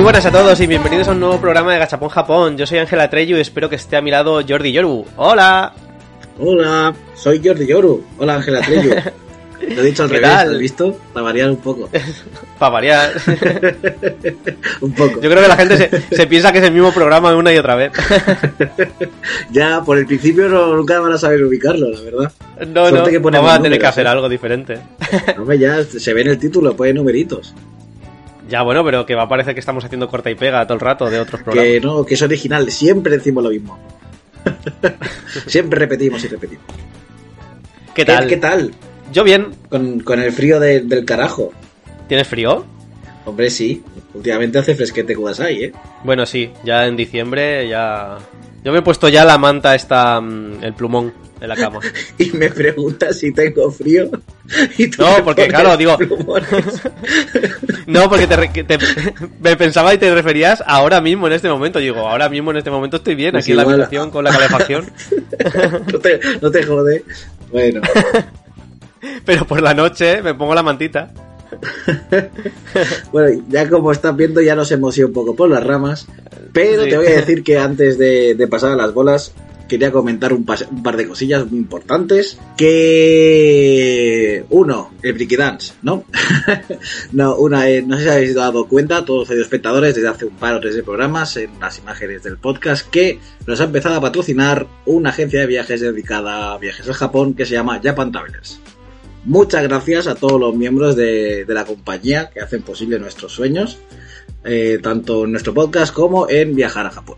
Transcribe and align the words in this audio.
Muy 0.00 0.04
buenas 0.04 0.24
a 0.24 0.30
todos 0.30 0.58
y 0.58 0.66
bienvenidos 0.66 1.08
a 1.08 1.12
un 1.12 1.20
nuevo 1.20 1.38
programa 1.38 1.74
de 1.74 1.78
Gachapón 1.78 2.08
Japón. 2.08 2.56
Yo 2.56 2.66
soy 2.66 2.78
Ángela 2.78 3.10
Treyu 3.10 3.36
y 3.36 3.40
espero 3.40 3.68
que 3.68 3.76
esté 3.76 3.98
a 3.98 4.00
mi 4.00 4.10
lado 4.10 4.40
Jordi 4.48 4.72
Yoru. 4.72 5.04
¡Hola! 5.16 5.74
Hola, 6.38 6.94
soy 7.14 7.42
Jordi 7.44 7.66
Yoru. 7.66 8.02
Hola 8.16 8.36
Ángela 8.36 8.62
Treyu. 8.62 8.94
Te 9.58 9.74
he 9.78 9.82
dicho 9.82 10.04
al 10.04 10.08
¿Qué 10.08 10.14
revés, 10.16 10.30
tal? 10.30 10.52
¿has 10.52 10.58
visto? 10.58 10.96
Para 11.12 11.24
variar 11.24 11.50
un 11.50 11.58
poco. 11.58 11.90
Para 12.58 12.72
variar. 12.72 13.12
un 14.80 14.92
poco. 14.94 15.20
Yo 15.20 15.28
creo 15.28 15.42
que 15.42 15.48
la 15.48 15.56
gente 15.56 15.76
se, 15.76 16.16
se 16.16 16.26
piensa 16.26 16.50
que 16.50 16.60
es 16.60 16.64
el 16.64 16.72
mismo 16.72 16.92
programa 16.92 17.36
una 17.36 17.52
y 17.52 17.58
otra 17.58 17.74
vez. 17.74 17.92
Ya, 19.50 19.82
por 19.84 19.98
el 19.98 20.06
principio 20.06 20.48
no, 20.48 20.76
nunca 20.76 20.98
van 20.98 21.12
a 21.12 21.18
saber 21.18 21.44
ubicarlo, 21.44 21.90
la 21.90 22.00
verdad. 22.00 22.32
No, 22.68 22.84
no, 22.84 22.88
Suerte 22.88 23.20
ponemos 23.20 23.46
vamos 23.46 23.60
a 23.60 23.62
tener 23.62 23.78
que 23.78 23.86
hacer 23.86 24.06
¿eh? 24.06 24.08
algo 24.08 24.30
diferente. 24.30 24.78
Hombre, 25.38 25.58
ya 25.58 25.84
se 25.84 26.14
ve 26.14 26.22
en 26.22 26.28
el 26.28 26.38
título, 26.38 26.74
pone 26.74 26.94
numeritos. 26.94 27.54
Ya, 28.50 28.62
bueno, 28.62 28.84
pero 28.84 29.06
que 29.06 29.14
va 29.14 29.22
a 29.22 29.28
parecer 29.28 29.54
que 29.54 29.60
estamos 29.60 29.84
haciendo 29.84 30.08
corta 30.08 30.28
y 30.30 30.34
pega 30.34 30.66
todo 30.66 30.74
el 30.74 30.80
rato 30.80 31.08
de 31.08 31.20
otros 31.20 31.40
programas. 31.42 31.70
Que 31.70 31.80
no, 31.80 32.04
que 32.04 32.14
es 32.14 32.22
original, 32.22 32.70
siempre 32.70 33.16
decimos 33.16 33.44
lo 33.44 33.50
mismo. 33.50 33.78
siempre 35.46 35.78
repetimos 35.78 36.22
y 36.24 36.28
repetimos. 36.28 36.64
¿Qué 37.94 38.04
tal? 38.04 38.26
¿Qué 38.26 38.36
tal? 38.36 38.72
Yo 39.12 39.24
bien. 39.24 39.48
Con, 39.68 40.00
con 40.00 40.20
el 40.20 40.32
frío 40.32 40.58
de- 40.60 40.80
del 40.80 41.04
carajo. 41.04 41.52
¿Tienes 42.08 42.26
frío? 42.26 42.64
Hombre, 43.24 43.50
sí. 43.50 43.82
Últimamente 44.14 44.58
hace 44.58 44.74
fresquete 44.74 45.14
Kudasai, 45.14 45.64
¿eh? 45.64 45.72
Bueno, 46.02 46.26
sí, 46.26 46.50
ya 46.64 46.86
en 46.86 46.96
diciembre 46.96 47.68
ya... 47.68 48.18
Yo 48.62 48.72
me 48.72 48.78
he 48.78 48.82
puesto 48.82 49.08
ya 49.08 49.24
la 49.24 49.38
manta 49.38 49.74
esta, 49.74 50.20
mm, 50.20 50.62
el 50.62 50.74
plumón 50.74 51.12
de 51.40 51.46
la 51.48 51.56
cama. 51.56 51.80
Y 52.18 52.30
me 52.32 52.50
preguntas 52.50 53.18
si 53.18 53.32
tengo 53.32 53.70
frío. 53.70 54.10
Y 54.76 54.88
tú 54.88 55.02
No, 55.02 55.24
porque, 55.24 55.48
claro, 55.48 55.76
digo-. 55.76 55.96
No, 57.86 58.08
porque 58.08 58.26
te, 58.26 58.78
me 59.40 59.56
pensaba 59.56 59.94
y 59.94 59.98
te 59.98 60.14
referías 60.14 60.62
ahora 60.66 61.00
mismo 61.00 61.26
en 61.26 61.32
este 61.32 61.48
momento. 61.48 61.78
Digo, 61.78 62.06
ahora 62.06 62.28
mismo 62.28 62.50
en 62.50 62.58
este 62.58 62.70
momento 62.70 62.98
estoy 62.98 63.14
bien 63.14 63.32
Pues 63.32 63.44
aquí 63.44 63.52
en 63.52 63.56
la 63.56 63.62
habitación 63.62 64.10
con 64.10 64.24
la 64.24 64.30
calefacción. 64.30 64.90
no, 65.92 65.98
te, 65.98 66.20
no 66.40 66.50
te 66.50 66.62
jode. 66.62 67.04
Bueno, 67.50 67.80
Pero 69.24 69.46
por 69.46 69.62
la 69.62 69.74
noche 69.74 70.22
me 70.22 70.34
pongo 70.34 70.54
la 70.54 70.62
mantita. 70.62 71.10
bueno, 73.12 73.42
ya 73.48 73.68
como 73.68 73.92
estás 73.92 74.16
viendo, 74.16 74.40
ya 74.40 74.54
nos 74.54 74.70
hemos 74.72 74.96
ido 74.98 75.08
un 75.08 75.12
poco 75.14 75.34
por 75.34 75.48
las 75.50 75.64
ramas. 75.64 76.06
Pero 76.52 76.84
Sí. 76.84 76.90
te 76.90 76.96
voy 76.96 77.06
a 77.08 77.16
decir 77.16 77.42
que 77.42 77.58
antes 77.60 77.98
de, 77.98 78.34
de 78.34 78.46
pasar 78.48 78.72
a 78.72 78.76
las 78.76 78.92
bolas, 78.94 79.32
quería 79.68 79.92
comentar 79.92 80.32
un, 80.32 80.44
pas- 80.44 80.66
un 80.68 80.82
par 80.82 80.96
de 80.96 81.06
cosillas 81.06 81.48
muy 81.50 81.58
importantes. 81.60 82.38
Que. 83.50 84.44
Uno, 84.50 84.90
el 85.02 85.12
Bricky 85.12 85.36
Dance, 85.36 85.74
¿no? 85.82 86.04
no, 87.12 87.36
una, 87.36 87.68
eh, 87.68 87.80
no 87.82 87.96
sé 87.96 88.02
si 88.04 88.08
habéis 88.08 88.34
dado 88.34 88.66
cuenta, 88.66 89.04
todos 89.04 89.28
los 89.30 89.38
espectadores, 89.38 89.94
desde 89.94 90.08
hace 90.08 90.24
un 90.24 90.34
par 90.36 90.54
o 90.54 90.60
tres 90.60 90.74
de 90.74 90.82
programas, 90.82 91.36
en 91.36 91.50
las 91.60 91.78
imágenes 91.78 92.24
del 92.24 92.36
podcast, 92.38 92.88
que 92.90 93.20
nos 93.46 93.60
ha 93.60 93.64
empezado 93.64 93.94
a 93.96 94.00
patrocinar 94.00 94.66
una 94.86 95.10
agencia 95.10 95.40
de 95.40 95.46
viajes 95.46 95.80
dedicada 95.80 96.52
a 96.52 96.58
viajes 96.58 96.86
al 96.88 96.94
Japón 96.94 97.34
que 97.34 97.46
se 97.46 97.54
llama 97.54 97.80
Japan 97.82 98.10
Travelers. 98.10 98.60
Muchas 99.24 99.62
gracias 99.64 100.06
a 100.06 100.14
todos 100.14 100.40
los 100.40 100.54
miembros 100.54 100.96
de, 100.96 101.44
de 101.44 101.54
la 101.54 101.64
compañía 101.64 102.30
que 102.30 102.40
hacen 102.40 102.62
posible 102.62 102.98
nuestros 102.98 103.32
sueños, 103.32 103.78
eh, 104.44 104.78
tanto 104.82 105.24
en 105.24 105.32
nuestro 105.32 105.52
podcast 105.54 105.92
como 105.92 106.28
en 106.28 106.54
viajar 106.54 106.86
a 106.86 106.90
Japón. 106.90 107.16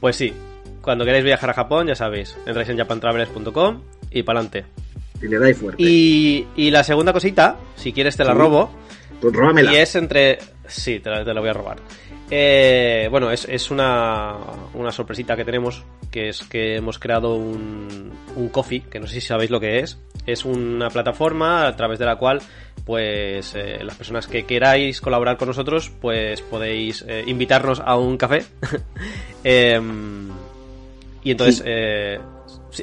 Pues 0.00 0.16
sí, 0.16 0.32
cuando 0.82 1.04
queráis 1.04 1.24
viajar 1.24 1.50
a 1.50 1.54
Japón, 1.54 1.86
ya 1.86 1.94
sabéis, 1.94 2.36
entráis 2.46 2.68
en 2.68 2.76
japantravelers.com 2.78 3.80
y 4.10 4.22
para 4.22 4.40
adelante. 4.40 4.64
Y 5.22 5.28
le 5.28 5.38
dais 5.38 5.56
fuerte. 5.56 5.82
Y, 5.82 6.46
y 6.56 6.70
la 6.70 6.84
segunda 6.84 7.12
cosita, 7.12 7.56
si 7.76 7.92
quieres 7.92 8.16
te 8.16 8.24
la 8.24 8.32
Sí. 8.32 8.38
robo, 8.38 8.70
Pues 9.20 9.32
róbamela. 9.32 9.72
y 9.72 9.76
es 9.76 9.94
entre... 9.94 10.38
Sí, 10.66 10.98
te 11.00 11.08
la, 11.10 11.24
te 11.24 11.32
la 11.32 11.40
voy 11.40 11.50
a 11.50 11.52
robar. 11.52 11.76
Eh, 12.30 13.06
bueno, 13.10 13.30
es, 13.30 13.46
es 13.48 13.70
una, 13.70 14.34
una 14.72 14.90
sorpresita 14.90 15.36
que 15.36 15.44
tenemos, 15.44 15.84
que 16.10 16.30
es 16.30 16.42
que 16.44 16.76
hemos 16.76 16.98
creado 16.98 17.34
un, 17.34 18.10
un 18.34 18.48
coffee, 18.48 18.80
que 18.82 18.98
no 18.98 19.06
sé 19.06 19.14
si 19.14 19.20
sabéis 19.26 19.50
lo 19.50 19.60
que 19.60 19.80
es. 19.80 19.98
Es 20.26 20.44
una 20.44 20.88
plataforma 20.88 21.66
a 21.66 21.76
través 21.76 21.98
de 21.98 22.06
la 22.06 22.16
cual, 22.16 22.40
pues, 22.86 23.54
eh, 23.54 23.84
las 23.84 23.96
personas 23.96 24.26
que 24.26 24.44
queráis 24.44 25.00
colaborar 25.00 25.36
con 25.36 25.48
nosotros, 25.48 25.90
pues 26.00 26.40
podéis 26.42 27.04
eh, 27.06 27.24
invitarnos 27.26 27.80
a 27.84 27.96
un 27.96 28.16
café. 28.16 28.44
Em, 29.46 30.30
y 31.22 31.30
entonces, 31.32 31.56
Sí. 31.56 31.62
eh, 31.66 32.18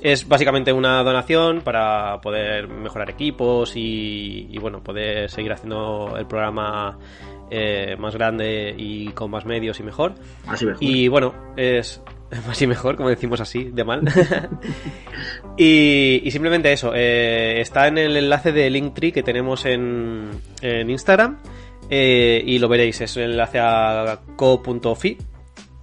es 0.04 0.28
básicamente 0.28 0.72
una 0.72 1.02
donación 1.04 1.62
para 1.62 2.22
poder 2.22 2.68
mejorar 2.68 3.10
equipos 3.10 3.76
y, 3.76 4.48
y, 4.52 4.58
bueno, 4.60 4.84
poder 4.84 5.30
seguir 5.30 5.52
haciendo 5.52 6.16
el 6.18 6.28
programa 6.28 6.98
eh, 7.52 7.98
más 8.00 8.16
grande 8.16 8.74
y 8.78 9.10
con 9.10 9.30
más 9.30 9.46
medios 9.46 9.80
y 9.80 9.84
mejor. 9.84 10.14
Así 10.48 10.66
mejor. 10.66 10.84
Y 10.84 11.08
bueno, 11.10 11.34
es 11.58 12.02
más 12.48 12.62
y 12.62 12.68
mejor, 12.68 12.96
como 12.96 13.10
decimos 13.10 13.42
así, 13.42 13.66
de 13.66 13.84
mal. 13.84 14.02
y, 15.58 16.22
y 16.24 16.32
simplemente 16.32 16.72
eso, 16.72 16.94
eh, 16.96 17.60
está 17.60 17.88
en 17.88 17.98
el 17.98 18.16
enlace 18.16 18.52
de 18.52 18.70
Linktree 18.70 19.12
que 19.12 19.22
tenemos 19.22 19.66
en, 19.66 20.30
en 20.62 20.90
Instagram 20.90 21.40
eh, 21.90 22.42
y 22.46 22.58
lo 22.58 22.70
veréis, 22.70 23.02
es 23.02 23.18
el 23.18 23.32
enlace 23.32 23.60
a 23.60 24.22
co.fi. 24.38 25.18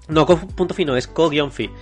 No, 0.09 0.25
co.fi 0.25 0.85
no, 0.87 0.97
es 0.97 1.06
co-fi.com. 1.06 1.75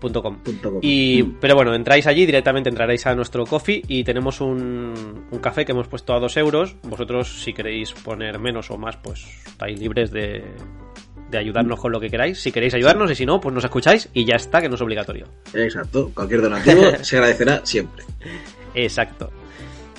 Punto 0.00 0.22
com. 0.22 0.38
Y, 0.82 1.22
pero 1.22 1.54
bueno, 1.54 1.74
entráis 1.74 2.06
allí, 2.06 2.24
directamente 2.26 2.68
entraréis 2.70 3.06
a 3.06 3.14
nuestro 3.14 3.44
coffee 3.44 3.82
y 3.86 4.02
tenemos 4.02 4.40
un, 4.40 5.26
un 5.30 5.38
café 5.40 5.64
que 5.66 5.72
hemos 5.72 5.88
puesto 5.88 6.14
a 6.14 6.18
2 6.20 6.36
euros. 6.38 6.76
Vosotros, 6.82 7.42
si 7.42 7.52
queréis 7.52 7.92
poner 7.92 8.38
menos 8.38 8.70
o 8.70 8.78
más, 8.78 8.96
pues 8.96 9.26
estáis 9.46 9.78
libres 9.78 10.10
de, 10.10 10.42
de 11.30 11.38
ayudarnos 11.38 11.78
con 11.78 11.92
lo 11.92 12.00
que 12.00 12.08
queráis. 12.08 12.40
Si 12.40 12.50
queréis 12.50 12.72
ayudarnos 12.74 13.10
y 13.10 13.14
si 13.14 13.26
no, 13.26 13.40
pues 13.40 13.54
nos 13.54 13.62
escucháis 13.64 14.08
y 14.14 14.24
ya 14.24 14.36
está, 14.36 14.60
que 14.62 14.68
no 14.70 14.76
es 14.76 14.80
obligatorio. 14.80 15.26
Exacto. 15.54 16.10
Cualquier 16.14 16.40
donativo 16.42 16.82
se 17.02 17.16
agradecerá 17.16 17.60
siempre. 17.64 18.04
Exacto. 18.74 19.30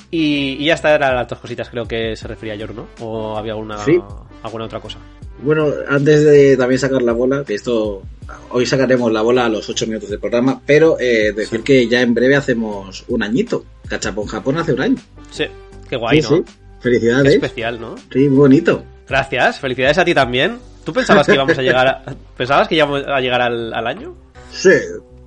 Y, 0.09 0.57
y 0.59 0.65
ya 0.65 0.73
está, 0.73 0.93
eran 0.93 1.15
las 1.15 1.27
dos 1.27 1.39
cositas 1.39 1.69
creo 1.69 1.85
que 1.87 2.15
se 2.17 2.27
refería 2.27 2.53
a 2.53 2.57
Yoru, 2.57 2.73
¿no? 2.73 2.87
¿O 2.99 3.37
había 3.37 3.53
alguna, 3.53 3.77
Sí. 3.77 3.97
alguna 4.43 4.65
otra 4.65 4.79
cosa? 4.81 4.99
Bueno, 5.43 5.67
antes 5.89 6.23
de 6.23 6.55
también 6.57 6.79
sacar 6.79 7.01
la 7.01 7.13
bola, 7.13 7.43
que 7.45 7.55
esto 7.55 8.03
hoy 8.51 8.65
sacaremos 8.65 9.11
la 9.11 9.21
bola 9.21 9.45
a 9.45 9.49
los 9.49 9.67
8 9.69 9.87
minutos 9.87 10.09
del 10.09 10.19
programa, 10.19 10.61
pero 10.65 10.97
eh, 10.99 11.33
decir 11.35 11.59
Sí. 11.59 11.63
que 11.63 11.87
ya 11.87 12.01
en 12.01 12.13
breve 12.13 12.35
hacemos 12.35 13.03
un 13.07 13.23
añito. 13.23 13.65
Cachapón 13.87 14.27
Japón 14.27 14.57
hace 14.57 14.73
un 14.73 14.81
año. 14.81 14.95
Sí, 15.31 15.45
qué 15.89 15.95
guay, 15.97 16.21
sí, 16.21 16.29
¿no? 16.29 16.37
sí. 16.37 16.43
Qué 16.45 16.81
Felicidades. 16.83 17.33
especial, 17.35 17.79
¿no? 17.81 17.95
Sí, 18.11 18.27
bonito. 18.27 18.83
Gracias, 19.07 19.59
felicidades 19.59 19.97
a 19.97 20.05
ti 20.05 20.13
también. 20.13 20.57
¿Tú 20.85 20.93
pensabas 20.93 21.27
que 21.27 21.33
íbamos 21.33 21.57
a 21.57 21.61
llegar 21.61 21.87
a, 21.87 22.03
pensabas 22.37 22.67
que 22.67 22.75
íbamos 22.75 23.03
a 23.05 23.19
llegar 23.19 23.41
al, 23.41 23.73
al 23.73 23.87
año? 23.87 24.15
Sí. 24.51 24.71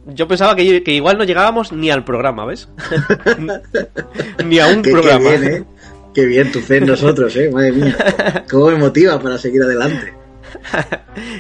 Yo 0.07 0.27
pensaba 0.29 0.55
que, 0.57 0.83
que 0.83 0.93
igual 0.93 1.17
no 1.17 1.25
llegábamos 1.25 1.73
ni 1.73 1.91
al 1.91 2.05
programa, 2.05 2.45
¿ves? 2.47 2.69
ni 4.45 4.59
a 4.59 4.67
un 4.69 4.83
Qué, 4.83 4.91
qué 4.91 4.93
programa. 4.93 5.29
bien, 5.31 5.45
¿eh? 5.45 5.65
Qué 6.15 6.27
bien 6.27 6.53
tu 6.53 6.61
fe 6.61 6.79
en 6.79 6.87
nosotros, 6.87 7.35
¿eh? 7.37 7.51
Madre 7.51 7.73
mía. 7.73 8.45
Cómo 8.51 8.67
me 8.69 8.77
motiva 8.77 9.21
para 9.21 9.39
seguir 9.39 9.63
adelante. 9.63 10.15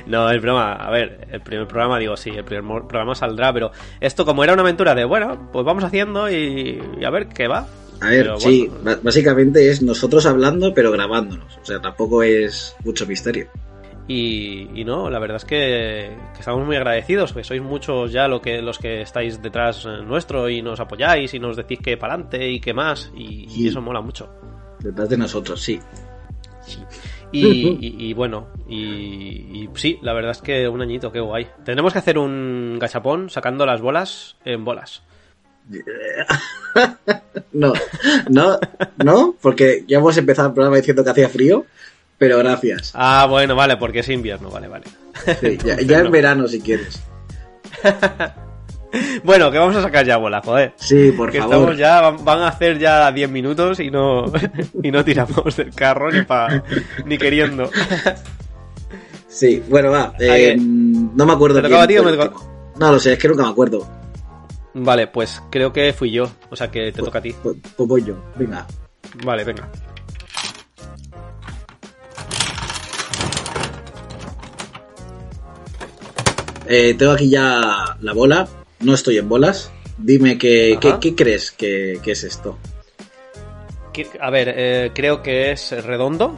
No, 0.07 0.29
el 0.31 0.41
programa, 0.41 0.75
a 0.75 0.91
ver, 0.91 1.29
el 1.31 1.41
primer 1.41 1.67
programa, 1.67 1.99
digo, 1.99 2.17
sí, 2.17 2.31
el 2.31 2.45
primer 2.45 2.83
programa 2.83 3.15
saldrá, 3.15 3.53
pero 3.53 3.71
esto 4.01 4.25
como 4.25 4.45
era 4.45 4.53
una 4.53 4.62
aventura 4.62 4.95
de, 4.95 5.05
bueno, 5.05 5.49
pues 5.53 5.65
vamos 5.65 5.83
haciendo 5.83 6.31
y, 6.31 6.81
y 7.01 7.05
a 7.05 7.11
ver 7.11 7.29
qué 7.29 7.49
va. 7.49 7.67
A 8.01 8.11
ver, 8.11 8.25
Pero 8.25 8.41
sí, 8.41 8.69
bueno. 8.83 9.01
básicamente 9.03 9.71
es 9.71 9.83
nosotros 9.83 10.27
hablando, 10.27 10.75
pero 10.75 10.91
grabándonos. 10.93 11.56
O 11.56 11.65
sea, 11.65 11.81
tampoco 11.81 12.23
es 12.23 12.77
mucho 12.85 13.06
misterio. 13.06 13.49
Y, 14.06 14.69
y 14.79 14.85
no, 14.85 15.09
la 15.09 15.19
verdad 15.19 15.37
es 15.39 15.45
que, 15.45 16.15
que 16.35 16.41
estamos 16.41 16.67
muy 16.67 16.77
agradecidos, 16.77 17.33
que 17.33 17.43
sois 17.43 17.62
muchos 17.62 18.12
ya 18.12 18.29
lo 18.29 18.43
que, 18.43 18.61
los 18.61 18.79
que 18.79 19.00
estáis 19.00 19.41
detrás 19.41 19.87
eh, 19.87 20.03
nuestro 20.05 20.50
y 20.50 20.61
nos 20.61 20.79
apoyáis 20.81 21.32
y 21.32 21.38
nos 21.38 21.56
decís 21.56 21.79
que 21.82 21.97
para 21.97 22.15
adelante 22.15 22.50
y 22.50 22.61
que 22.61 22.75
más, 22.75 23.11
y, 23.17 23.67
eso 23.67 23.81
mola 23.81 24.03
mucho. 24.03 24.29
Detrás 24.84 25.08
de 25.08 25.16
nosotros, 25.16 25.62
sí. 25.62 25.81
Y, 27.32 27.46
y- 27.81 27.96
y 28.10 28.14
bueno, 28.14 28.48
y, 28.69 28.76
y 28.76 29.69
sí, 29.75 29.98
la 30.02 30.12
verdad 30.12 30.31
es 30.32 30.38
que 30.42 30.69
un 30.69 30.81
añito, 30.82 31.10
qué 31.10 31.20
guay. 31.20 31.48
Tendremos 31.64 31.92
que 31.92 31.98
hacer 31.98 32.19
un 32.19 32.78
gachapón 32.78 33.28
sacando 33.31 33.66
las 33.66 33.81
bolas 33.81 34.36
en 34.44 34.64
bolas. 34.64 35.02
No, 37.52 37.72
no, 38.28 38.58
no, 39.02 39.34
porque 39.40 39.84
ya 39.86 39.98
hemos 39.98 40.16
empezado 40.16 40.48
el 40.48 40.54
programa 40.54 40.76
diciendo 40.76 41.02
que 41.04 41.10
hacía 41.10 41.28
frío, 41.28 41.66
pero 42.19 42.38
gracias. 42.38 42.90
Ah, 42.94 43.26
bueno, 43.31 43.54
vale, 43.54 43.76
porque 43.76 44.00
es 44.00 44.08
invierno, 44.08 44.50
vale, 44.50 44.66
vale. 44.69 44.84
Sí, 45.40 45.56
ya, 45.64 45.81
ya 45.86 46.00
en 46.00 46.10
verano 46.10 46.46
si 46.48 46.60
quieres. 46.60 47.00
Bueno, 49.25 49.50
que 49.50 49.58
vamos 49.58 49.76
a 49.76 49.82
sacar 49.82 50.05
ya 50.05 50.17
bola, 50.17 50.41
joder. 50.41 50.73
Sí, 50.76 51.12
por 51.12 51.31
que 51.31 51.38
favor. 51.38 51.55
Estamos 51.55 51.79
ya, 51.79 52.11
van 52.11 52.41
a 52.41 52.49
hacer 52.49 52.79
ya 52.79 53.11
10 53.11 53.31
minutos 53.31 53.81
y 53.81 53.91
no, 53.91 54.25
y 54.82 54.91
no 54.91 55.05
tiramos 55.05 55.56
del 55.56 55.75
carro 55.75 56.11
ni, 56.11 56.23
pa, 56.23 56.62
ni 57.05 57.19
queriendo. 57.19 57.70
Sí, 59.29 59.62
bueno, 59.69 59.91
va. 59.91 60.14
Em, 60.19 61.14
no 61.17 61.26
me 61.26 61.32
acuerdo. 61.32 61.56
¿Te 61.56 61.62
tocaba 61.62 61.85
a 61.85 61.88
ti 61.88 61.99
o 61.99 62.05
me 62.05 62.12
tocaba... 62.12 62.32
No 62.79 62.93
lo 62.93 62.99
sé, 62.99 63.14
es 63.14 63.19
que 63.19 63.29
nunca 63.29 63.43
me 63.44 63.50
acuerdo. 63.50 63.87
Vale, 64.75 65.06
pues 65.06 65.43
creo 65.50 65.73
que 65.73 65.93
fui 65.93 66.11
yo. 66.11 66.29
O 66.50 66.56
sea 66.56 66.70
que 66.70 66.93
te 66.93 66.93
pues, 66.93 67.05
toca 67.06 67.19
a 67.19 67.23
ti. 67.23 67.35
Pues, 67.43 67.56
pues, 67.76 67.88
voy 67.88 68.05
yo, 68.05 68.17
venga. 68.37 68.67
Vale, 69.25 69.44
venga. 69.44 69.69
Eh, 76.67 76.94
tengo 76.94 77.12
aquí 77.12 77.29
ya 77.29 77.96
la 78.00 78.12
bola. 78.12 78.49
No 78.81 78.94
estoy 78.94 79.19
en 79.19 79.29
bolas. 79.29 79.73
Dime 79.99 80.38
¿qué, 80.38 80.79
qué 81.00 81.15
crees 81.15 81.50
que, 81.53 82.00
que 82.03 82.12
es 82.12 82.25
esto? 82.25 82.59
A 84.21 84.31
ver, 84.31 84.53
eh, 84.56 84.91
creo 84.94 85.23
que 85.23 85.53
es 85.53 85.71
redondo. 85.85 86.37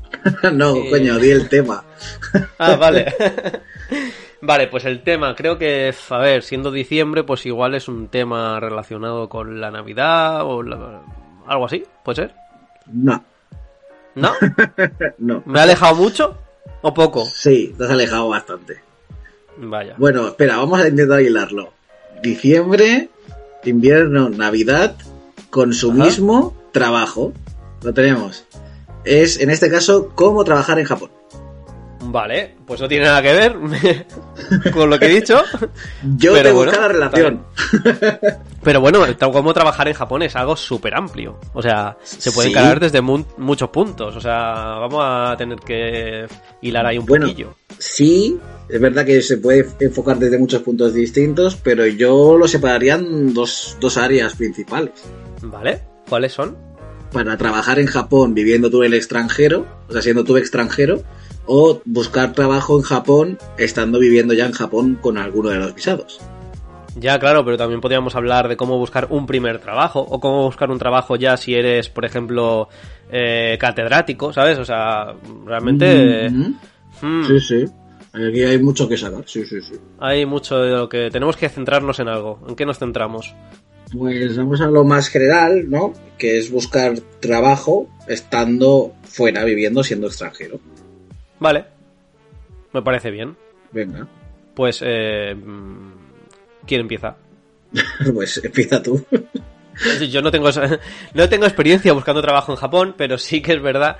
no, 0.52 0.76
Eh. 0.76 0.86
coño, 0.90 1.18
di 1.18 1.30
el 1.30 1.48
tema. 1.48 1.84
Ah, 2.58 2.76
vale. 2.76 3.12
vale, 4.40 4.68
pues 4.68 4.84
el 4.84 5.02
tema, 5.02 5.34
creo 5.34 5.58
que, 5.58 5.92
a 6.10 6.18
ver, 6.18 6.42
siendo 6.44 6.70
diciembre, 6.70 7.24
pues 7.24 7.44
igual 7.46 7.74
es 7.74 7.88
un 7.88 8.08
tema 8.08 8.60
relacionado 8.60 9.28
con 9.28 9.60
la 9.60 9.70
Navidad 9.72 10.42
o 10.44 10.62
la- 10.62 11.02
algo 11.46 11.66
así, 11.66 11.82
¿puede 12.04 12.16
ser? 12.16 12.34
No, 12.86 13.24
¿No? 14.14 14.32
no. 15.18 15.42
¿Me 15.46 15.58
ha 15.60 15.62
alejado 15.64 15.96
mucho 15.96 16.38
o 16.82 16.94
poco? 16.94 17.24
Sí, 17.24 17.74
te 17.76 17.84
has 17.84 17.90
alejado 17.90 18.28
bastante. 18.28 18.80
Vaya. 19.58 19.94
Bueno, 19.98 20.28
espera, 20.28 20.56
vamos 20.56 20.80
a 20.80 20.88
intentar 20.88 21.20
hilarlo. 21.20 21.72
Diciembre, 22.22 23.08
invierno, 23.64 24.28
Navidad, 24.28 24.96
consumismo, 25.50 26.54
trabajo. 26.72 27.32
Lo 27.82 27.92
tenemos. 27.92 28.44
Es, 29.04 29.40
en 29.40 29.50
este 29.50 29.70
caso, 29.70 30.10
cómo 30.14 30.44
trabajar 30.44 30.78
en 30.78 30.84
Japón. 30.86 31.10
Vale, 32.04 32.56
pues 32.66 32.80
no 32.80 32.88
tiene 32.88 33.04
nada 33.04 33.22
que 33.22 33.32
ver 33.32 33.56
con 34.72 34.90
lo 34.90 34.98
que 34.98 35.06
he 35.06 35.08
dicho. 35.20 35.40
Yo 36.16 36.32
Pero 36.32 36.48
te 36.48 36.52
bueno, 36.52 36.72
la 36.72 36.88
relación. 36.88 37.44
Pero 38.62 38.80
bueno, 38.80 39.04
cómo 39.32 39.54
trabajar 39.54 39.86
en 39.86 39.94
Japón 39.94 40.22
es 40.22 40.34
algo 40.34 40.56
súper 40.56 40.96
amplio. 40.96 41.38
O 41.54 41.62
sea, 41.62 41.96
se 42.02 42.32
puede 42.32 42.48
Sí. 42.48 42.52
encarar 42.54 42.80
desde 42.80 43.00
mu- 43.00 43.24
muchos 43.38 43.68
puntos. 43.70 44.16
O 44.16 44.20
sea, 44.20 44.76
vamos 44.80 45.00
a 45.04 45.36
tener 45.38 45.58
que 45.60 46.26
hilar 46.60 46.86
ahí 46.86 46.98
un 46.98 47.06
Bueno. 47.06 47.26
poquillo. 47.28 47.54
Sí, 47.78 48.38
es 48.68 48.80
verdad 48.80 49.04
que 49.04 49.20
se 49.22 49.38
puede 49.38 49.66
enfocar 49.80 50.18
desde 50.18 50.38
muchos 50.38 50.62
puntos 50.62 50.94
distintos, 50.94 51.56
pero 51.56 51.86
yo 51.86 52.36
lo 52.36 52.48
separaría 52.48 52.94
en 52.94 53.34
dos, 53.34 53.76
dos 53.80 53.96
áreas 53.96 54.34
principales. 54.34 54.92
¿Vale? 55.42 55.80
¿Cuáles 56.08 56.32
son? 56.32 56.56
Para 57.12 57.36
trabajar 57.36 57.78
en 57.78 57.86
Japón 57.86 58.34
viviendo 58.34 58.70
tú 58.70 58.82
en 58.82 58.92
el 58.92 58.94
extranjero, 58.94 59.66
o 59.88 59.92
sea, 59.92 60.00
siendo 60.00 60.24
tú 60.24 60.36
extranjero, 60.36 61.02
o 61.44 61.82
buscar 61.84 62.32
trabajo 62.32 62.76
en 62.76 62.82
Japón 62.82 63.38
estando 63.58 63.98
viviendo 63.98 64.32
ya 64.32 64.46
en 64.46 64.52
Japón 64.52 64.98
con 65.00 65.18
alguno 65.18 65.50
de 65.50 65.58
los 65.58 65.74
visados. 65.74 66.20
Ya, 66.94 67.18
claro, 67.18 67.44
pero 67.44 67.56
también 67.56 67.80
podríamos 67.80 68.14
hablar 68.16 68.48
de 68.48 68.56
cómo 68.56 68.78
buscar 68.78 69.08
un 69.10 69.26
primer 69.26 69.58
trabajo 69.58 70.00
o 70.00 70.20
cómo 70.20 70.44
buscar 70.44 70.70
un 70.70 70.78
trabajo 70.78 71.16
ya 71.16 71.36
si 71.36 71.54
eres, 71.54 71.88
por 71.88 72.04
ejemplo, 72.04 72.68
eh, 73.10 73.56
catedrático, 73.58 74.32
¿sabes? 74.32 74.58
O 74.58 74.64
sea, 74.64 75.14
realmente 75.46 76.28
Mhm. 76.30 76.58
Mm, 77.02 77.24
Sí, 77.26 77.40
sí. 77.40 77.64
Aquí 78.14 78.42
hay 78.42 78.58
mucho 78.62 78.88
que 78.88 78.96
sacar, 78.98 79.24
sí, 79.26 79.44
sí, 79.46 79.60
sí. 79.62 79.72
hay 79.98 80.26
mucho 80.26 80.58
de 80.58 80.70
lo 80.70 80.88
que 80.88 81.10
tenemos 81.10 81.36
que 81.36 81.48
centrarnos 81.48 81.98
en 81.98 82.08
algo. 82.08 82.40
¿En 82.46 82.54
qué 82.56 82.66
nos 82.66 82.78
centramos? 82.78 83.34
Pues 83.96 84.36
vamos 84.36 84.60
a 84.60 84.66
lo 84.66 84.84
más 84.84 85.08
general, 85.08 85.68
¿no? 85.70 85.92
Que 86.18 86.38
es 86.38 86.50
buscar 86.50 86.94
trabajo 87.20 87.88
estando 88.08 88.92
fuera, 89.02 89.44
viviendo, 89.44 89.82
siendo 89.82 90.06
extranjero. 90.08 90.60
Vale, 91.40 91.64
me 92.72 92.82
parece 92.82 93.10
bien. 93.10 93.36
Venga, 93.72 94.06
Pues, 94.54 94.80
eh, 94.84 95.34
¿quién 96.66 96.80
empieza? 96.82 97.16
pues 98.14 98.42
empieza 98.44 98.82
tú. 98.82 99.02
Yo 100.10 100.20
no 100.20 100.30
tengo, 100.30 100.50
no 101.14 101.28
tengo 101.30 101.46
experiencia 101.46 101.94
buscando 101.94 102.20
trabajo 102.20 102.52
en 102.52 102.56
Japón, 102.58 102.94
pero 102.96 103.16
sí 103.16 103.40
que 103.40 103.54
es 103.54 103.62
verdad 103.62 103.96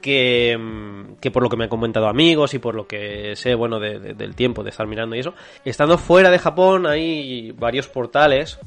que, 0.00 0.56
mm, 0.58 1.14
que 1.20 1.30
por 1.30 1.42
lo 1.42 1.48
que 1.48 1.56
me 1.56 1.64
han 1.64 1.70
comentado 1.70 2.06
amigos 2.08 2.54
y 2.54 2.58
por 2.58 2.74
lo 2.74 2.86
que 2.86 3.34
sé, 3.36 3.54
bueno, 3.54 3.78
de- 3.80 3.98
de- 3.98 4.14
del 4.14 4.34
tiempo 4.34 4.62
de 4.62 4.70
estar 4.70 4.86
mirando 4.86 5.16
y 5.16 5.20
eso, 5.20 5.34
estando 5.64 5.98
fuera 5.98 6.30
de 6.30 6.38
Japón 6.38 6.86
hay 6.86 7.52
varios 7.52 7.88
portales 7.88 8.58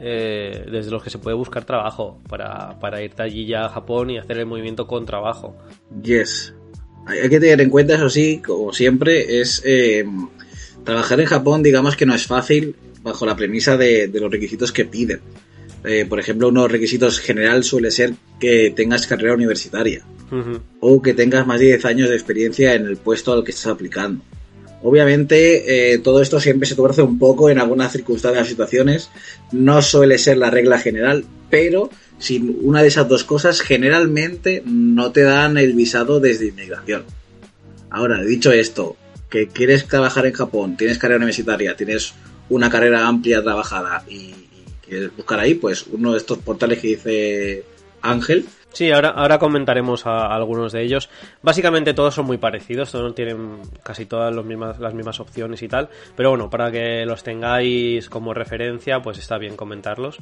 eh, 0.00 0.66
desde 0.70 0.90
los 0.90 1.02
que 1.02 1.10
se 1.10 1.18
puede 1.18 1.36
buscar 1.36 1.64
trabajo 1.64 2.18
para, 2.28 2.78
para 2.80 3.02
irte 3.02 3.22
allí 3.22 3.46
ya 3.46 3.66
a 3.66 3.68
Japón 3.68 4.10
y 4.10 4.18
hacer 4.18 4.38
el 4.38 4.46
movimiento 4.46 4.86
con 4.86 5.06
trabajo. 5.06 5.56
Yes. 6.02 6.52
Hay 7.06 7.28
que 7.28 7.38
tener 7.40 7.60
en 7.60 7.70
cuenta, 7.70 7.94
eso 7.94 8.08
sí, 8.08 8.40
como 8.44 8.72
siempre, 8.72 9.40
es 9.40 9.62
eh, 9.64 10.04
trabajar 10.84 11.20
en 11.20 11.26
Japón, 11.26 11.62
digamos 11.62 11.96
que 11.96 12.06
no 12.06 12.14
es 12.14 12.26
fácil 12.26 12.74
bajo 13.02 13.26
la 13.26 13.36
premisa 13.36 13.76
de, 13.76 14.08
de 14.08 14.20
los 14.20 14.30
requisitos 14.30 14.72
que 14.72 14.84
piden. 14.84 15.20
Eh, 15.84 16.06
por 16.08 16.18
ejemplo, 16.18 16.48
unos 16.48 16.70
requisitos 16.72 17.20
general 17.20 17.62
suele 17.62 17.90
ser 17.90 18.14
que 18.40 18.72
tengas 18.74 19.06
carrera 19.06 19.34
universitaria 19.34 20.02
O 20.80 21.02
que 21.02 21.14
tengas 21.14 21.46
más 21.46 21.60
de 21.60 21.66
10 21.66 21.84
años 21.84 22.08
de 22.08 22.16
experiencia 22.16 22.74
en 22.74 22.86
el 22.86 22.96
puesto 22.96 23.32
al 23.32 23.44
que 23.44 23.52
estás 23.52 23.68
aplicando. 23.68 24.22
Obviamente, 24.82 25.94
eh, 25.94 25.98
todo 25.98 26.20
esto 26.20 26.38
siempre 26.40 26.68
se 26.68 26.74
tuerce 26.74 27.00
un 27.00 27.18
poco 27.18 27.48
en 27.48 27.58
algunas 27.58 27.90
circunstancias 27.92 28.46
o 28.46 28.50
situaciones. 28.50 29.10
No 29.50 29.80
suele 29.80 30.18
ser 30.18 30.36
la 30.36 30.50
regla 30.50 30.78
general, 30.78 31.24
pero 31.48 31.88
sin 32.18 32.58
una 32.62 32.82
de 32.82 32.88
esas 32.88 33.08
dos 33.08 33.24
cosas, 33.24 33.60
generalmente 33.60 34.62
no 34.66 35.10
te 35.10 35.22
dan 35.22 35.56
el 35.56 35.72
visado 35.72 36.20
desde 36.20 36.48
inmigración. 36.48 37.04
Ahora, 37.90 38.22
dicho 38.22 38.52
esto, 38.52 38.96
que 39.30 39.48
quieres 39.48 39.86
trabajar 39.86 40.26
en 40.26 40.32
Japón, 40.32 40.76
tienes 40.76 40.98
carrera 40.98 41.16
universitaria, 41.18 41.76
tienes 41.76 42.12
una 42.50 42.68
carrera 42.68 43.06
amplia 43.06 43.42
trabajada 43.42 44.04
y, 44.08 44.16
y 44.16 44.64
quieres 44.86 45.16
buscar 45.16 45.40
ahí, 45.40 45.54
pues 45.54 45.86
uno 45.90 46.12
de 46.12 46.18
estos 46.18 46.38
portales 46.38 46.78
que 46.78 46.88
dice 46.88 47.64
Ángel, 48.02 48.44
Sí, 48.74 48.90
ahora, 48.92 49.10
ahora 49.10 49.38
comentaremos 49.38 50.04
a, 50.06 50.26
a 50.26 50.34
algunos 50.36 50.72
de 50.72 50.82
ellos. 50.82 51.08
Básicamente 51.42 51.94
todos 51.94 52.12
son 52.14 52.26
muy 52.26 52.36
parecidos, 52.36 52.92
todos 52.92 53.14
tienen 53.14 53.60
casi 53.82 54.04
todas 54.04 54.34
los 54.34 54.44
mismas, 54.44 54.78
las 54.78 54.92
mismas 54.92 55.18
opciones 55.20 55.62
y 55.62 55.68
tal. 55.68 55.88
Pero 56.16 56.30
bueno, 56.30 56.50
para 56.50 56.70
que 56.70 57.06
los 57.06 57.22
tengáis 57.22 58.10
como 58.10 58.34
referencia, 58.34 59.00
pues 59.00 59.18
está 59.18 59.38
bien 59.38 59.56
comentarlos. 59.56 60.18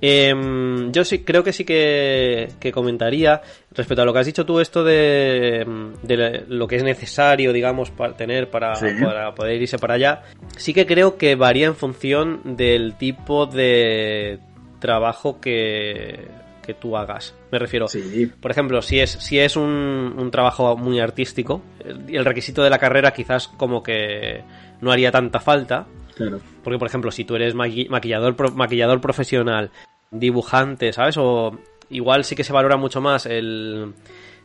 Em, 0.00 0.92
yo 0.92 1.04
sí 1.04 1.24
creo 1.24 1.42
que 1.44 1.52
sí 1.52 1.64
que, 1.64 2.48
que 2.60 2.72
comentaría 2.72 3.40
respecto 3.70 4.02
a 4.02 4.04
lo 4.04 4.12
que 4.12 4.18
has 4.18 4.26
dicho 4.26 4.44
tú, 4.44 4.60
esto 4.60 4.84
de, 4.84 5.64
de 6.02 6.44
lo 6.48 6.66
que 6.66 6.76
es 6.76 6.82
necesario, 6.82 7.52
digamos, 7.52 7.90
para 7.90 8.14
tener 8.14 8.50
para, 8.50 8.74
Sí. 8.74 8.86
para 9.02 9.34
poder 9.34 9.62
irse 9.62 9.78
para 9.78 9.94
allá. 9.94 10.22
Sí 10.56 10.74
que 10.74 10.84
creo 10.84 11.16
que 11.16 11.36
varía 11.36 11.66
en 11.68 11.76
función 11.76 12.56
del 12.56 12.96
tipo 12.98 13.46
de 13.46 14.40
trabajo 14.80 15.40
que, 15.40 16.26
que 16.64 16.74
tú 16.74 16.96
hagas. 16.96 17.34
Me 17.52 17.58
refiero, 17.58 17.86
sí, 17.88 18.30
por 18.40 18.50
ejemplo, 18.50 18.82
si 18.82 19.00
es, 19.00 19.10
si 19.10 19.38
es 19.38 19.56
un, 19.56 20.14
un 20.18 20.30
trabajo 20.30 20.76
muy 20.76 21.00
artístico, 21.00 21.62
el, 21.84 22.14
el 22.14 22.24
requisito 22.24 22.62
de 22.62 22.70
la 22.70 22.78
carrera 22.78 23.12
quizás 23.12 23.48
como 23.48 23.82
que 23.82 24.42
no 24.80 24.90
haría 24.92 25.10
tanta 25.12 25.40
falta. 25.40 25.86
claro. 26.16 26.40
Porque, 26.62 26.78
por 26.78 26.88
ejemplo, 26.88 27.10
si 27.10 27.24
tú 27.24 27.36
eres 27.36 27.54
maqui- 27.54 27.88
maquillador, 27.88 28.36
pro- 28.36 28.50
maquillador 28.52 29.00
profesional, 29.00 29.70
dibujante, 30.10 30.92
¿sabes? 30.92 31.16
O 31.18 31.58
igual 31.90 32.24
sí 32.24 32.34
que 32.36 32.44
se 32.44 32.52
valora 32.52 32.76
mucho 32.76 33.00
más 33.00 33.26
el, 33.26 33.92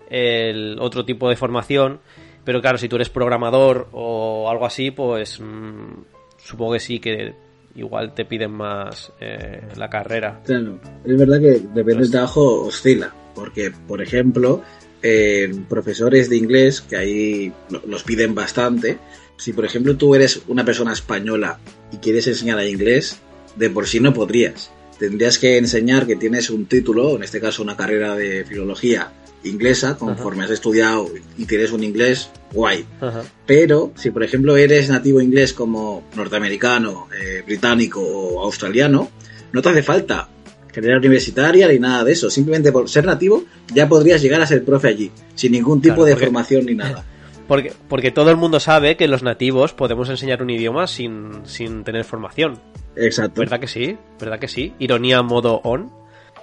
el 0.09 0.77
otro 0.79 1.05
tipo 1.05 1.29
de 1.29 1.35
formación. 1.35 1.99
Pero 2.43 2.61
claro, 2.61 2.77
si 2.77 2.89
tú 2.89 2.95
eres 2.95 3.09
programador 3.09 3.89
o 3.91 4.49
algo 4.49 4.65
así, 4.65 4.91
pues 4.91 5.39
mm, 5.39 5.91
supongo 6.37 6.73
que 6.73 6.79
sí 6.79 6.99
que 6.99 7.35
igual 7.75 8.13
te 8.13 8.25
piden 8.25 8.51
más 8.51 9.11
eh, 9.19 9.61
la 9.75 9.89
carrera. 9.89 10.41
Claro, 10.45 10.79
es 11.05 11.17
verdad 11.17 11.39
que 11.39 11.59
depende 11.73 12.01
del 12.03 12.11
trabajo 12.11 12.61
oscila, 12.65 13.13
porque, 13.35 13.71
por 13.87 14.01
ejemplo, 14.01 14.61
eh, 15.01 15.49
profesores 15.69 16.29
de 16.29 16.37
inglés, 16.37 16.81
que 16.81 16.97
ahí 16.97 17.53
lo- 17.69 17.81
los 17.87 18.03
piden 18.03 18.35
bastante, 18.35 18.97
si 19.37 19.53
por 19.53 19.63
ejemplo 19.65 19.95
tú 19.95 20.15
eres 20.15 20.41
una 20.47 20.65
persona 20.65 20.91
española 20.91 21.59
y 21.91 21.97
quieres 21.97 22.27
enseñar 22.27 22.65
inglés, 22.65 23.19
de 23.55 23.69
por 23.69 23.87
sí 23.87 23.99
no 23.99 24.13
podrías. 24.13 24.71
Tendrías 24.99 25.37
que 25.39 25.57
enseñar 25.57 26.05
que 26.05 26.17
tienes 26.17 26.49
un 26.49 26.65
título, 26.65 27.15
en 27.15 27.23
este 27.23 27.39
caso 27.39 27.63
una 27.63 27.77
carrera 27.77 28.15
de 28.15 28.43
filología 28.43 29.13
inglesa, 29.43 29.97
conforme 29.97 30.43
has 30.43 30.51
estudiado 30.51 31.07
y 31.37 31.45
tienes 31.45 31.71
un 31.71 31.83
inglés 31.83 32.29
guay. 32.51 32.85
Ajá. 33.01 33.23
Pero 33.45 33.91
si 33.95 34.11
por 34.11 34.23
ejemplo 34.23 34.57
eres 34.57 34.89
nativo 34.89 35.21
inglés 35.21 35.53
como 35.53 36.03
norteamericano, 36.15 37.07
eh, 37.19 37.41
británico 37.45 38.01
o 38.01 38.43
australiano, 38.43 39.09
no 39.51 39.61
te 39.61 39.69
hace 39.69 39.83
falta 39.83 40.29
carrera 40.73 40.97
universitaria 40.97 41.67
ni 41.67 41.79
nada 41.79 42.03
de 42.03 42.11
eso. 42.11 42.29
Simplemente 42.29 42.71
por 42.71 42.87
ser 42.89 43.05
nativo 43.05 43.43
ya 43.73 43.87
podrías 43.89 44.21
llegar 44.21 44.41
a 44.41 44.45
ser 44.47 44.63
profe 44.63 44.87
allí, 44.89 45.11
sin 45.35 45.51
ningún 45.53 45.81
tipo 45.81 45.95
Claro, 45.95 46.05
de 46.05 46.11
porque- 46.13 46.25
formación 46.25 46.65
ni 46.65 46.75
nada. 46.75 47.05
Porque, 47.49 47.73
porque 47.87 48.11
todo 48.11 48.29
el 48.29 48.37
mundo 48.37 48.59
sabe 48.59 48.95
que 48.95 49.07
los 49.07 49.23
nativos 49.23 49.73
podemos 49.73 50.07
enseñar 50.07 50.43
un 50.43 50.51
idioma 50.51 50.85
sin, 50.85 51.31
sin 51.45 51.83
tener 51.83 52.03
formación. 52.03 52.59
Exacto. 52.95 53.41
¿Verdad 53.41 53.59
que 53.59 53.65
sí? 53.65 53.97
¿Verdad 54.19 54.37
que 54.37 54.47
sí? 54.47 54.75
Ironía 54.77 55.23
modo 55.23 55.59
on. 55.63 55.89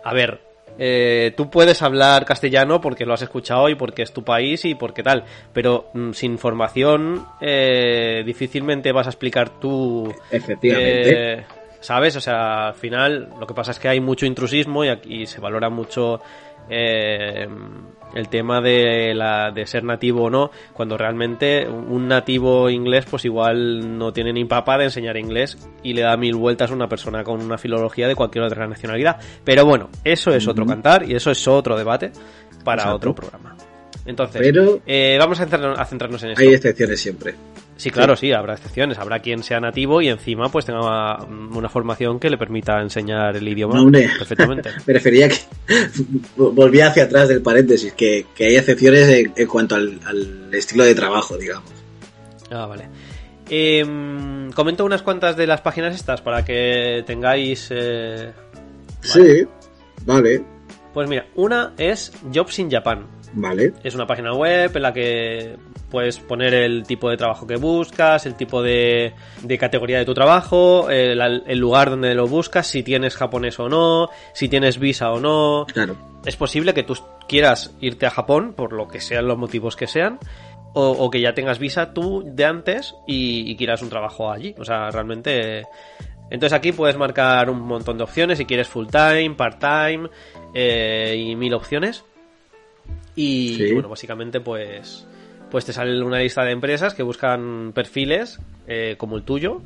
A 0.02 0.12
ver, 0.12 0.40
eh, 0.78 1.32
tú 1.36 1.50
puedes 1.50 1.82
hablar 1.82 2.24
castellano 2.24 2.80
porque 2.80 3.06
lo 3.06 3.14
has 3.14 3.22
escuchado 3.22 3.68
y 3.68 3.74
porque 3.74 4.02
es 4.02 4.12
tu 4.12 4.24
país 4.24 4.64
y 4.64 4.74
porque 4.74 5.02
tal, 5.02 5.24
pero 5.52 5.90
mm, 5.94 6.12
sin 6.12 6.38
formación 6.38 7.26
eh, 7.40 8.22
difícilmente 8.24 8.92
vas 8.92 9.06
a 9.06 9.10
explicar 9.10 9.50
tú... 9.60 10.12
Efectivamente. 10.30 11.32
eh, 11.32 11.44
¿Sabes? 11.80 12.16
O 12.16 12.20
sea, 12.20 12.68
al 12.68 12.74
final 12.74 13.30
lo 13.38 13.46
que 13.46 13.54
pasa 13.54 13.70
es 13.70 13.78
que 13.78 13.88
hay 13.88 14.00
mucho 14.00 14.26
intrusismo 14.26 14.84
y 14.84 14.88
aquí 14.88 15.26
se 15.26 15.40
valora 15.40 15.70
mucho 15.70 16.20
eh, 16.68 17.46
el 18.16 18.28
tema 18.28 18.60
de, 18.60 19.14
la, 19.14 19.50
de 19.50 19.66
ser 19.66 19.84
nativo 19.84 20.24
o 20.24 20.30
no, 20.30 20.50
cuando 20.72 20.96
realmente 20.96 21.68
un 21.68 22.08
nativo 22.08 22.70
inglés 22.70 23.06
pues 23.10 23.24
igual 23.24 23.98
no 23.98 24.12
tiene 24.12 24.32
ni 24.32 24.44
papa 24.44 24.78
de 24.78 24.84
enseñar 24.84 25.16
inglés 25.16 25.58
y 25.82 25.92
le 25.92 26.02
da 26.02 26.16
mil 26.16 26.34
vueltas 26.34 26.70
a 26.70 26.74
una 26.74 26.88
persona 26.88 27.22
con 27.22 27.40
una 27.40 27.58
filología 27.58 28.08
de 28.08 28.14
cualquier 28.14 28.44
otra 28.44 28.66
nacionalidad. 28.66 29.18
Pero 29.44 29.64
bueno, 29.64 29.90
eso 30.04 30.30
es 30.30 30.46
otro 30.48 30.66
cantar 30.66 31.08
y 31.08 31.14
eso 31.14 31.30
es 31.30 31.46
otro 31.46 31.76
debate 31.76 32.12
para 32.64 32.94
otro 32.94 33.14
programa. 33.14 33.56
Entonces, 34.06 34.40
eh, 34.86 35.16
vamos 35.18 35.40
a 35.40 35.84
centrarnos, 35.84 36.22
en 36.22 36.30
eso. 36.30 36.40
Hay 36.40 36.54
excepciones 36.54 37.00
siempre. 37.00 37.34
Sí, 37.76 37.90
claro, 37.90 38.16
sí. 38.16 38.32
habrá 38.32 38.54
excepciones. 38.54 38.98
Habrá 38.98 39.20
quien 39.20 39.42
sea 39.42 39.60
nativo 39.60 40.00
y 40.00 40.08
encima 40.08 40.48
pues 40.48 40.64
tenga 40.64 41.24
una 41.26 41.68
formación 41.68 42.18
que 42.18 42.30
le 42.30 42.38
permita 42.38 42.80
enseñar 42.80 43.36
el 43.36 43.46
idioma 43.46 43.84
perfectamente. 43.90 44.70
Me 44.86 44.94
refería 44.94 45.28
que 45.28 45.36
volvía 46.36 46.88
hacia 46.88 47.04
atrás 47.04 47.28
del 47.28 47.42
paréntesis, 47.42 47.92
que, 47.92 48.26
hay 48.38 48.56
excepciones 48.56 49.08
en, 49.36 49.46
cuanto 49.46 49.74
al, 49.74 50.50
estilo 50.52 50.84
de 50.84 50.94
trabajo, 50.94 51.36
digamos. 51.36 51.70
Ah, 52.50 52.66
vale. 52.66 52.88
Em, 53.48 54.50
comento 54.52 54.84
unas 54.84 55.02
cuantas 55.02 55.36
de 55.36 55.46
las 55.46 55.60
páginas 55.60 55.94
estas 55.94 56.20
para 56.20 56.44
que 56.44 57.04
tengáis... 57.06 57.68
Eh, 57.70 58.32
sí, 59.02 59.46
vale. 60.04 60.42
Pues 60.92 61.08
mira, 61.08 61.26
una 61.34 61.74
es 61.76 62.12
Jobs 62.34 62.58
in 62.58 62.70
Japan. 62.70 63.06
Vale. 63.34 63.74
Es 63.84 63.94
una 63.94 64.06
página 64.06 64.32
web 64.32 64.74
en 64.74 64.82
la 64.82 64.92
que 64.92 65.56
puedes 65.90 66.18
poner 66.18 66.54
el 66.54 66.84
tipo 66.84 67.10
de 67.10 67.16
trabajo 67.16 67.46
que 67.46 67.56
buscas, 67.56 68.26
el 68.26 68.34
tipo 68.34 68.62
de, 68.62 69.14
categoría 69.58 69.98
de 69.98 70.04
tu 70.04 70.14
trabajo, 70.14 70.90
el, 70.90 71.58
lugar 71.58 71.90
donde 71.90 72.14
lo 72.14 72.26
buscas, 72.26 72.66
si 72.66 72.82
tienes 72.82 73.16
japonés 73.16 73.58
o 73.60 73.68
no, 73.68 74.08
si 74.32 74.48
tienes 74.48 74.78
visa 74.78 75.10
o 75.12 75.20
no. 75.20 75.66
Claro. 75.72 75.96
Es 76.24 76.36
posible 76.36 76.74
que 76.74 76.82
tú 76.82 76.96
quieras 77.28 77.74
irte 77.80 78.06
a 78.06 78.10
Japón, 78.10 78.54
por 78.54 78.72
lo 78.72 78.88
que 78.88 79.00
sean 79.00 79.28
los 79.28 79.38
motivos 79.38 79.76
que 79.76 79.86
sean, 79.86 80.18
o, 80.78 81.10
que 81.10 81.22
ya 81.22 81.32
tengas 81.32 81.58
visa 81.58 81.94
tú 81.94 82.22
de 82.26 82.44
antes 82.44 82.94
y, 83.06 83.56
quieras 83.56 83.80
un 83.80 83.88
trabajo 83.88 84.30
allí. 84.30 84.54
O 84.58 84.64
sea, 84.64 84.90
realmente... 84.90 85.64
Entonces 86.28 86.58
aquí 86.58 86.72
puedes 86.72 86.96
marcar 86.96 87.48
un 87.48 87.60
montón 87.60 87.96
de 87.96 88.04
opciones 88.04 88.38
si 88.38 88.46
quieres 88.46 88.66
full 88.66 88.88
time, 88.88 89.30
part 89.36 89.60
time 89.60 90.10
eh, 90.52 91.14
y 91.16 91.36
mil 91.36 91.54
opciones. 91.54 92.04
Y 93.14 93.72
bueno, 93.72 93.88
básicamente 93.88 94.40
pues 94.40 95.06
pues 95.50 95.64
te 95.64 95.72
sale 95.72 96.02
una 96.02 96.18
lista 96.18 96.44
de 96.44 96.52
empresas 96.52 96.94
que 96.94 97.02
buscan 97.02 97.72
perfiles 97.74 98.40
eh, 98.66 98.96
como 98.98 99.16
el 99.16 99.22
tuyo 99.22 99.62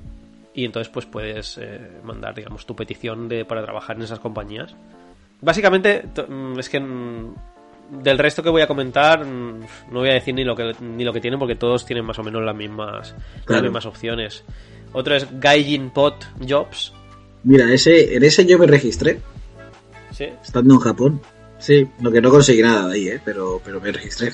y 0.55 0.65
entonces 0.65 0.91
pues 0.93 1.07
puedes 1.07 1.59
eh, 1.59 1.81
mandar 2.05 2.35
digamos 2.35 2.67
tu 2.67 2.75
petición 2.75 3.29
de 3.29 3.45
para 3.45 3.63
trabajar 3.63 3.97
en 3.97 4.03
esas 4.03 4.19
compañías. 4.19 4.75
Básicamente 5.41 6.05
mm, 6.29 6.59
es 6.59 6.69
que 6.69 6.81
mm, 6.81 7.35
del 8.03 8.19
resto 8.19 8.43
que 8.43 8.51
voy 8.51 8.63
a 8.63 8.67
comentar 8.67 9.25
mm, 9.25 9.61
no 9.91 10.01
voy 10.01 10.11
a 10.11 10.15
decir 10.15 10.35
ni 10.35 10.45
lo 10.45 10.55
que 10.55 10.75
ni 10.81 11.05
lo 11.05 11.13
que 11.13 11.21
tienen 11.21 11.39
porque 11.39 11.57
todos 11.57 11.87
tienen 11.87 12.05
más 12.05 12.19
o 12.19 12.23
menos 12.23 12.43
las 12.43 12.57
mismas 12.57 13.15
las 13.47 13.63
mismas 13.63 13.87
opciones. 13.87 14.45
Otro 14.93 15.15
es 15.15 15.27
Gaijin 15.41 15.91
Pot 15.91 16.27
Jobs. 16.47 16.93
Mira, 17.45 17.73
ese 17.73 18.15
en 18.15 18.25
ese 18.25 18.45
yo 18.45 18.59
me 18.59 18.67
registré. 18.67 19.21
Sí. 20.13 20.27
Estando 20.43 20.75
en 20.75 20.81
Japón. 20.81 21.21
Sí, 21.59 21.87
lo 22.01 22.11
que 22.11 22.21
no 22.21 22.31
conseguí 22.31 22.63
nada 22.63 22.89
de 22.89 22.95
ahí, 22.95 23.09
¿eh? 23.09 23.21
pero, 23.25 23.61
pero 23.65 23.81
me 23.81 23.93
registré. 23.93 24.33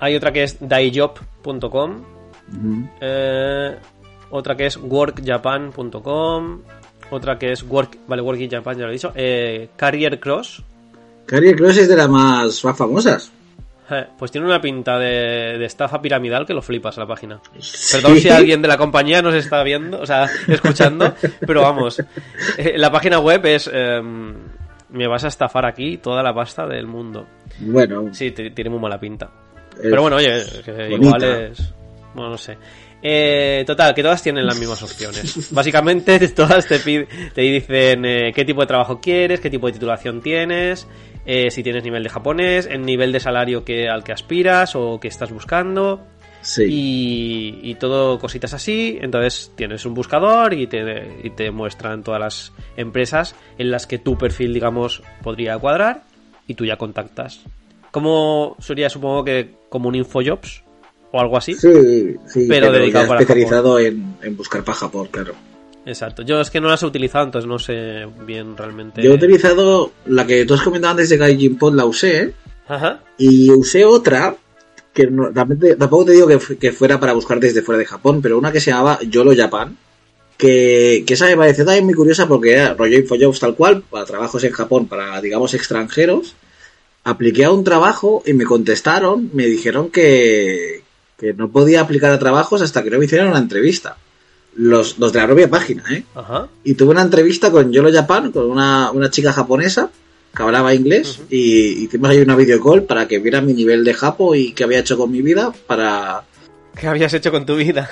Hay 0.00 0.16
otra 0.16 0.32
que 0.32 0.42
es 0.42 0.56
daijob.com. 0.60 2.02
Eh, 3.00 3.76
otra 4.30 4.56
que 4.56 4.66
es 4.66 4.76
workjapan.com. 4.76 6.62
Otra 7.10 7.38
que 7.38 7.52
es 7.52 7.62
work, 7.64 7.98
vale, 8.06 8.22
Working 8.22 8.50
Japan, 8.50 8.78
ya 8.78 8.84
lo 8.84 8.90
he 8.90 8.92
dicho. 8.92 9.12
Eh, 9.14 9.70
Career 9.76 10.18
Cross. 10.20 10.62
Career 11.26 11.56
Cross 11.56 11.78
es 11.78 11.88
de 11.88 11.96
las 11.96 12.08
más, 12.08 12.60
famosas. 12.60 13.32
Eh, 13.90 14.06
pues 14.16 14.30
tiene 14.30 14.46
una 14.46 14.60
pinta 14.60 14.96
de, 14.98 15.64
estafa 15.64 16.00
piramidal 16.00 16.46
que 16.46 16.54
lo 16.54 16.62
flipas 16.62 16.96
la 16.96 17.06
página. 17.06 17.40
Perdón 17.92 18.18
si 18.18 18.28
alguien 18.28 18.62
de 18.62 18.68
la 18.68 18.78
compañía 18.78 19.20
nos 19.20 19.34
está 19.34 19.64
viendo, 19.64 20.00
o 20.00 20.06
sea, 20.06 20.30
escuchando, 20.48 21.12
pero 21.40 21.62
vamos. 21.62 22.00
la 22.76 22.92
página 22.92 23.18
web 23.18 23.44
es 23.46 23.68
em, 23.72 24.34
me 24.90 25.08
vas 25.08 25.24
a 25.24 25.28
estafar 25.28 25.66
aquí 25.66 25.98
toda 25.98 26.22
la 26.22 26.32
pasta 26.32 26.66
del 26.66 26.86
mundo. 26.86 27.26
Bueno. 27.58 28.14
Sí, 28.14 28.30
tiene 28.30 28.70
muy 28.70 28.78
mala 28.78 29.00
pinta. 29.00 29.30
Pero 29.80 30.02
bueno, 30.02 30.16
oye, 30.16 30.42
igual 30.90 31.22
es... 31.22 31.72
Bueno, 32.14 32.30
no 32.30 32.38
sé. 32.38 32.56
Eh, 33.02 33.64
total, 33.66 33.94
que 33.94 34.02
todas 34.02 34.22
tienen 34.22 34.46
las 34.46 34.58
mismas 34.58 34.82
opciones. 34.82 35.50
Básicamente, 35.52 36.18
todas 36.28 36.66
te, 36.66 36.78
te 36.78 37.40
dicen 37.40 38.04
eh, 38.04 38.32
qué 38.34 38.44
tipo 38.44 38.60
de 38.60 38.66
trabajo 38.66 39.00
quieres, 39.00 39.40
qué 39.40 39.50
tipo 39.50 39.66
de 39.66 39.72
titulación 39.72 40.20
tienes, 40.20 40.86
eh, 41.24 41.50
si 41.50 41.62
tienes 41.62 41.82
nivel 41.82 42.02
de 42.02 42.08
japonés, 42.10 42.66
el 42.66 42.82
nivel 42.82 43.12
de 43.12 43.20
salario 43.20 43.64
que, 43.64 43.88
al 43.88 44.04
que 44.04 44.12
aspiras 44.12 44.74
o 44.74 45.00
que 45.00 45.08
estás 45.08 45.32
buscando. 45.32 46.06
Y, 46.58 47.74
todo 47.78 48.18
cositas 48.18 48.54
así. 48.54 48.98
Entonces 49.00 49.52
tienes 49.56 49.84
un 49.84 49.92
buscador 49.92 50.54
y 50.54 50.66
te, 50.66 51.20
y 51.22 51.30
te 51.30 51.50
muestran 51.50 52.02
todas 52.02 52.20
las 52.20 52.52
empresas 52.76 53.34
en 53.58 53.70
las 53.70 53.86
que 53.86 53.98
tu 53.98 54.16
perfil, 54.16 54.54
digamos, 54.54 55.02
podría 55.22 55.58
cuadrar 55.58 56.02
y 56.46 56.54
tú 56.54 56.64
ya 56.64 56.76
contactas. 56.76 57.44
¿Cómo 57.90 58.56
sería, 58.60 58.88
supongo 58.88 59.24
que 59.24 59.50
como 59.68 59.88
un 59.88 59.94
InfoJobs 59.94 60.62
o 61.12 61.20
algo 61.20 61.36
así? 61.36 61.54
Sí, 61.54 62.16
sí, 62.26 62.46
pero, 62.48 62.70
dedicado 62.72 63.08
para 63.08 63.20
especializado 63.20 63.78
en, 63.78 64.16
en, 64.22 64.36
buscar 64.36 64.62
para 64.62 64.78
Japón, 64.78 65.08
claro. 65.10 65.34
Exacto. 65.86 66.22
Yo 66.22 66.40
es 66.40 66.50
que 66.50 66.60
no 66.60 66.68
las 66.68 66.82
he 66.82 66.86
utilizado, 66.86 67.24
entonces 67.24 67.48
no 67.48 67.58
sé 67.58 68.06
bien 68.26 68.56
realmente. 68.56 69.02
Yo 69.02 69.12
he 69.12 69.14
utilizado 69.14 69.92
la 70.06 70.26
que 70.26 70.44
tú 70.44 70.54
has 70.54 70.62
comentado 70.62 70.92
antes 70.92 71.08
de 71.08 71.16
Gaijin 71.16 71.56
Pod, 71.56 71.74
la 71.74 71.84
usé. 71.84 72.34
Ajá. 72.68 73.00
Y 73.18 73.50
usé 73.50 73.84
otra 73.84 74.36
que 74.92 75.06
tampoco 75.78 76.04
te 76.04 76.12
digo 76.12 76.26
que, 76.26 76.72
fuera 76.72 76.98
para 76.98 77.12
buscar 77.12 77.38
desde 77.38 77.62
fuera 77.62 77.78
de 77.78 77.86
Japón, 77.86 78.20
pero 78.20 78.38
una 78.38 78.52
que 78.52 78.60
se 78.60 78.70
llamaba 78.70 78.98
Yolo 79.02 79.34
Japan, 79.36 79.76
que, 80.36 81.04
que 81.06 81.14
esa 81.14 81.26
me 81.26 81.36
pareció 81.36 81.64
también 81.64 81.84
muy 81.84 81.94
curiosa 81.94 82.26
porque 82.26 82.52
era 82.52 82.74
rollo 82.74 82.98
InfoJobs 82.98 83.40
tal 83.40 83.54
cual, 83.54 83.82
para 83.88 84.04
trabajos 84.04 84.42
en 84.44 84.52
Japón, 84.52 84.86
para, 84.86 85.20
digamos, 85.20 85.54
extranjeros. 85.54 86.34
Apliqué 87.04 87.44
a 87.44 87.50
un 87.50 87.64
trabajo 87.64 88.22
y 88.26 88.34
me 88.34 88.44
contestaron, 88.44 89.30
me 89.32 89.46
dijeron 89.46 89.90
que, 89.90 90.82
que 91.18 91.34
no 91.34 91.50
podía 91.50 91.80
aplicar 91.80 92.12
a 92.12 92.18
trabajos 92.18 92.62
hasta 92.62 92.82
que 92.82 92.90
no 92.90 92.98
me 92.98 93.04
hicieran 93.04 93.28
una 93.28 93.38
entrevista. 93.38 93.96
Los, 94.56 94.98
los 94.98 95.12
de 95.12 95.20
la 95.20 95.26
propia 95.26 95.48
página, 95.48 95.84
¿eh? 95.92 96.04
Y 96.64 96.74
tuve 96.74 96.90
una 96.90 97.02
entrevista 97.02 97.50
con 97.50 97.72
Yolo 97.72 97.92
Japan, 97.92 98.32
con 98.32 98.50
una, 98.50 98.90
una 98.90 99.08
chica 99.08 99.32
japonesa, 99.32 99.90
que 100.34 100.42
hablaba 100.42 100.74
inglés 100.74 101.20
y 101.28 101.84
hicimos 101.84 102.10
ahí 102.10 102.18
una 102.18 102.36
video 102.36 102.62
call 102.62 102.84
para 102.84 103.06
que 103.08 103.18
viera 103.18 103.40
mi 103.40 103.52
nivel 103.52 103.84
de 103.84 103.94
japo 103.94 104.34
y 104.34 104.52
qué 104.52 104.64
había 104.64 104.78
hecho 104.78 104.96
con 104.96 105.10
mi 105.10 105.22
vida 105.22 105.52
para... 105.66 106.24
¿Qué 106.78 106.86
habías 106.86 107.12
hecho 107.14 107.30
con 107.30 107.44
tu 107.44 107.56
vida? 107.56 107.90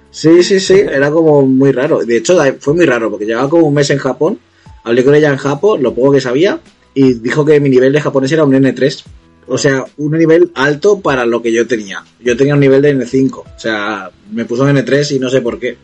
sí, 0.10 0.42
sí, 0.42 0.60
sí, 0.60 0.74
era 0.74 1.10
como 1.10 1.42
muy 1.42 1.72
raro. 1.72 2.04
De 2.04 2.18
hecho, 2.18 2.38
fue 2.60 2.74
muy 2.74 2.86
raro 2.86 3.10
porque 3.10 3.26
llevaba 3.26 3.48
como 3.48 3.66
un 3.66 3.74
mes 3.74 3.90
en 3.90 3.98
Japón, 3.98 4.38
hablé 4.84 5.04
con 5.04 5.14
ella 5.14 5.30
en 5.30 5.38
Japón, 5.38 5.82
lo 5.82 5.92
poco 5.92 6.12
que 6.12 6.20
sabía, 6.20 6.60
y 6.94 7.14
dijo 7.14 7.44
que 7.44 7.60
mi 7.60 7.70
nivel 7.70 7.92
de 7.92 8.00
japonés 8.00 8.32
era 8.32 8.44
un 8.44 8.52
N3. 8.52 9.04
O 9.48 9.58
sea, 9.58 9.84
un 9.96 10.12
nivel 10.12 10.52
alto 10.54 11.00
para 11.00 11.26
lo 11.26 11.42
que 11.42 11.52
yo 11.52 11.66
tenía. 11.66 12.02
Yo 12.20 12.36
tenía 12.36 12.54
un 12.54 12.60
nivel 12.60 12.80
de 12.80 12.96
N5. 12.96 13.38
O 13.38 13.58
sea, 13.58 14.10
me 14.30 14.44
puso 14.44 14.68
en 14.68 14.76
N3 14.76 15.16
y 15.16 15.18
no 15.18 15.28
sé 15.28 15.40
por 15.40 15.58
qué. 15.58 15.76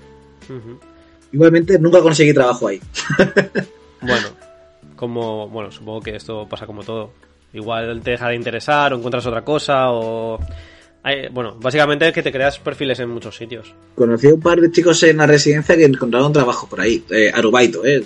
Igualmente, 1.32 1.78
nunca 1.78 2.00
conseguí 2.00 2.32
trabajo 2.32 2.68
ahí. 2.68 2.80
bueno, 4.00 4.28
como, 4.96 5.48
bueno, 5.48 5.70
supongo 5.70 6.00
que 6.00 6.16
esto 6.16 6.46
pasa 6.48 6.66
como 6.66 6.82
todo. 6.82 7.10
Igual 7.52 8.00
te 8.02 8.12
deja 8.12 8.28
de 8.28 8.36
interesar 8.36 8.92
o 8.92 8.96
encuentras 8.96 9.26
otra 9.26 9.44
cosa 9.44 9.90
o... 9.90 10.38
bueno, 11.33 11.57
básicamente 11.61 12.09
es 12.09 12.12
que 12.12 12.23
te 12.23 12.33
creas 12.33 12.59
perfiles 12.59 12.99
en 13.00 13.09
muchos 13.09 13.37
sitios. 13.37 13.73
Conocí 13.95 14.28
a 14.28 14.35
un 14.35 14.40
par 14.40 14.61
de 14.61 14.71
chicos 14.71 15.02
en 15.05 15.17
la 15.19 15.26
residencia 15.26 15.76
que 15.76 15.85
encontraron 15.85 16.33
trabajo 16.33 16.69
por 16.69 16.81
ahí, 16.81 17.02
eh, 17.11 17.31
arubaito, 17.33 17.85
eh, 17.85 18.02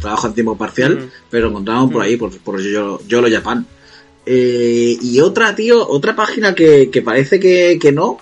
trabajo 0.00 0.28
en 0.28 0.34
tiempo 0.34 0.56
parcial, 0.56 0.96
mm. 0.96 1.10
pero 1.30 1.48
encontraron 1.48 1.90
por 1.90 2.02
mm. 2.02 2.04
ahí, 2.04 2.16
por, 2.16 2.38
por 2.40 2.60
yo, 2.60 3.00
yo 3.06 3.20
lo 3.20 3.30
Japan. 3.30 3.66
Eh, 4.24 4.96
y 5.00 5.20
otra, 5.20 5.54
tío, 5.54 5.88
otra 5.88 6.16
página 6.16 6.54
que, 6.54 6.90
que 6.90 7.02
parece 7.02 7.38
que, 7.38 7.78
que, 7.80 7.92
no, 7.92 8.18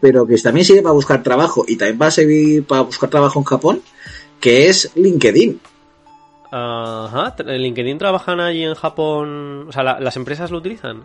pero 0.00 0.26
que 0.26 0.36
también 0.36 0.64
sirve 0.64 0.82
para 0.82 0.92
buscar 0.92 1.22
trabajo 1.22 1.64
y 1.66 1.76
también 1.76 1.98
va 2.00 2.06
a 2.06 2.10
servir 2.10 2.64
para 2.64 2.82
buscar 2.82 3.08
trabajo 3.08 3.38
en 3.38 3.44
Japón, 3.44 3.82
que 4.40 4.68
es 4.68 4.90
LinkedIn. 4.94 5.60
Ajá, 6.50 7.34
¿en 7.38 7.62
LinkedIn 7.62 7.96
trabajan 7.96 8.40
allí 8.40 8.62
en 8.62 8.74
Japón? 8.74 9.66
O 9.68 9.72
sea, 9.72 9.82
¿las 9.82 10.16
empresas 10.16 10.50
lo 10.50 10.58
utilizan? 10.58 11.04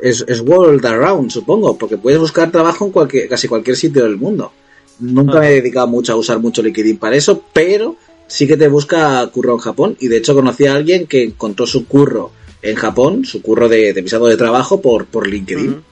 Es, 0.00 0.24
es, 0.26 0.40
World 0.40 0.84
Around, 0.84 1.30
supongo, 1.30 1.78
porque 1.78 1.96
puedes 1.96 2.20
buscar 2.20 2.50
trabajo 2.50 2.84
en 2.84 2.92
cualquier, 2.92 3.28
casi 3.28 3.48
cualquier 3.48 3.76
sitio 3.76 4.02
del 4.02 4.16
mundo. 4.16 4.52
Nunca 5.00 5.40
me 5.40 5.48
he 5.48 5.54
dedicado 5.54 5.86
mucho 5.86 6.12
a 6.12 6.16
usar 6.16 6.38
mucho 6.38 6.62
LinkedIn 6.62 6.98
para 6.98 7.16
eso, 7.16 7.42
pero 7.52 7.96
sí 8.26 8.46
que 8.46 8.56
te 8.56 8.68
busca 8.68 9.26
curro 9.28 9.54
en 9.54 9.58
Japón. 9.58 9.96
Y 10.00 10.08
de 10.08 10.18
hecho 10.18 10.34
conocí 10.34 10.66
a 10.66 10.74
alguien 10.74 11.06
que 11.06 11.24
encontró 11.24 11.66
su 11.66 11.86
curro 11.86 12.30
en 12.62 12.76
Japón, 12.76 13.24
su 13.24 13.42
curro 13.42 13.68
de, 13.68 13.92
visado 13.92 14.26
de 14.26 14.36
trabajo 14.36 14.80
por, 14.80 15.06
por 15.06 15.26
LinkedIn. 15.26 15.82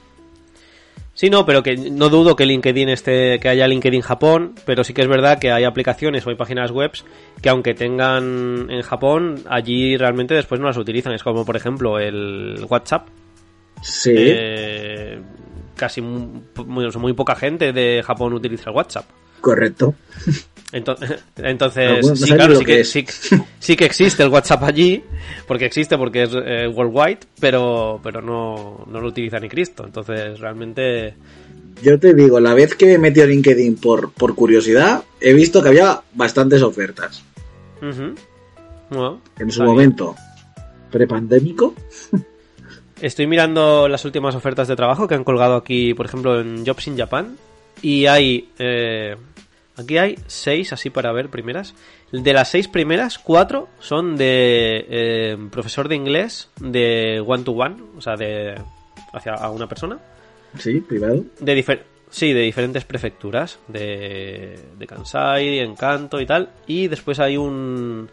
Sí, 1.15 1.29
no, 1.29 1.45
pero 1.45 1.61
que 1.61 1.77
no 1.77 2.09
dudo 2.09 2.35
que 2.35 2.45
LinkedIn 2.45 2.89
esté, 2.89 3.39
que 3.39 3.47
haya 3.47 3.67
LinkedIn 3.67 4.01
Japón, 4.01 4.55
pero 4.65 4.83
sí 4.83 4.95
que 4.95 5.03
es 5.03 5.07
verdad 5.07 5.37
que 5.37 5.51
hay 5.51 5.63
aplicaciones 5.63 6.25
o 6.25 6.31
hay 6.31 6.35
páginas 6.35 6.71
web 6.71 6.91
que 7.39 7.49
aunque 7.49 7.75
tengan 7.75 8.67
en 8.71 8.81
Japón, 8.81 9.43
allí 9.47 9.95
realmente 9.95 10.33
después 10.33 10.59
no 10.59 10.67
las 10.67 10.77
utilizan. 10.77 11.13
Es 11.13 11.21
como 11.21 11.45
por 11.45 11.55
ejemplo 11.55 11.99
el 11.99 12.65
WhatsApp. 12.67 13.07
Sí. 13.83 14.13
Eh, 14.15 15.19
casi 15.75 16.01
muy, 16.01 16.89
muy 16.97 17.13
poca 17.13 17.35
gente 17.35 17.73
de 17.73 18.01
Japón 18.03 18.33
utiliza 18.33 18.69
el 18.69 18.75
WhatsApp. 18.75 19.05
Correcto. 19.41 19.93
Entonces, 20.71 21.23
entonces 21.35 22.19
sí, 22.19 22.33
claro, 22.33 22.55
sí 22.55 22.65
que, 22.65 22.83
sí, 22.83 23.05
sí 23.59 23.75
que, 23.75 23.85
existe 23.85 24.23
el 24.23 24.29
WhatsApp 24.29 24.63
allí, 24.63 25.03
porque 25.47 25.65
existe 25.65 25.99
porque 25.99 26.23
es 26.23 26.31
eh, 26.33 26.67
worldwide, 26.67 27.19
pero, 27.39 27.99
pero 28.01 28.23
no, 28.23 28.83
no 28.89 28.99
lo 28.99 29.07
utiliza 29.09 29.39
ni 29.39 29.49
Cristo. 29.49 29.83
Entonces, 29.85 30.39
realmente... 30.39 31.13
Yo 31.83 31.99
te 31.99 32.15
digo, 32.15 32.39
la 32.39 32.55
vez 32.55 32.73
que 32.73 32.87
me 32.87 32.97
metí 32.97 33.21
a 33.21 33.27
LinkedIn 33.27 33.75
por, 33.75 34.13
por 34.13 34.33
curiosidad, 34.33 35.03
he 35.21 35.33
visto 35.33 35.61
que 35.61 35.69
había 35.69 36.01
bastantes 36.15 36.63
ofertas. 36.63 37.23
en 39.39 39.51
su 39.51 39.63
momento 39.63 40.15
prepandémico. 40.89 41.75
Estoy 43.03 43.27
mirando 43.27 43.89
las 43.89 44.05
últimas 44.05 44.33
ofertas 44.33 44.69
de 44.69 44.77
trabajo 44.77 45.09
que 45.09 45.15
han 45.15 45.25
colgado 45.25 45.57
aquí, 45.57 45.93
por 45.93 46.05
ejemplo, 46.05 46.39
en 46.39 46.65
Jobs 46.65 46.87
in 46.87 46.97
Japan. 46.97 47.35
Y 47.81 48.05
hay... 48.05 48.49
Eh, 48.57 49.17
Aquí 49.75 49.97
hay 49.97 50.15
seis, 50.27 50.71
así 50.71 50.89
para 50.89 51.11
ver, 51.11 51.29
primeras. 51.29 51.73
De 52.11 52.31
las 52.31 52.51
seis 52.51 52.67
primeras, 52.67 53.17
cuatro 53.17 53.67
son 53.79 54.15
de 54.15 54.85
eh, 54.87 55.37
profesor 55.51 55.89
de 55.89 55.95
inglés 55.95 56.49
de 56.59 57.21
one 57.25 57.43
to 57.43 57.53
one, 57.53 57.77
o 57.97 57.99
sea, 57.99 58.15
de 58.15 58.55
hacia 59.11 59.33
a 59.33 59.49
una 59.49 59.67
persona. 59.67 59.97
Sí, 60.59 60.79
privado. 60.79 61.25
De 61.39 61.81
sí, 62.09 62.31
de 62.31 62.41
diferentes 62.41 62.85
prefecturas, 62.85 63.57
de, 63.67 64.59
de 64.77 64.87
Kansai, 64.87 65.59
Encanto 65.59 66.21
y 66.21 66.27
tal. 66.27 66.51
Y 66.67 66.87
después 66.87 67.19
hay 67.19 67.35
un 67.35 68.07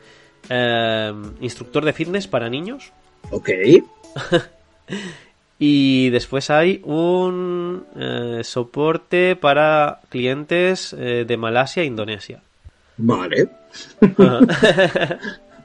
eh, 0.48 1.12
instructor 1.42 1.84
de 1.84 1.92
fitness 1.92 2.26
para 2.26 2.48
niños. 2.48 2.90
Ok. 3.30 3.50
Y 5.62 6.08
después 6.08 6.48
hay 6.48 6.80
un 6.84 7.84
eh, 7.94 8.40
soporte 8.44 9.36
para 9.36 10.00
clientes 10.08 10.96
eh, 10.98 11.26
de 11.28 11.36
Malasia 11.36 11.82
e 11.82 11.86
Indonesia. 11.86 12.40
Vale. 12.96 13.46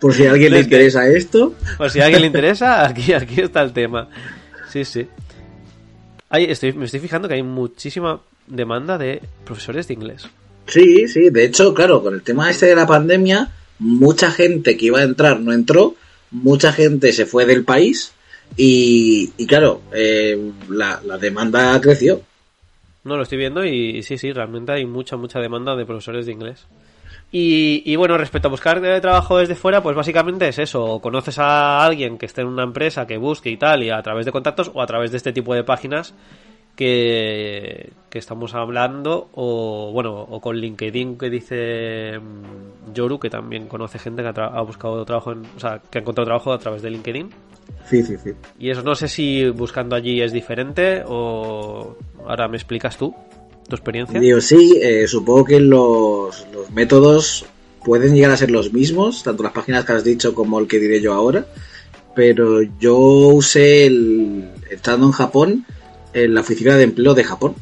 Por 0.01 0.13
si 0.13 0.25
a 0.25 0.31
alguien 0.31 0.51
le 0.51 0.59
interesa 0.59 1.07
esto. 1.07 1.55
Por 1.77 1.89
si 1.89 2.01
a 2.01 2.05
alguien 2.05 2.23
le 2.23 2.27
interesa, 2.27 2.85
aquí, 2.85 3.13
aquí 3.13 3.39
está 3.39 3.61
el 3.61 3.71
tema. 3.71 4.09
Sí, 4.69 4.83
sí. 4.83 5.07
estoy, 6.29 6.73
me 6.73 6.83
estoy 6.83 6.99
fijando 6.99 7.29
que 7.29 7.35
hay 7.35 7.43
muchísima 7.43 8.19
demanda 8.47 8.97
de 8.97 9.21
profesores 9.45 9.87
de 9.87 9.93
inglés. 9.93 10.27
Sí, 10.67 11.07
sí. 11.07 11.29
De 11.29 11.45
hecho, 11.45 11.73
claro, 11.73 12.03
con 12.03 12.15
el 12.15 12.21
tema 12.21 12.51
este 12.51 12.65
de 12.65 12.75
la 12.75 12.85
pandemia, 12.85 13.49
mucha 13.79 14.29
gente 14.29 14.75
que 14.75 14.87
iba 14.87 14.99
a 14.99 15.03
entrar 15.03 15.39
no 15.39 15.53
entró, 15.53 15.95
mucha 16.31 16.73
gente 16.73 17.13
se 17.13 17.25
fue 17.25 17.45
del 17.45 17.63
país 17.63 18.11
y, 18.57 19.27
claro, 19.47 19.81
eh, 19.93 20.51
la, 20.69 20.99
demanda 21.19 21.79
creció. 21.81 22.21
No, 23.03 23.17
lo 23.17 23.23
estoy 23.23 23.37
viendo 23.37 23.65
y, 23.65 24.01
sí, 24.03 24.17
sí, 24.17 24.31
realmente 24.31 24.71
hay 24.71 24.85
mucha, 24.85 25.17
mucha 25.17 25.39
demanda 25.39 25.75
de 25.75 25.85
profesores 25.85 26.25
de 26.25 26.31
inglés. 26.31 26.67
Y, 27.31 27.95
bueno, 27.97 28.17
respecto 28.17 28.47
a 28.47 28.51
buscar 28.51 28.79
trabajo 29.01 29.39
desde 29.39 29.55
fuera, 29.55 29.83
pues 29.83 29.95
básicamente 29.95 30.47
es 30.47 30.57
eso. 30.57 31.01
Conoces 31.01 31.37
a 31.37 31.83
alguien 31.83 32.17
que 32.17 32.25
esté 32.25 32.41
en 32.41 32.47
una 32.47 32.63
empresa 32.63 33.05
que 33.05 33.17
busque 33.17 33.49
y 33.49 33.57
tal, 33.57 33.83
y 33.83 33.89
a 33.89 34.01
través 34.01 34.25
de 34.25 34.31
contactos 34.31 34.71
o 34.73 34.81
a 34.81 34.87
través 34.87 35.11
de 35.11 35.17
este 35.17 35.33
tipo 35.33 35.53
de 35.53 35.65
páginas 35.65 36.13
que, 36.75 37.91
que 38.09 38.19
estamos 38.19 38.53
hablando, 38.53 39.29
o 39.33 39.91
bueno, 39.93 40.21
o 40.21 40.41
con 40.41 40.57
LinkedIn 40.57 41.17
que 41.17 41.29
dice 41.29 42.19
mm, 42.19 42.93
Yoru, 42.93 43.19
que 43.19 43.29
también 43.29 43.67
conoce 43.67 43.99
gente 43.99 44.21
que 44.21 44.29
ha, 44.29 44.61
buscado 44.61 45.03
trabajo, 45.05 45.35
o 45.55 45.59
sea, 45.59 45.81
que 45.89 45.97
ha 45.97 46.01
encontrado 46.01 46.25
trabajo 46.25 46.53
a 46.53 46.59
través 46.59 46.81
de 46.81 46.91
LinkedIn. 46.91 47.29
Sí, 47.89 48.03
sí, 48.03 48.15
sí. 48.23 48.31
Y 48.59 48.69
eso 48.69 48.83
no 48.83 48.95
sé 48.95 49.07
si 49.07 49.49
buscando 49.49 49.95
allí 49.95 50.21
es 50.21 50.31
diferente 50.31 51.03
o 51.05 51.97
ahora 52.25 52.47
me 52.47 52.57
explicas 52.57 52.97
tú 52.97 53.15
tu 53.67 53.75
experiencia. 53.75 54.19
Digo, 54.19 54.41
sí, 54.41 54.79
eh, 54.81 55.07
supongo 55.07 55.45
que 55.45 55.59
los, 55.59 56.45
los 56.53 56.69
métodos 56.71 57.45
pueden 57.83 58.13
llegar 58.15 58.31
a 58.31 58.37
ser 58.37 58.51
los 58.51 58.73
mismos, 58.73 59.23
tanto 59.23 59.43
las 59.43 59.51
páginas 59.51 59.85
que 59.85 59.93
has 59.93 60.03
dicho 60.03 60.33
como 60.33 60.59
el 60.59 60.67
que 60.67 60.79
diré 60.79 61.01
yo 61.01 61.13
ahora, 61.13 61.45
pero 62.15 62.61
yo 62.79 62.97
usé 62.97 63.85
el, 63.85 64.49
estando 64.69 65.07
en 65.07 65.11
Japón 65.11 65.65
en 66.15 66.33
la 66.33 66.41
oficina 66.41 66.75
de 66.77 66.83
empleo 66.83 67.13
de 67.13 67.23
Japón. 67.23 67.55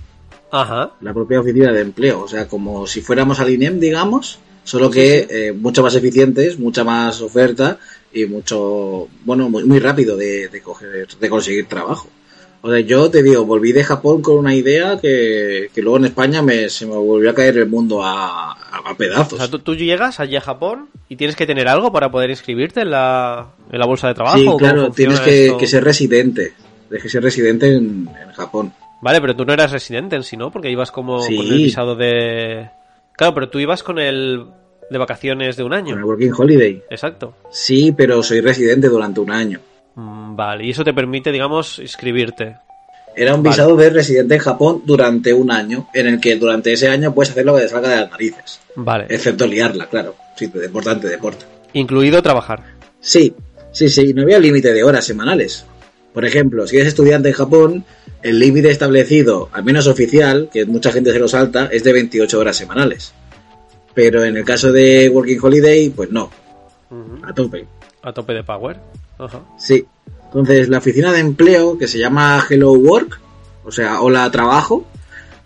Ajá. 0.52 0.92
La 1.02 1.14
propia 1.14 1.42
oficina 1.42 1.72
de 1.72 1.82
empleo, 1.82 2.22
o 2.22 2.28
sea, 2.28 2.48
como 2.48 2.86
si 2.86 3.02
fuéramos 3.02 3.40
al 3.40 3.50
INEM, 3.50 3.80
digamos, 3.80 4.40
solo 4.64 4.92
que 4.92 5.28
eh, 5.30 5.52
mucho 5.52 5.82
más 5.82 5.96
eficientes, 5.96 6.60
mucha 6.60 6.84
más 6.84 7.22
oferta 7.22 7.80
y 8.14 8.26
mucho, 8.26 9.08
bueno, 9.26 9.50
muy, 9.50 9.64
muy 9.64 9.80
rápido 9.80 10.16
de, 10.16 10.48
de, 10.50 10.62
coger, 10.62 11.08
de 11.08 11.30
conseguir 11.30 11.66
trabajo. 11.66 12.08
O 12.62 12.72
sea, 12.72 12.80
yo 12.80 13.10
te 13.12 13.24
digo, 13.24 13.44
volví 13.44 13.74
de 13.74 13.84
Japón 13.84 14.22
con 14.22 14.38
una 14.38 14.56
idea 14.56 14.98
que, 15.02 15.70
que 15.74 15.82
luego 15.82 15.98
en 15.98 16.06
España 16.06 16.42
me, 16.42 16.70
se 16.70 16.86
me 16.86 16.96
volvió 16.96 17.32
a 17.32 17.34
caer 17.34 17.58
el 17.58 17.68
mundo 17.68 18.02
a, 18.02 18.54
a 18.54 18.96
pedazos. 18.96 19.34
O 19.34 19.38
sea, 19.38 19.50
tú, 19.50 19.76
llegas 19.76 20.20
allí 20.20 20.38
a 20.38 20.42
Japón 20.42 20.88
y 21.10 21.18
tienes 21.18 21.36
que 21.36 21.46
tener 21.46 21.68
algo 21.68 21.92
para 21.92 22.10
poder 22.10 22.30
inscribirte 22.30 22.82
en 22.82 22.92
la, 22.92 23.50
en 23.70 23.80
la 23.80 23.86
bolsa 23.86 24.08
de 24.08 24.14
trabajo. 24.14 24.38
Sí, 24.38 24.48
claro, 24.58 24.92
tienes 24.92 25.20
que, 25.20 25.56
que, 25.60 25.68
ser 25.68 25.84
residente. 25.84 26.54
Que 27.02 27.10
ser 27.10 27.24
residente 27.24 27.68
en, 27.68 28.10
en, 28.22 28.32
Japón. 28.34 28.74
Vale, 29.02 29.20
pero 29.20 29.36
tú 29.36 29.46
no 29.46 29.54
eras 29.54 29.72
residente 29.72 30.16
en 30.16 30.24
sí, 30.24 30.38
¿no? 30.38 30.52
Porque 30.52 30.70
ibas 30.70 30.92
como 30.92 31.20
con 31.20 31.34
el 31.34 31.58
visado 31.58 31.96
de... 31.96 32.70
Claro, 33.14 33.34
pero 33.34 33.50
tú 33.50 33.60
ibas 33.60 33.84
con 33.84 34.00
el 34.00 34.46
de 34.90 34.98
vacaciones 34.98 35.58
de 35.58 35.64
un 35.64 35.74
año. 35.74 35.96
Con 35.96 36.04
Working 36.04 36.34
Holiday. 36.38 36.84
Exacto. 36.90 37.36
Sí, 37.52 37.94
pero 37.96 38.24
soy 38.24 38.42
residente 38.42 38.88
durante 38.88 39.20
un 39.20 39.32
año. 39.32 39.60
Mm, 39.96 40.36
vale, 40.36 40.66
y 40.66 40.70
eso 40.70 40.84
te 40.84 40.94
permite, 40.94 41.32
digamos, 41.32 41.80
inscribirte. 41.80 42.58
Era 43.16 43.36
un 43.36 43.44
visado 43.44 43.76
de 43.76 43.90
residente 43.90 44.36
en 44.36 44.40
Japón 44.40 44.82
durante 44.86 45.34
un 45.34 45.52
año, 45.52 45.88
en 45.94 46.08
el 46.08 46.20
que 46.20 46.36
durante 46.36 46.74
ese 46.74 46.88
año 46.88 47.14
puedes 47.14 47.32
hacer 47.32 47.46
lo 47.46 47.56
que 47.56 47.62
te 47.62 47.70
salga 47.70 47.90
de 47.90 47.96
las 47.98 48.12
narices. 48.12 48.60
Vale. 48.76 49.06
Excepto 49.10 49.46
liarla, 49.46 49.88
claro. 49.88 50.16
Sí, 50.36 50.46
importante 50.46 51.08
deporte. 51.08 51.46
Incluido 51.74 52.24
trabajar. 52.24 52.64
Sí, 53.00 53.36
sí, 53.72 53.90
sí. 53.90 54.14
No 54.14 54.24
había 54.24 54.40
límite 54.40 54.74
de 54.74 54.84
horas 54.84 55.06
semanales. 55.06 55.66
Por 56.14 56.26
ejemplo, 56.26 56.68
si 56.68 56.78
eres 56.78 56.90
estudiante 56.90 57.30
en 57.30 57.36
Japón, 57.36 57.86
el 58.22 58.40
límite 58.40 58.70
establecido, 58.70 59.50
al 59.52 59.64
menos 59.64 59.88
oficial, 59.88 60.50
que 60.52 60.66
mucha 60.66 60.92
gente 60.92 61.12
se 61.12 61.20
lo 61.20 61.28
salta, 61.28 61.68
es 61.72 61.84
de 61.84 61.94
28 61.94 62.40
horas 62.40 62.56
semanales. 62.56 63.14
Pero 63.94 64.24
en 64.24 64.38
el 64.38 64.46
caso 64.46 64.72
de 64.72 65.10
Working 65.10 65.40
Holiday, 65.42 65.90
pues 65.90 66.12
no. 66.12 66.30
A 67.24 67.34
tope. 67.34 67.66
A 68.02 68.14
tope 68.14 68.34
de 68.34 68.44
power. 68.44 68.80
Ajá. 69.18 69.42
Sí. 69.58 69.86
Entonces, 70.26 70.70
la 70.70 70.80
oficina 70.80 71.12
de 71.12 71.20
empleo, 71.20 71.78
que 71.78 71.88
se 71.88 72.00
llama 72.00 72.46
Hello 72.50 72.74
Work, 72.74 73.20
o 73.64 73.72
sea, 73.72 74.02
Hola 74.02 74.30
Trabajo, 74.32 74.86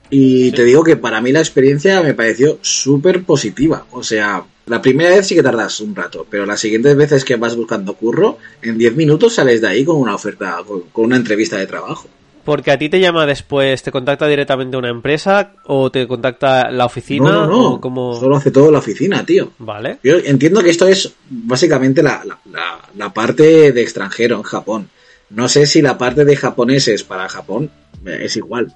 y 0.09 0.51
te 0.51 0.63
digo 0.63 0.83
que 0.83 0.95
para 0.95 1.21
mí 1.21 1.31
la 1.31 1.39
experiencia 1.39 2.01
me 2.01 2.13
pareció 2.13 2.59
súper 2.61 3.23
positiva. 3.23 3.85
O 3.91 4.03
sea, 4.03 4.45
la 4.67 4.81
primera 4.81 5.09
vez 5.11 5.27
sí 5.27 5.35
que 5.35 5.43
tardas 5.43 5.79
un 5.79 5.95
rato, 5.95 6.25
pero 6.29 6.45
las 6.45 6.59
siguientes 6.59 6.95
veces 6.95 7.23
que 7.23 7.37
vas 7.37 7.55
buscando 7.55 7.93
curro, 7.93 8.37
en 8.61 8.77
10 8.77 8.95
minutos 8.95 9.35
sales 9.35 9.61
de 9.61 9.67
ahí 9.67 9.85
con 9.85 9.95
una 9.95 10.15
oferta, 10.15 10.57
con 10.91 11.05
una 11.05 11.15
entrevista 11.15 11.57
de 11.57 11.67
trabajo. 11.67 12.07
Porque 12.47 12.71
a 12.71 12.77
ti 12.77 12.87
te 12.87 13.01
llama 13.01 13.25
después, 13.25 13.83
te 13.83 13.91
contacta 13.91 14.25
directamente 14.25 14.77
una 14.77 14.87
empresa 14.87 15.51
o 15.65 15.91
te 15.91 16.07
contacta 16.07 16.71
la 16.71 16.85
oficina. 16.85 17.29
No, 17.29 17.45
no, 17.45 17.71
no. 17.71 17.81
Como... 17.81 18.17
Solo 18.17 18.37
hace 18.37 18.51
todo 18.51 18.71
la 18.71 18.79
oficina, 18.79 19.25
tío. 19.25 19.51
Vale. 19.59 19.99
Yo 20.01 20.15
entiendo 20.15 20.63
que 20.63 20.69
esto 20.69 20.87
es 20.87 21.13
básicamente 21.29 22.01
la, 22.01 22.23
la, 22.25 22.79
la, 22.95 23.13
parte 23.13 23.73
de 23.73 23.81
extranjero 23.81 24.37
en 24.37 24.43
Japón. 24.43 24.89
No 25.29 25.49
sé 25.49 25.65
si 25.65 25.81
la 25.81 25.97
parte 25.97 26.23
de 26.23 26.37
japoneses 26.37 27.03
para 27.03 27.27
Japón 27.27 27.69
eh, 28.05 28.19
es 28.21 28.37
igual. 28.37 28.73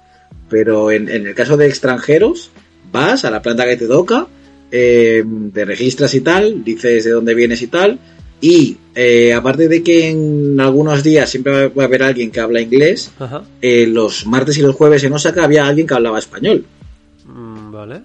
Pero 0.50 0.90
en, 0.90 1.08
en 1.08 1.26
el 1.26 1.34
caso 1.34 1.56
de 1.56 1.66
extranjeros, 1.66 2.50
vas 2.92 3.24
a 3.24 3.30
la 3.30 3.40
planta 3.40 3.64
que 3.64 3.78
te 3.78 3.88
toca, 3.88 4.26
eh, 4.72 5.22
te 5.52 5.64
registras 5.66 6.14
y 6.14 6.22
tal, 6.22 6.64
dices 6.64 7.04
de 7.04 7.10
dónde 7.10 7.34
vienes 7.34 7.60
y 7.60 7.66
tal, 7.66 7.98
y 8.40 8.78
eh, 8.94 9.32
aparte 9.32 9.68
de 9.68 9.82
que 9.82 10.08
en 10.08 10.58
algunos 10.58 11.02
días 11.02 11.30
siempre 11.30 11.68
va 11.68 11.82
a 11.84 11.86
haber 11.86 12.02
alguien 12.02 12.30
que 12.30 12.40
habla 12.40 12.60
inglés, 12.60 13.12
eh, 13.60 13.86
los 13.86 14.26
martes 14.26 14.58
y 14.58 14.62
los 14.62 14.74
jueves 14.74 15.04
en 15.04 15.12
Osaka 15.12 15.44
había 15.44 15.66
alguien 15.66 15.86
que 15.86 15.94
hablaba 15.94 16.18
español. 16.18 16.64
Mm, 17.24 17.70
vale. 17.70 18.02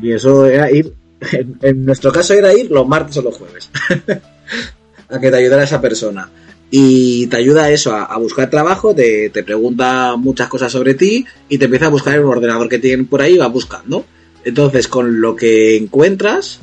Y 0.00 0.12
eso 0.12 0.46
era 0.46 0.70
ir, 0.70 0.94
en, 1.62 1.84
nuestro 1.84 2.10
caso 2.12 2.32
era 2.32 2.54
ir 2.54 2.70
los 2.70 2.86
martes 2.88 3.16
o 3.18 3.22
los 3.22 3.36
jueves, 3.36 3.70
a 5.08 5.20
que 5.20 5.30
te 5.30 5.36
ayudara 5.36 5.64
esa 5.64 5.80
persona. 5.80 6.30
Y 6.70 7.26
te 7.26 7.36
ayuda 7.36 7.64
a 7.64 7.70
eso, 7.70 7.94
a, 7.94 8.16
buscar 8.18 8.50
trabajo, 8.50 8.94
te, 8.94 9.30
te, 9.30 9.44
pregunta 9.44 10.16
muchas 10.16 10.48
cosas 10.48 10.72
sobre 10.72 10.94
ti 10.94 11.24
y 11.48 11.58
te 11.58 11.66
empieza 11.66 11.86
a 11.86 11.90
buscar 11.90 12.14
en 12.14 12.24
un 12.24 12.30
ordenador 12.30 12.68
que 12.68 12.78
tienen 12.78 13.06
por 13.06 13.20
ahí 13.20 13.34
y 13.34 13.38
va 13.38 13.46
buscando. 13.48 14.04
Entonces, 14.44 14.88
con 14.88 15.20
lo 15.20 15.36
que 15.36 15.76
encuentras, 15.76 16.60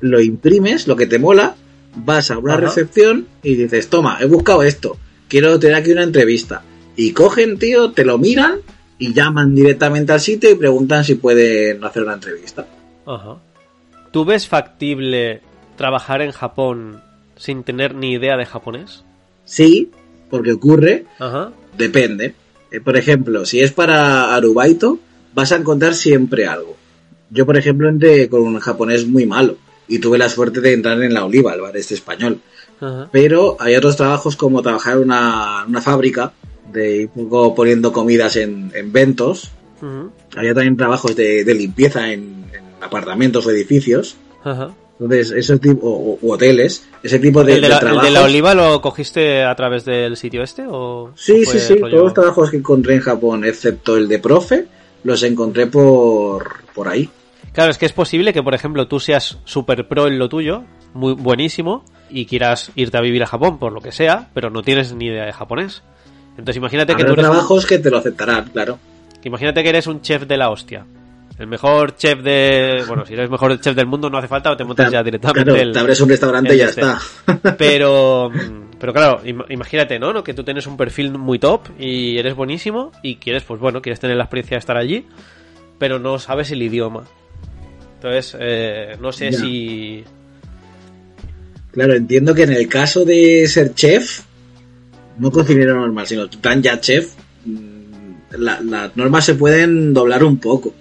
lo 0.00 0.20
imprimes, 0.20 0.86
lo 0.86 0.96
que 0.96 1.06
te 1.06 1.18
mola, 1.18 1.54
vas 1.96 2.30
a 2.30 2.38
una 2.38 2.56
recepción 2.56 3.26
y 3.42 3.54
dices, 3.54 3.88
toma, 3.88 4.18
he 4.20 4.26
buscado 4.26 4.62
esto, 4.62 4.96
quiero 5.28 5.58
tener 5.58 5.76
aquí 5.76 5.92
una 5.92 6.02
entrevista. 6.02 6.62
Y 6.96 7.12
cogen, 7.12 7.58
tío, 7.58 7.92
te 7.92 8.04
lo 8.04 8.18
miran, 8.18 8.60
y 8.98 9.12
llaman 9.12 9.54
directamente 9.54 10.12
al 10.12 10.20
sitio 10.20 10.50
y 10.50 10.54
preguntan 10.54 11.04
si 11.04 11.16
pueden 11.16 11.82
hacer 11.84 12.02
una 12.04 12.14
entrevista. 12.14 12.66
Ajá. 13.06 13.36
¿Tú 14.10 14.24
ves 14.24 14.46
factible 14.46 15.40
trabajar 15.76 16.22
en 16.22 16.30
Japón 16.30 17.02
sin 17.36 17.64
tener 17.64 17.94
ni 17.94 18.12
idea 18.12 18.36
de 18.36 18.46
japonés? 18.46 19.04
Sí, 19.44 19.90
porque 20.30 20.52
ocurre, 20.52 21.06
Ajá. 21.18 21.52
depende. 21.76 22.34
Eh, 22.70 22.80
por 22.80 22.96
ejemplo, 22.96 23.44
si 23.44 23.60
es 23.60 23.72
para 23.72 24.34
Arubaito, 24.34 24.98
vas 25.34 25.52
a 25.52 25.56
encontrar 25.56 25.94
siempre 25.94 26.46
algo. 26.46 26.73
Yo, 27.34 27.44
por 27.44 27.56
ejemplo, 27.58 27.88
entré 27.88 28.28
con 28.28 28.40
un 28.42 28.58
japonés 28.60 29.06
muy 29.06 29.26
malo 29.26 29.56
y 29.88 29.98
tuve 29.98 30.16
la 30.16 30.28
suerte 30.30 30.60
de 30.60 30.72
entrar 30.72 31.02
en 31.02 31.12
la 31.12 31.24
Oliva, 31.24 31.52
el 31.52 31.60
bar 31.60 31.76
este 31.76 31.94
español. 31.94 32.38
Ajá. 32.80 33.08
Pero 33.12 33.56
hay 33.60 33.74
otros 33.76 33.96
trabajos 33.96 34.36
como 34.36 34.62
trabajar 34.62 34.94
en 34.94 35.00
una, 35.02 35.64
una 35.68 35.80
fábrica, 35.82 36.32
de 36.72 36.96
ir 37.02 37.10
un 37.14 37.28
poco 37.28 37.54
poniendo 37.54 37.92
comidas 37.92 38.36
en, 38.36 38.70
en 38.74 38.92
ventos. 38.92 39.50
Había 40.36 40.54
también 40.54 40.76
trabajos 40.78 41.14
de, 41.14 41.44
de 41.44 41.54
limpieza 41.54 42.10
en, 42.10 42.44
en 42.52 42.64
apartamentos 42.80 43.44
o 43.46 43.50
edificios. 43.50 44.16
Ajá. 44.42 44.70
Entonces, 44.98 45.32
ese 45.32 45.58
tipo, 45.58 45.86
o, 45.86 46.18
hoteles, 46.32 46.84
ese 47.02 47.18
tipo 47.18 47.42
de, 47.44 47.54
¿El, 47.54 47.60
de 47.62 47.68
la, 47.68 47.74
de 47.80 47.80
el 47.80 47.86
de 47.86 47.90
trabajos. 47.90 48.12
la 48.12 48.24
oliva 48.24 48.54
lo 48.54 48.80
cogiste 48.80 49.42
a 49.44 49.54
través 49.56 49.84
del 49.84 50.16
sitio 50.16 50.42
este? 50.42 50.64
O 50.68 51.10
Sí, 51.16 51.42
o 51.46 51.50
sí, 51.50 51.58
sí. 51.60 51.74
rollo- 51.74 51.90
Todos 51.90 52.04
los 52.04 52.14
trabajos 52.14 52.50
que 52.50 52.56
encontré 52.58 52.94
en 52.94 53.00
Japón, 53.00 53.44
excepto 53.44 53.96
el 53.96 54.08
de 54.08 54.18
profe, 54.20 54.66
los 55.02 55.22
encontré 55.24 55.66
por, 55.66 56.46
por 56.74 56.88
ahí. 56.88 57.10
Claro, 57.54 57.70
es 57.70 57.78
que 57.78 57.86
es 57.86 57.92
posible 57.92 58.32
que, 58.32 58.42
por 58.42 58.54
ejemplo, 58.54 58.86
tú 58.88 59.00
seas 59.00 59.38
super 59.44 59.86
pro 59.88 60.06
en 60.08 60.18
lo 60.18 60.28
tuyo, 60.28 60.64
muy 60.92 61.14
buenísimo, 61.14 61.84
y 62.10 62.26
quieras 62.26 62.70
irte 62.74 62.98
a 62.98 63.00
vivir 63.00 63.22
a 63.22 63.26
Japón 63.26 63.58
por 63.58 63.72
lo 63.72 63.80
que 63.80 63.92
sea, 63.92 64.28
pero 64.34 64.50
no 64.50 64.62
tienes 64.62 64.92
ni 64.92 65.06
idea 65.06 65.24
de 65.24 65.32
japonés. 65.32 65.82
Entonces 66.30 66.56
imagínate 66.56 66.94
que 66.96 67.04
tú 67.04 67.12
eres 67.12 67.24
un- 67.24 67.30
trabajos 67.30 67.64
que 67.64 67.78
te 67.78 67.90
lo 67.90 67.98
aceptarán, 67.98 68.44
claro. 68.52 68.78
imagínate 69.22 69.62
que 69.62 69.68
eres 69.68 69.86
un 69.86 70.00
chef 70.02 70.26
de 70.26 70.36
la 70.36 70.50
hostia. 70.50 70.84
El 71.38 71.46
mejor 71.48 71.96
chef 71.96 72.20
de... 72.22 72.84
Bueno, 72.86 73.04
si 73.06 73.12
eres 73.14 73.24
el 73.24 73.30
mejor 73.30 73.58
chef 73.60 73.74
del 73.74 73.86
mundo 73.86 74.08
no 74.10 74.18
hace 74.18 74.28
falta 74.28 74.52
o 74.52 74.56
te 74.56 74.62
montas 74.64 74.90
ya 74.92 75.02
directamente 75.02 75.44
Claro, 75.50 75.60
el... 75.60 75.72
te 75.72 75.78
abres 75.80 76.00
un 76.00 76.08
restaurante 76.08 76.54
y 76.54 76.58
ya 76.58 76.66
este. 76.66 76.80
está. 76.82 76.98
Pero, 77.58 78.30
pero 78.78 78.92
claro, 78.92 79.20
im- 79.24 79.44
imagínate, 79.48 79.98
¿no? 79.98 80.12
¿no? 80.12 80.22
Que 80.22 80.34
tú 80.34 80.44
tienes 80.44 80.66
un 80.68 80.76
perfil 80.76 81.10
muy 81.18 81.38
top 81.40 81.62
y 81.78 82.18
eres 82.18 82.34
buenísimo 82.36 82.92
y 83.02 83.16
quieres, 83.16 83.42
pues 83.44 83.58
bueno, 83.60 83.80
quieres 83.82 83.98
tener 83.98 84.16
la 84.16 84.24
experiencia 84.24 84.56
de 84.56 84.58
estar 84.60 84.76
allí, 84.76 85.06
pero 85.78 85.98
no 85.98 86.18
sabes 86.20 86.50
el 86.52 86.62
idioma. 86.62 87.02
Entonces, 88.04 88.36
eh, 88.38 88.96
no 89.00 89.12
sé 89.12 89.30
Ya. 89.30 89.38
si... 89.38 90.04
Claro, 91.72 91.94
entiendo 91.94 92.34
que 92.34 92.42
en 92.42 92.52
el 92.52 92.68
caso 92.68 93.02
de 93.06 93.46
ser 93.48 93.74
chef, 93.74 94.20
no 95.18 95.30
cocinero 95.30 95.74
normal, 95.74 96.06
sino 96.06 96.28
tan 96.28 96.62
ya 96.62 96.78
chef, 96.80 97.14
mm, 97.46 98.36
la- 98.38 98.60
las 98.60 98.94
normas 98.96 99.24
se 99.24 99.34
pueden 99.34 99.94
doblar 99.94 100.22
un 100.22 100.38
poco. 100.38 100.74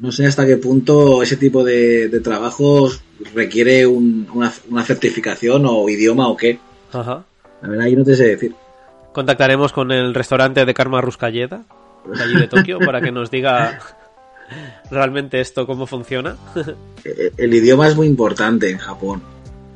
No 0.00 0.12
sé 0.12 0.24
hasta 0.24 0.46
qué 0.46 0.56
punto 0.56 1.20
ese 1.22 1.36
tipo 1.36 1.64
de, 1.64 2.08
de 2.08 2.20
trabajos 2.20 3.02
requiere 3.34 3.84
un- 3.84 4.28
una, 4.32 4.52
una 4.70 4.84
certificación 4.84 5.64
o 5.66 5.88
idioma 5.88 6.28
o 6.28 6.36
qué. 6.36 6.60
Ajá. 6.92 7.24
La 7.60 7.68
verdad, 7.70 7.86
yo 7.86 7.98
no 7.98 8.04
te 8.04 8.14
sé 8.14 8.24
decir. 8.28 8.54
Contactaremos 9.12 9.72
con 9.72 9.90
el 9.90 10.14
restaurante 10.14 10.64
de 10.64 10.74
Karma 10.74 11.00
Ruscalleda, 11.00 11.64
de 12.06 12.22
allí 12.22 12.34
de 12.38 12.46
Tokio, 12.48 12.78
para 12.78 13.00
que 13.00 13.10
nos 13.12 13.30
diga 13.32 13.80
realmente 14.90 15.40
esto 15.40 15.66
cómo 15.66 15.86
funciona. 15.86 16.36
El 17.36 17.54
idioma 17.54 17.88
es 17.88 17.96
muy 17.96 18.06
importante 18.06 18.70
en 18.70 18.78
Japón. 18.78 19.22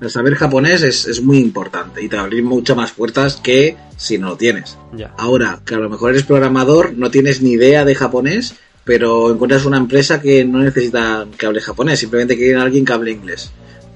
El 0.00 0.10
saber 0.10 0.34
japonés 0.34 0.82
es, 0.82 1.06
es 1.06 1.22
muy 1.22 1.38
importante 1.38 2.02
y 2.02 2.08
te 2.08 2.16
va 2.16 2.22
a 2.22 2.24
abrir 2.26 2.44
muchas 2.44 2.76
más 2.76 2.92
puertas 2.92 3.36
que 3.36 3.76
si 3.96 4.18
no 4.18 4.28
lo 4.30 4.36
tienes. 4.36 4.76
ya. 4.92 5.14
Ahora, 5.16 5.60
que 5.64 5.74
a 5.74 5.78
lo 5.78 5.88
mejor 5.88 6.10
eres 6.10 6.24
programador, 6.24 6.92
no 6.94 7.10
tienes 7.10 7.40
ni 7.40 7.52
idea 7.52 7.84
de 7.84 7.94
japonés, 7.94 8.54
pero 8.84 9.32
encuentras 9.32 9.64
una 9.64 9.78
empresa 9.78 10.20
que 10.20 10.44
no 10.44 10.58
necesita 10.58 11.26
que 11.36 11.46
hable 11.46 11.60
japonés, 11.60 11.98
simplemente 11.98 12.36
quieren 12.36 12.58
a 12.58 12.62
alguien 12.62 12.84
que 12.84 12.92
hable 12.92 13.10
inglés. 13.10 13.50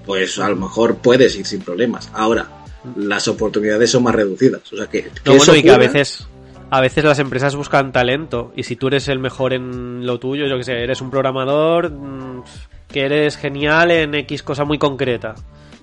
Pues 0.06 0.38
a 0.38 0.48
lo 0.48 0.56
mejor 0.56 0.96
puedes 0.96 1.36
ir 1.36 1.46
sin 1.46 1.60
problemas. 1.60 2.10
Ahora, 2.14 2.48
las 2.96 3.28
oportunidades 3.28 3.90
son 3.90 4.02
más 4.02 4.14
reducidas. 4.14 4.62
O 4.72 4.76
sea 4.76 4.86
que, 4.86 5.02
que 5.02 5.10
No, 5.26 5.36
bueno, 5.36 5.42
eso 5.42 5.56
y 5.56 5.62
que 5.62 5.70
a 5.70 5.78
veces, 5.78 6.26
a 6.70 6.80
veces 6.80 7.04
las 7.04 7.18
empresas 7.18 7.56
buscan 7.56 7.92
talento. 7.92 8.52
Y 8.56 8.62
si 8.62 8.76
tú 8.76 8.86
eres 8.86 9.08
el 9.08 9.18
mejor 9.18 9.52
en 9.52 10.06
lo 10.06 10.18
tuyo, 10.18 10.46
yo 10.46 10.56
que 10.56 10.64
sé, 10.64 10.82
eres 10.82 11.00
un 11.00 11.10
programador 11.10 11.90
mm, 11.90 12.44
que 12.88 13.02
eres 13.02 13.36
genial 13.36 13.90
en 13.90 14.14
X 14.14 14.42
cosa 14.42 14.64
muy 14.64 14.78
concreta. 14.78 15.34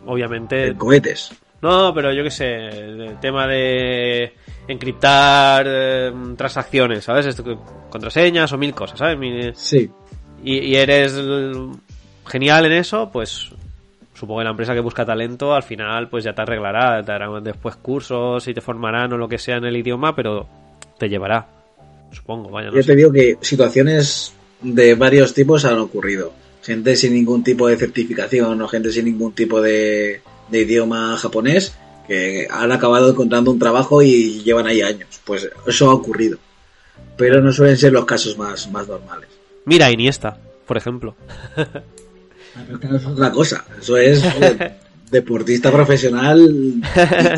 Obviamente. 0.06 0.68
en 0.68 0.78
cohetes. 0.78 1.34
No, 1.62 1.94
pero 1.94 2.14
yo 2.14 2.24
que 2.24 2.32
sé, 2.32 2.46
el 2.46 3.20
tema 3.20 3.48
de 3.48 4.34
encriptar 4.68 5.66
eh, 5.68 6.14
transacciones, 6.38 7.04
¿sabes? 7.04 7.26
Esto 7.26 7.44
contraseñas 7.90 8.54
o 8.54 8.58
mil 8.58 8.74
cosas, 8.74 9.00
¿sabes? 9.00 9.58
Sí. 9.58 9.90
y, 10.44 10.60
y 10.60 10.76
eres 10.76 11.20
genial 12.28 12.68
en 12.68 12.74
eso, 12.74 13.10
pues 13.12 13.50
supongo 14.14 14.40
que 14.40 14.44
la 14.46 14.52
empresa 14.52 14.74
que 14.74 14.80
busca 14.82 15.06
talento 15.06 15.54
al 15.54 15.64
final 15.64 16.10
pues 16.10 16.24
ya 16.24 16.34
te 16.34 16.42
arreglará, 16.42 17.04
te 17.04 17.12
darán 17.12 17.44
después 17.44 17.76
cursos 17.76 18.48
y 18.48 18.54
te 18.54 18.62
formarán 18.62 19.14
o 19.14 19.18
lo 19.18 19.28
que 19.28 19.38
sea 19.38 19.58
en 19.58 19.66
el 19.66 19.78
idioma, 19.78 20.16
pero 20.16 20.48
te 20.98 21.10
llevará. 21.10 21.48
Supongo, 22.12 22.50
vaya, 22.50 22.72
no 22.72 22.82
sé. 22.82 22.84
te 22.84 22.96
digo 22.96 23.12
que 23.12 23.38
situaciones 23.42 24.34
de 24.62 24.96
varios 24.96 25.34
tipos 25.34 25.66
han 25.66 25.80
ocurrido. 25.80 26.34
Gente 26.64 26.96
sin 26.96 27.14
ningún 27.14 27.44
tipo 27.44 27.68
de 27.68 27.78
certificación 27.78 28.62
o 28.62 28.68
gente 28.68 28.92
sin 28.92 29.06
ningún 29.06 29.34
tipo 29.34 29.62
de, 29.62 30.22
de 30.50 30.62
idioma 30.62 31.18
japonés 31.18 31.74
que 32.08 32.48
han 32.50 32.72
acabado 32.72 33.10
encontrando 33.10 33.52
un 33.52 33.60
trabajo 33.60 34.02
y 34.02 34.42
llevan 34.44 34.68
ahí 34.68 34.82
años. 34.82 35.20
Pues 35.26 35.50
eso 35.66 35.90
ha 35.90 35.94
ocurrido. 35.94 36.38
Pero 37.18 37.42
no 37.42 37.52
suelen 37.52 37.78
ser 37.78 37.92
los 37.94 38.06
casos 38.06 38.38
más, 38.38 38.70
más 38.72 38.88
normales. 38.88 39.30
Mira, 39.66 39.92
Iniesta, 39.92 40.38
por 40.66 40.78
ejemplo. 40.78 41.16
Eso 42.82 42.96
es 42.96 43.06
otra 43.06 43.32
cosa. 43.32 43.66
Eso 43.80 43.98
es 43.98 44.24
deportista 45.12 45.72
profesional 45.72 46.40
y, 46.40 46.82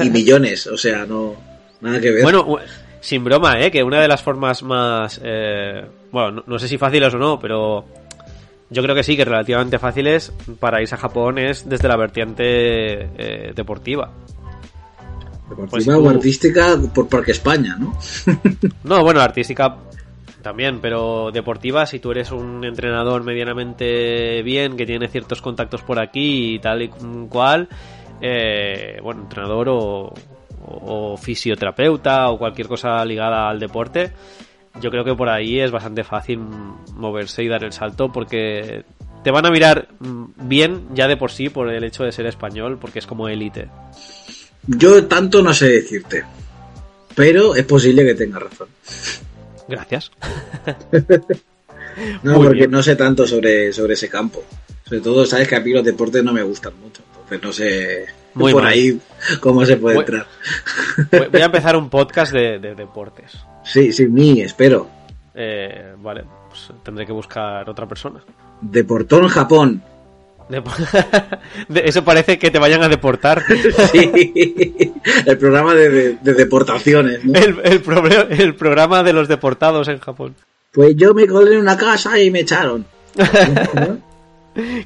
y 0.06 0.10
millones. 0.10 0.68
O 0.68 0.78
sea, 0.78 1.06
no 1.06 1.36
nada 1.82 2.00
que 2.00 2.12
ver. 2.12 2.24
Bueno, 2.24 2.60
sin 3.02 3.24
broma, 3.24 3.60
¿eh? 3.60 3.72
Que 3.72 3.84
una 3.84 4.02
de 4.02 4.08
las 4.08 4.22
formas 4.22 4.64
más... 4.64 5.20
eh, 5.24 5.86
bueno, 6.12 6.32
no, 6.32 6.44
no 6.48 6.60
sé 6.60 6.68
si 6.68 6.78
fáciles 6.78 7.14
o 7.14 7.18
no, 7.18 7.40
pero 7.40 7.86
yo 8.70 8.84
creo 8.84 8.96
que 8.96 9.04
sí, 9.04 9.16
que 9.18 9.26
relativamente 9.26 9.80
fáciles 9.80 10.32
para 10.60 10.82
irse 10.82 10.96
a 10.96 10.98
Japón 10.98 11.38
es 11.40 11.68
desde 11.68 11.88
la 11.88 11.98
vertiente 11.98 12.44
eh, 13.18 13.52
deportiva. 13.56 14.12
Deportiva 15.50 15.68
pues 15.70 15.88
o 15.88 16.02
tú- 16.04 16.10
artística 16.10 16.78
por 16.94 17.08
Parque 17.10 17.32
España, 17.32 17.76
¿no? 17.80 17.98
No, 18.84 19.04
bueno, 19.04 19.22
artística 19.22 19.78
también, 20.44 20.80
pero 20.80 21.32
deportiva, 21.32 21.86
si 21.86 22.00
tú 22.00 22.12
eres 22.12 22.32
un 22.32 22.64
entrenador 22.64 23.24
medianamente 23.24 24.42
bien, 24.44 24.78
que 24.78 24.86
tiene 24.86 25.08
ciertos 25.08 25.42
contactos 25.42 25.82
por 25.82 26.00
aquí 26.00 26.56
y 26.56 26.60
tal 26.60 26.82
y 26.84 26.90
cual, 27.30 27.68
eh, 28.22 29.00
bueno, 29.02 29.24
entrenador 29.24 29.68
o, 29.70 30.14
o 30.66 31.18
fisioterapeuta 31.18 32.30
o 32.30 32.38
cualquier 32.38 32.68
cosa 32.68 33.04
ligada 33.06 33.50
al 33.50 33.60
deporte, 33.60 34.12
yo 34.82 34.92
creo 34.92 35.04
que 35.04 35.16
por 35.16 35.30
ahí 35.30 35.60
es 35.60 35.72
bastante 35.72 36.04
fácil 36.04 36.40
moverse 36.94 37.44
y 37.44 37.48
dar 37.48 37.64
el 37.64 37.74
salto 37.74 38.12
porque 38.12 38.84
te 39.24 39.32
van 39.32 39.46
a 39.46 39.52
mirar 39.52 39.90
mm, 40.00 40.26
bien 40.48 40.88
ya 40.94 41.08
de 41.08 41.18
por 41.18 41.32
sí 41.32 41.50
por 41.50 41.70
el 41.70 41.84
hecho 41.84 42.04
de 42.04 42.12
ser 42.12 42.26
español, 42.26 42.78
porque 42.80 43.00
es 43.00 43.08
como 43.08 43.28
élite. 43.28 43.70
Yo 44.68 45.06
tanto 45.08 45.42
no 45.42 45.54
sé 45.54 45.70
decirte. 45.70 46.24
Pero 47.16 47.56
es 47.56 47.66
posible 47.66 48.06
que 48.06 48.16
tenga 48.16 48.40
razón. 48.40 48.68
Gracias. 49.68 50.12
No, 52.24 52.36
Muy 52.38 52.46
porque 52.46 52.60
bien. 52.60 52.72
no 52.72 52.82
sé 52.82 52.96
tanto 52.96 53.28
sobre, 53.28 53.74
sobre 53.74 53.96
ese 53.96 54.08
campo. 54.08 54.42
Sobre 54.86 55.02
todo, 55.02 55.26
sabes 55.26 55.50
que 55.50 55.58
a 55.58 55.60
mí 55.60 55.74
los 55.74 55.84
deportes 55.84 56.24
no 56.24 56.32
me 56.32 56.44
gustan 56.44 56.72
mucho. 56.80 57.02
Entonces 57.30 57.44
no 57.44 57.52
sé 57.52 58.06
Muy 58.34 58.54
por 58.54 58.64
mal. 58.64 58.74
ahí 58.74 59.00
cómo 59.40 59.66
se 59.66 59.78
puede 59.78 59.98
entrar. 60.00 60.26
Voy 61.32 61.42
a 61.42 61.46
empezar 61.46 61.76
un 61.76 61.90
podcast 61.90 62.32
de- 62.34 62.60
de 62.60 62.76
deportes. 62.76 63.38
Sí, 63.64 63.92
sí, 63.92 64.08
mí, 64.08 64.42
espero. 64.42 64.88
Eh, 65.36 65.94
vale, 65.98 66.24
pues 66.50 66.70
tendré 66.84 67.06
que 67.06 67.12
buscar 67.12 67.70
otra 67.70 67.88
persona. 67.88 68.20
Deportón 68.62 69.28
Japón. 69.28 69.82
Eso 71.76 72.04
parece 72.04 72.40
que 72.40 72.50
te 72.50 72.58
vayan 72.60 72.82
a 72.84 72.90
deportar. 72.90 73.44
Sí. 73.92 74.94
El 75.26 75.38
programa 75.38 75.76
de, 75.76 75.90
de- 75.90 76.18
de 76.22 76.34
deportaciones. 76.34 77.24
¿no? 77.24 77.38
El, 77.40 77.60
el 77.64 78.56
programa 78.56 79.04
de 79.04 79.14
los 79.14 79.28
deportados 79.28 79.88
en 79.88 80.00
Japón. 80.00 80.36
Pues 80.72 80.96
yo 80.96 81.14
me 81.14 81.28
colé 81.28 81.54
en 81.56 81.62
una 81.62 81.78
casa 81.78 82.20
y 82.20 82.32
me 82.32 82.40
echaron. 82.42 82.86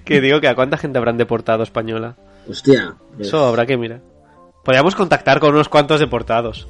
Que 0.05 0.21
digo 0.21 0.39
que 0.39 0.47
a 0.47 0.55
cuánta 0.55 0.77
gente 0.77 0.97
habrán 0.99 1.17
deportado 1.17 1.63
española. 1.63 2.15
Hostia. 2.47 2.95
pues, 3.15 3.27
Eso 3.27 3.45
habrá 3.45 3.65
que 3.65 3.77
mirar. 3.77 4.01
Podríamos 4.63 4.95
contactar 4.95 5.39
con 5.39 5.53
unos 5.53 5.69
cuantos 5.69 5.99
deportados. 5.99 6.67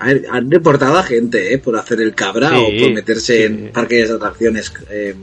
a 0.00 0.06
ver, 0.06 0.26
han 0.30 0.48
deportado 0.48 0.96
a 0.98 1.02
gente, 1.02 1.52
¿eh? 1.54 1.58
Por 1.58 1.76
hacer 1.76 2.00
el 2.00 2.14
cabra 2.14 2.50
Sí, 2.50 2.56
o 2.56 2.82
por 2.84 2.92
meterse 2.94 3.36
sí. 3.36 3.42
en 3.42 3.72
parques 3.72 4.08
de 4.08 4.14
atracciones 4.14 4.72
eh, 4.90 5.14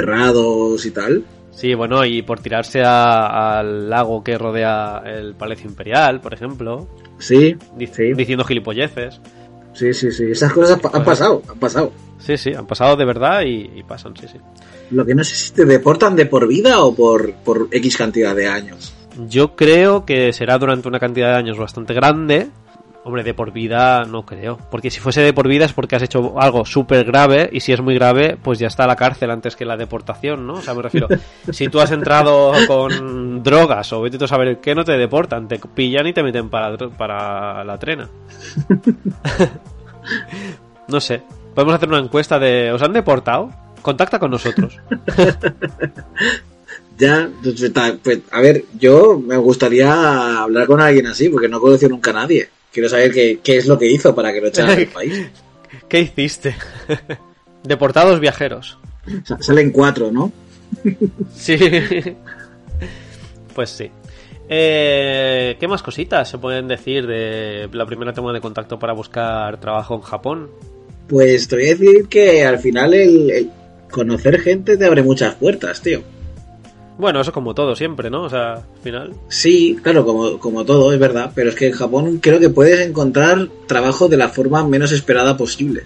cerrados 0.00 0.86
y 0.86 0.90
tal. 0.92 1.24
Sí, 1.52 1.74
bueno, 1.74 2.04
y 2.04 2.22
por 2.22 2.40
tirarse 2.40 2.80
a- 2.82 3.58
al 3.58 3.90
lago 3.90 4.22
que 4.24 4.38
rodea 4.38 5.02
el 5.04 5.34
Palacio 5.34 5.68
Imperial, 5.68 6.20
por 6.20 6.32
ejemplo, 6.32 6.88
Sí, 7.18 7.56
dic- 7.76 7.92
sí. 7.92 8.12
diciendo 8.14 8.44
gilipolleces. 8.44 9.20
Sí, 9.74 9.92
sí, 9.92 10.10
sí. 10.10 10.24
Esas 10.30 10.52
cosas 10.52 10.78
han, 10.84 10.96
han 10.96 11.04
pasado, 11.04 11.42
han 11.48 11.58
pasado. 11.58 11.92
Sí, 12.18 12.36
sí, 12.36 12.52
han 12.54 12.66
pasado 12.66 12.96
de 12.96 13.04
verdad 13.04 13.42
y, 13.42 13.70
y, 13.76 13.82
pasan, 13.82 14.14
sí, 14.16 14.26
sí. 14.30 14.38
Lo 14.90 15.04
que 15.04 15.14
no 15.14 15.22
sé 15.24 15.34
si 15.34 15.52
te 15.52 15.64
deportan 15.64 16.16
de 16.16 16.26
por 16.26 16.46
vida 16.48 16.80
o 16.82 16.94
por, 16.94 17.32
por 17.34 17.68
X 17.70 17.96
cantidad 17.96 18.34
de 18.34 18.48
años. 18.48 18.92
Yo 19.28 19.56
creo 19.56 20.04
que 20.04 20.32
será 20.32 20.58
durante 20.58 20.88
una 20.88 21.00
cantidad 21.00 21.32
de 21.32 21.38
años 21.38 21.58
bastante 21.58 21.94
grande. 21.94 22.50
Hombre, 23.02 23.22
de 23.22 23.32
por 23.32 23.50
vida 23.50 24.04
no 24.04 24.26
creo. 24.26 24.58
Porque 24.70 24.90
si 24.90 25.00
fuese 25.00 25.22
de 25.22 25.32
por 25.32 25.48
vida 25.48 25.64
es 25.64 25.72
porque 25.72 25.96
has 25.96 26.02
hecho 26.02 26.38
algo 26.38 26.66
súper 26.66 27.04
grave 27.04 27.48
y 27.50 27.60
si 27.60 27.72
es 27.72 27.80
muy 27.80 27.94
grave, 27.94 28.36
pues 28.40 28.58
ya 28.58 28.66
está 28.66 28.86
la 28.86 28.96
cárcel 28.96 29.30
antes 29.30 29.56
que 29.56 29.64
la 29.64 29.78
deportación, 29.78 30.46
¿no? 30.46 30.54
O 30.54 30.62
sea, 30.62 30.74
me 30.74 30.82
refiero, 30.82 31.08
si 31.50 31.68
tú 31.68 31.80
has 31.80 31.92
entrado 31.92 32.52
con 32.66 33.42
drogas 33.42 33.90
o 33.94 34.02
vete 34.02 34.22
a 34.22 34.28
saber 34.28 34.60
qué, 34.60 34.74
no 34.74 34.84
te 34.84 34.98
deportan, 34.98 35.48
te 35.48 35.58
pillan 35.58 36.08
y 36.08 36.12
te 36.12 36.22
meten 36.22 36.50
para, 36.50 36.76
para 36.76 37.64
la 37.64 37.78
trena. 37.78 38.10
no 40.88 41.00
sé. 41.00 41.22
Podemos 41.54 41.74
hacer 41.74 41.88
una 41.88 41.98
encuesta 41.98 42.38
de 42.38 42.70
¿os 42.70 42.82
han 42.82 42.92
deportado? 42.92 43.50
Contacta 43.82 44.18
con 44.18 44.30
nosotros. 44.30 44.78
ya, 47.00 47.30
pues, 48.02 48.20
a 48.30 48.40
ver, 48.40 48.64
yo 48.78 49.18
me 49.18 49.36
gustaría 49.36 50.42
hablar 50.42 50.66
con 50.66 50.80
alguien 50.80 51.06
así 51.06 51.28
porque 51.28 51.48
no 51.48 51.60
conocí 51.60 51.86
nunca 51.86 52.10
a 52.10 52.14
nadie. 52.14 52.48
Quiero 52.72 52.88
saber 52.88 53.10
qué, 53.10 53.40
qué 53.42 53.56
es 53.56 53.66
lo 53.66 53.78
que 53.78 53.90
hizo 53.90 54.14
para 54.14 54.32
que 54.32 54.40
lo 54.40 54.48
echaran 54.48 54.76
del 54.76 54.86
país. 54.94 55.26
¿Qué 55.88 56.00
hiciste? 56.00 56.54
Deportados 57.64 58.20
viajeros. 58.20 58.78
Salen 59.40 59.70
cuatro, 59.70 60.12
¿no? 60.12 60.32
sí. 61.34 61.58
Pues 63.54 63.70
sí. 63.70 63.90
Eh, 64.48 65.56
¿Qué 65.58 65.68
más 65.68 65.82
cositas 65.82 66.28
se 66.28 66.38
pueden 66.38 66.68
decir 66.68 67.06
de 67.06 67.68
la 67.72 67.86
primera 67.86 68.12
toma 68.12 68.32
de 68.32 68.40
contacto 68.40 68.78
para 68.78 68.92
buscar 68.92 69.58
trabajo 69.60 69.94
en 69.94 70.02
Japón? 70.02 70.50
Pues 71.08 71.48
te 71.48 71.56
voy 71.56 71.64
a 71.64 71.68
decir 71.68 72.08
que 72.08 72.44
al 72.44 72.58
final 72.58 72.94
el, 72.94 73.30
el 73.30 73.50
conocer 73.90 74.40
gente 74.40 74.76
te 74.76 74.84
abre 74.84 75.02
muchas 75.02 75.34
puertas, 75.34 75.80
tío. 75.80 76.02
Bueno, 77.00 77.22
eso 77.22 77.32
como 77.32 77.54
todo 77.54 77.74
siempre, 77.74 78.10
¿no? 78.10 78.24
O 78.24 78.30
sea, 78.30 78.52
al 78.52 78.82
final. 78.82 79.14
Sí, 79.28 79.78
claro, 79.82 80.04
como, 80.04 80.38
como 80.38 80.66
todo, 80.66 80.92
es 80.92 80.98
verdad. 80.98 81.32
Pero 81.34 81.48
es 81.48 81.54
que 81.54 81.68
en 81.68 81.72
Japón 81.72 82.18
creo 82.20 82.38
que 82.38 82.50
puedes 82.50 82.86
encontrar 82.86 83.48
trabajo 83.66 84.08
de 84.08 84.18
la 84.18 84.28
forma 84.28 84.66
menos 84.68 84.92
esperada 84.92 85.36
posible. 85.38 85.84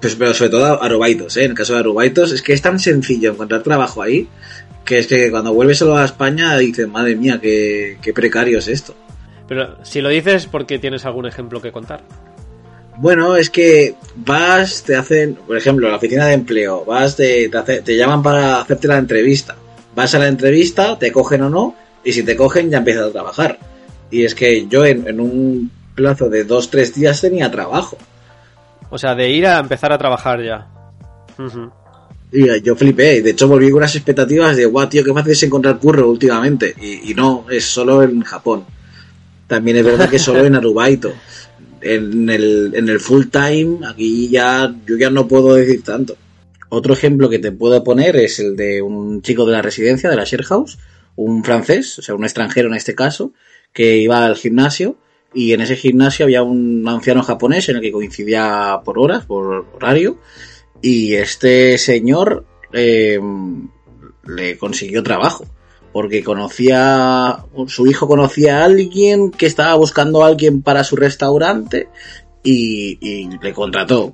Pues, 0.00 0.14
pero 0.14 0.32
sobre 0.32 0.50
todo 0.50 0.80
arubaitos, 0.80 1.36
¿eh? 1.36 1.44
En 1.44 1.50
el 1.50 1.56
caso 1.56 1.72
de 1.74 1.80
arubaitos, 1.80 2.30
es 2.30 2.40
que 2.40 2.52
es 2.52 2.62
tan 2.62 2.78
sencillo 2.78 3.32
encontrar 3.32 3.62
trabajo 3.62 4.00
ahí 4.00 4.28
que 4.84 4.98
es 4.98 5.06
que 5.06 5.30
cuando 5.30 5.54
vuelves 5.54 5.78
solo 5.78 5.96
a 5.96 6.04
España 6.04 6.56
dices, 6.58 6.86
madre 6.86 7.16
mía, 7.16 7.38
qué, 7.40 7.96
qué 8.02 8.12
precario 8.12 8.58
es 8.58 8.68
esto. 8.68 8.94
Pero 9.48 9.82
si 9.82 10.02
lo 10.02 10.10
dices 10.10 10.46
porque 10.46 10.78
tienes 10.78 11.06
algún 11.06 11.26
ejemplo 11.26 11.60
que 11.62 11.72
contar. 11.72 12.02
Bueno, 12.98 13.34
es 13.36 13.48
que 13.50 13.94
vas, 14.14 14.84
te 14.84 14.94
hacen, 14.94 15.34
por 15.34 15.56
ejemplo, 15.56 15.88
la 15.88 15.96
oficina 15.96 16.26
de 16.26 16.34
empleo, 16.34 16.84
vas, 16.84 17.16
te, 17.16 17.48
te, 17.48 17.56
hace, 17.56 17.82
te 17.82 17.96
llaman 17.96 18.22
para 18.22 18.60
hacerte 18.60 18.86
la 18.86 18.98
entrevista 18.98 19.56
vas 19.94 20.14
a 20.14 20.18
la 20.18 20.28
entrevista, 20.28 20.98
te 20.98 21.12
cogen 21.12 21.42
o 21.42 21.50
no, 21.50 21.74
y 22.04 22.12
si 22.12 22.22
te 22.22 22.36
cogen 22.36 22.70
ya 22.70 22.78
empiezas 22.78 23.08
a 23.08 23.12
trabajar. 23.12 23.58
Y 24.10 24.24
es 24.24 24.34
que 24.34 24.66
yo 24.66 24.84
en, 24.84 25.06
en 25.08 25.20
un 25.20 25.70
plazo 25.94 26.28
de 26.28 26.44
dos, 26.44 26.70
tres 26.70 26.94
días 26.94 27.20
tenía 27.20 27.50
trabajo. 27.50 27.96
O 28.90 28.98
sea, 28.98 29.14
de 29.14 29.30
ir 29.30 29.46
a 29.46 29.58
empezar 29.58 29.92
a 29.92 29.98
trabajar 29.98 30.42
ya. 30.42 30.66
Uh 31.38 31.42
-huh. 31.42 31.70
Y 32.32 32.62
yo 32.62 32.74
flipé, 32.74 33.22
de 33.22 33.30
hecho 33.30 33.46
volví 33.46 33.70
con 33.70 33.78
unas 33.78 33.94
expectativas 33.94 34.56
de, 34.56 34.66
guau, 34.66 34.88
tío, 34.88 35.04
qué 35.04 35.12
fácil 35.12 35.32
es 35.32 35.42
encontrar 35.44 35.78
curro 35.78 36.10
últimamente. 36.10 36.74
Y, 36.80 37.10
y, 37.10 37.14
no, 37.14 37.46
es 37.48 37.64
solo 37.64 38.02
en 38.02 38.22
Japón. 38.22 38.64
También 39.46 39.76
es 39.76 39.84
verdad 39.84 40.08
que 40.08 40.18
solo 40.18 40.44
en 40.44 40.56
Arubaito. 40.56 41.12
En 41.80 42.28
el, 42.28 42.72
en 42.74 42.88
el 42.88 42.98
full 42.98 43.26
time, 43.26 43.86
aquí 43.86 44.28
ya, 44.28 44.74
yo 44.86 44.96
ya 44.96 45.10
no 45.10 45.28
puedo 45.28 45.54
decir 45.54 45.84
tanto. 45.84 46.16
Otro 46.68 46.94
ejemplo 46.94 47.28
que 47.28 47.38
te 47.38 47.52
puedo 47.52 47.82
poner 47.84 48.16
es 48.16 48.38
el 48.40 48.56
de 48.56 48.82
un 48.82 49.22
chico 49.22 49.46
de 49.46 49.52
la 49.52 49.62
residencia, 49.62 50.10
de 50.10 50.16
la 50.16 50.24
share 50.24 50.44
house, 50.44 50.78
un 51.16 51.44
francés, 51.44 51.98
o 51.98 52.02
sea, 52.02 52.14
un 52.14 52.24
extranjero 52.24 52.68
en 52.68 52.74
este 52.74 52.94
caso, 52.94 53.32
que 53.72 53.98
iba 53.98 54.24
al 54.24 54.36
gimnasio 54.36 54.96
y 55.32 55.52
en 55.52 55.60
ese 55.60 55.76
gimnasio 55.76 56.24
había 56.24 56.42
un 56.42 56.86
anciano 56.88 57.22
japonés 57.22 57.68
en 57.68 57.76
el 57.76 57.82
que 57.82 57.92
coincidía 57.92 58.80
por 58.84 58.98
horas, 58.98 59.26
por 59.26 59.66
horario, 59.74 60.18
y 60.80 61.14
este 61.14 61.76
señor 61.78 62.46
eh, 62.72 63.20
le 64.26 64.58
consiguió 64.58 65.02
trabajo 65.02 65.46
porque 65.94 66.24
conocía, 66.24 67.44
su 67.68 67.86
hijo 67.86 68.08
conocía 68.08 68.58
a 68.58 68.64
alguien 68.64 69.30
que 69.30 69.46
estaba 69.46 69.76
buscando 69.76 70.24
a 70.24 70.26
alguien 70.26 70.60
para 70.60 70.82
su 70.82 70.96
restaurante 70.96 71.88
y, 72.42 72.98
y 73.00 73.38
le 73.40 73.52
contrató. 73.52 74.12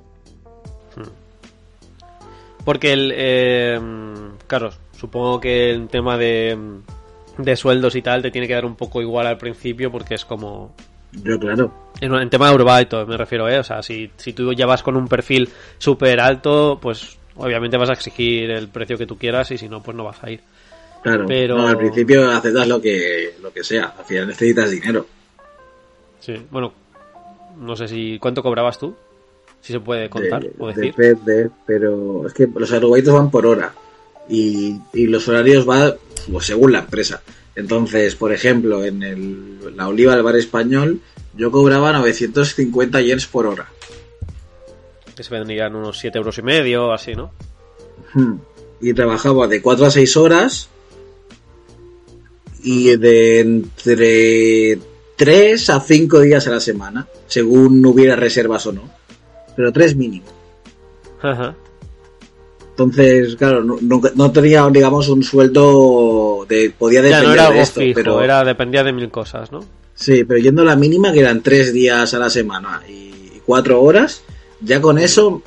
Porque 2.63 2.93
el. 2.93 3.11
Eh, 3.15 3.79
claro, 4.47 4.71
supongo 4.97 5.39
que 5.39 5.71
el 5.71 5.87
tema 5.87 6.17
de, 6.17 6.57
de 7.37 7.55
sueldos 7.55 7.95
y 7.95 8.01
tal 8.01 8.21
te 8.21 8.31
tiene 8.31 8.47
que 8.47 8.53
dar 8.53 8.65
un 8.65 8.75
poco 8.75 9.01
igual 9.01 9.27
al 9.27 9.37
principio 9.37 9.91
porque 9.91 10.15
es 10.15 10.25
como. 10.25 10.73
Yo, 11.11 11.37
claro. 11.39 11.73
En, 11.99 12.13
en 12.13 12.29
tema 12.29 12.49
de 12.49 12.55
Urbaito 12.55 13.05
me 13.05 13.17
refiero, 13.17 13.49
¿eh? 13.49 13.59
O 13.59 13.63
sea, 13.63 13.81
si, 13.81 14.11
si 14.15 14.33
tú 14.33 14.53
ya 14.53 14.65
vas 14.65 14.83
con 14.83 14.95
un 14.95 15.07
perfil 15.07 15.49
súper 15.77 16.19
alto, 16.19 16.79
pues 16.81 17.17
obviamente 17.35 17.77
vas 17.77 17.89
a 17.89 17.93
exigir 17.93 18.49
el 18.51 18.69
precio 18.69 18.97
que 18.97 19.07
tú 19.07 19.17
quieras 19.17 19.51
y 19.51 19.57
si 19.57 19.67
no, 19.67 19.81
pues 19.81 19.97
no 19.97 20.03
vas 20.03 20.23
a 20.23 20.31
ir. 20.31 20.41
Claro, 21.01 21.25
pero 21.27 21.57
no, 21.57 21.67
al 21.67 21.77
principio 21.77 22.29
aceptas 22.29 22.67
lo 22.67 22.79
que, 22.79 23.33
lo 23.41 23.51
que 23.51 23.63
sea, 23.63 23.95
al 23.97 24.05
final 24.05 24.27
necesitas 24.27 24.69
dinero. 24.69 25.07
Sí, 26.19 26.35
bueno, 26.51 26.71
no 27.57 27.75
sé 27.75 27.87
si. 27.87 28.19
¿Cuánto 28.19 28.43
cobrabas 28.43 28.77
tú? 28.77 28.95
Si 29.61 29.73
se 29.73 29.79
puede 29.79 30.09
contar 30.09 30.41
de, 30.41 30.53
o 30.57 30.67
decir. 30.67 30.93
Depende, 30.95 31.49
pero 31.65 32.27
es 32.27 32.33
que 32.33 32.47
los 32.53 32.71
aerobaitos 32.71 33.13
van 33.13 33.29
por 33.29 33.45
hora 33.45 33.73
y, 34.27 34.77
y, 34.93 35.07
los 35.07 35.27
horarios 35.27 35.65
van 35.65 35.93
pues, 36.31 36.47
según 36.47 36.71
la 36.71 36.79
empresa. 36.79 37.21
Entonces, 37.55 38.15
por 38.15 38.33
ejemplo, 38.33 38.83
en 38.83 39.03
el, 39.03 39.75
la 39.75 39.87
Oliva 39.87 40.15
del 40.15 40.23
Bar 40.23 40.35
Español 40.35 40.99
yo 41.35 41.51
cobraba 41.51 41.93
950 41.93 43.01
yens 43.01 43.27
por 43.27 43.45
hora. 43.45 43.67
Que 45.15 45.23
se 45.23 45.33
vendrían 45.33 45.75
unos 45.75 45.99
7 45.99 46.17
euros 46.17 46.37
y 46.39 46.41
medio, 46.41 46.91
así, 46.91 47.13
¿no? 47.13 47.31
Y 48.81 48.93
trabajaba 48.93 49.47
de 49.47 49.61
4 49.61 49.85
a 49.85 49.91
6 49.91 50.17
horas 50.17 50.69
y 52.63 52.95
de 52.95 53.39
entre 53.41 54.79
3 55.17 55.69
a 55.69 55.79
5 55.79 56.19
días 56.21 56.47
a 56.47 56.51
la 56.51 56.59
semana, 56.59 57.07
según 57.27 57.85
hubiera 57.85 58.15
reservas 58.15 58.65
o 58.65 58.71
no 58.71 59.00
pero 59.61 59.71
tres 59.71 59.95
mínimo. 59.95 60.25
Ajá. 61.21 61.55
Entonces, 62.71 63.35
claro, 63.35 63.63
no, 63.63 63.77
no, 63.79 64.01
no, 64.15 64.31
tenía, 64.31 64.67
digamos, 64.71 65.07
un 65.07 65.21
sueldo 65.21 66.47
de. 66.49 66.71
Podía 66.71 67.03
depender 67.03 67.21
ya, 67.21 67.27
no 67.27 67.33
era 67.35 67.51
de 67.51 67.61
esto, 67.61 67.79
fijo, 67.79 67.93
pero. 67.93 68.21
Era, 68.23 68.43
dependía 68.43 68.83
de 68.83 68.91
mil 68.91 69.11
cosas, 69.11 69.51
¿no? 69.51 69.63
Sí, 69.93 70.23
pero 70.23 70.39
yendo 70.39 70.63
a 70.63 70.65
la 70.65 70.75
mínima, 70.75 71.13
que 71.13 71.19
eran 71.19 71.41
tres 71.41 71.73
días 71.73 72.11
a 72.15 72.17
la 72.17 72.31
semana 72.31 72.81
y 72.89 73.39
cuatro 73.45 73.83
horas, 73.83 74.23
ya 74.61 74.81
con 74.81 74.97
eso 74.97 75.43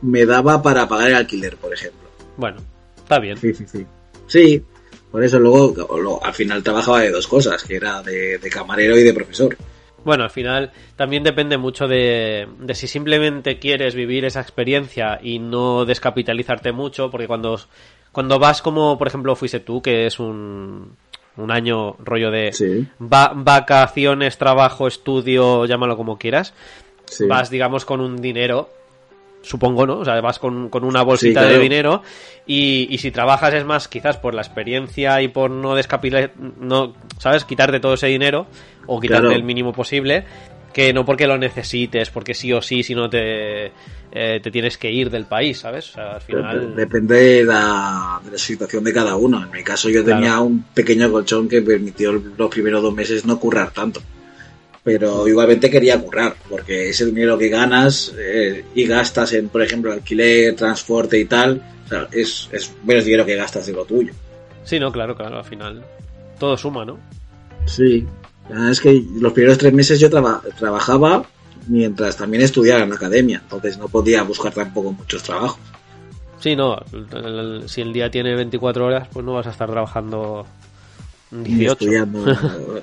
me 0.00 0.26
daba 0.26 0.60
para 0.60 0.88
pagar 0.88 1.10
el 1.10 1.14
alquiler, 1.14 1.56
por 1.56 1.72
ejemplo. 1.72 2.08
Bueno, 2.36 2.60
está 2.96 3.20
bien. 3.20 3.36
Sí, 3.36 3.54
sí, 3.54 3.64
sí. 3.70 3.86
Sí, 4.26 4.64
por 5.12 5.22
eso 5.22 5.38
luego, 5.38 5.72
luego 6.00 6.24
al 6.24 6.34
final 6.34 6.64
trabajaba 6.64 7.02
de 7.02 7.12
dos 7.12 7.28
cosas, 7.28 7.62
que 7.62 7.76
era 7.76 8.02
de, 8.02 8.38
de 8.38 8.50
camarero 8.50 8.98
y 8.98 9.04
de 9.04 9.14
profesor. 9.14 9.56
Bueno, 10.04 10.24
al 10.24 10.30
final 10.30 10.72
también 10.96 11.22
depende 11.22 11.58
mucho 11.58 11.86
de, 11.86 12.48
de, 12.58 12.74
si 12.74 12.88
simplemente 12.88 13.58
quieres 13.58 13.94
vivir 13.94 14.24
esa 14.24 14.40
experiencia 14.40 15.20
y 15.22 15.38
no 15.38 15.84
descapitalizarte 15.84 16.72
mucho, 16.72 17.10
porque 17.10 17.26
cuando, 17.26 17.58
cuando 18.10 18.38
vas 18.38 18.62
como, 18.62 18.98
por 18.98 19.06
ejemplo, 19.06 19.36
fuiste 19.36 19.60
tú, 19.60 19.80
que 19.80 20.06
es 20.06 20.18
un, 20.18 20.96
un 21.36 21.50
año 21.50 21.96
rollo 21.98 22.30
de 22.30 22.52
sí. 22.52 22.86
va, 23.00 23.32
vacaciones, 23.34 24.38
trabajo, 24.38 24.86
estudio, 24.86 25.66
llámalo 25.66 25.96
como 25.96 26.18
quieras, 26.18 26.54
sí. 27.04 27.26
vas, 27.26 27.50
digamos, 27.50 27.84
con 27.84 28.00
un 28.00 28.20
dinero 28.20 28.70
supongo, 29.42 29.86
¿no? 29.86 29.98
O 29.98 30.04
sea, 30.04 30.20
vas 30.20 30.38
con, 30.38 30.68
con 30.68 30.84
una 30.84 31.02
bolsita 31.02 31.40
sí, 31.40 31.46
claro. 31.46 31.54
de 31.56 31.62
dinero 31.62 32.02
y, 32.46 32.88
y, 32.90 32.98
si 32.98 33.10
trabajas 33.10 33.54
es 33.54 33.64
más 33.64 33.88
quizás 33.88 34.16
por 34.16 34.34
la 34.34 34.42
experiencia 34.42 35.20
y 35.22 35.28
por 35.28 35.50
no 35.50 35.74
descapitalizar, 35.74 36.32
no, 36.38 36.94
¿sabes? 37.18 37.44
Quitarte 37.44 37.80
todo 37.80 37.94
ese 37.94 38.06
dinero 38.06 38.46
o 38.86 39.00
quitarte 39.00 39.22
Claro. 39.22 39.36
el 39.36 39.44
mínimo 39.44 39.72
posible 39.72 40.24
que 40.72 40.92
no 40.92 41.04
porque 41.04 41.26
lo 41.26 41.38
necesites, 41.38 42.10
porque 42.10 42.34
sí 42.34 42.52
o 42.52 42.62
sí, 42.62 42.82
si 42.82 42.94
no 42.94 43.08
te, 43.08 43.66
eh, 43.66 44.40
te 44.42 44.50
tienes 44.50 44.78
que 44.78 44.90
ir 44.90 45.10
del 45.10 45.26
país, 45.26 45.58
¿sabes? 45.58 45.90
O 45.90 45.92
sea, 45.92 46.12
al 46.14 46.20
final... 46.22 46.74
Depende 46.74 47.14
de 47.14 47.44
la, 47.44 48.20
de 48.24 48.32
la 48.32 48.38
situación 48.38 48.82
de 48.82 48.92
cada 48.92 49.16
uno. 49.16 49.44
En 49.44 49.50
mi 49.50 49.62
caso 49.62 49.90
yo 49.90 50.04
tenía 50.04 50.40
un 50.40 50.64
pequeño 50.74 51.10
colchón 51.10 51.48
que 51.48 51.62
permitió 51.62 52.12
los 52.12 52.50
primeros 52.50 52.82
dos 52.82 52.94
meses 52.94 53.26
no 53.26 53.38
currar 53.38 53.70
tanto. 53.70 54.00
Pero 54.84 55.28
igualmente 55.28 55.70
quería 55.70 56.00
currar, 56.00 56.34
porque 56.48 56.90
es 56.90 57.00
el 57.00 57.14
dinero 57.14 57.38
que 57.38 57.48
ganas 57.48 58.12
eh, 58.18 58.64
y 58.74 58.84
gastas 58.86 59.32
en, 59.32 59.48
por 59.48 59.62
ejemplo, 59.62 59.92
alquiler, 59.92 60.56
transporte 60.56 61.18
y 61.20 61.24
tal. 61.26 61.62
O 61.86 61.88
sea, 61.88 62.08
es, 62.10 62.48
es 62.50 62.72
menos 62.84 63.04
dinero 63.04 63.24
que 63.24 63.36
gastas 63.36 63.66
de 63.66 63.72
lo 63.74 63.84
tuyo. 63.84 64.12
Sí, 64.64 64.80
no, 64.80 64.90
claro, 64.90 65.16
claro, 65.16 65.38
al 65.38 65.44
final 65.44 65.84
todo 66.38 66.56
suma, 66.56 66.84
¿no? 66.84 66.98
Sí. 67.66 68.04
La 68.48 68.56
verdad 68.56 68.70
Es 68.72 68.80
que 68.80 69.04
los 69.20 69.32
primeros 69.32 69.58
tres 69.58 69.72
meses 69.72 70.00
yo 70.00 70.10
traba- 70.10 70.42
trabajaba 70.58 71.24
mientras 71.68 72.16
también 72.16 72.42
estudiaba 72.42 72.82
en 72.82 72.90
la 72.90 72.96
academia, 72.96 73.40
entonces 73.44 73.78
no 73.78 73.86
podía 73.86 74.24
buscar 74.24 74.52
tampoco 74.52 74.90
muchos 74.92 75.22
trabajos. 75.22 75.60
Sí, 76.40 76.56
no, 76.56 76.76
el- 76.92 77.24
el- 77.24 77.68
si 77.68 77.82
el 77.82 77.92
día 77.92 78.10
tiene 78.10 78.34
24 78.34 78.84
horas, 78.86 79.06
pues 79.12 79.24
no 79.24 79.34
vas 79.34 79.46
a 79.46 79.50
estar 79.50 79.70
trabajando 79.70 80.44
18. 81.32 81.72
estudiando 81.72 82.24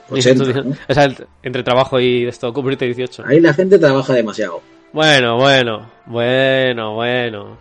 Ni 0.10 0.18
80, 0.20 0.44
estudia- 0.44 0.64
¿no? 0.64 0.76
O 0.88 0.94
sea, 0.94 1.04
el- 1.06 1.18
entre 1.44 1.64
trabajo 1.64 2.00
y 2.00 2.26
esto, 2.26 2.52
cumplirte 2.54 2.86
18. 2.86 3.24
Ahí 3.26 3.40
la 3.40 3.54
gente 3.54 3.78
trabaja 3.80 4.14
demasiado. 4.14 4.62
Bueno, 4.92 5.38
bueno, 5.38 5.90
bueno, 6.08 6.96
bueno. 6.96 7.58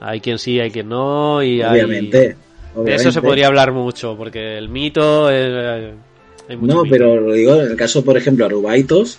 Hay 0.00 0.20
quien 0.20 0.38
sí, 0.38 0.58
hay 0.58 0.70
quien 0.70 0.88
no, 0.88 1.42
y 1.42 1.60
hay... 1.60 1.72
Obviamente. 1.82 2.36
De 2.76 2.94
eso 2.94 3.10
se 3.12 3.20
podría 3.20 3.48
hablar 3.48 3.72
mucho, 3.72 4.16
porque 4.16 4.56
el 4.56 4.68
mito 4.70 5.28
es... 5.28 5.92
hay 6.48 6.56
mucho 6.56 6.74
No, 6.74 6.82
mito. 6.84 6.92
pero 6.92 7.20
lo 7.20 7.32
digo, 7.34 7.60
en 7.60 7.70
el 7.72 7.76
caso, 7.76 8.02
por 8.04 8.16
ejemplo, 8.16 8.46
Arubaitos, 8.46 9.18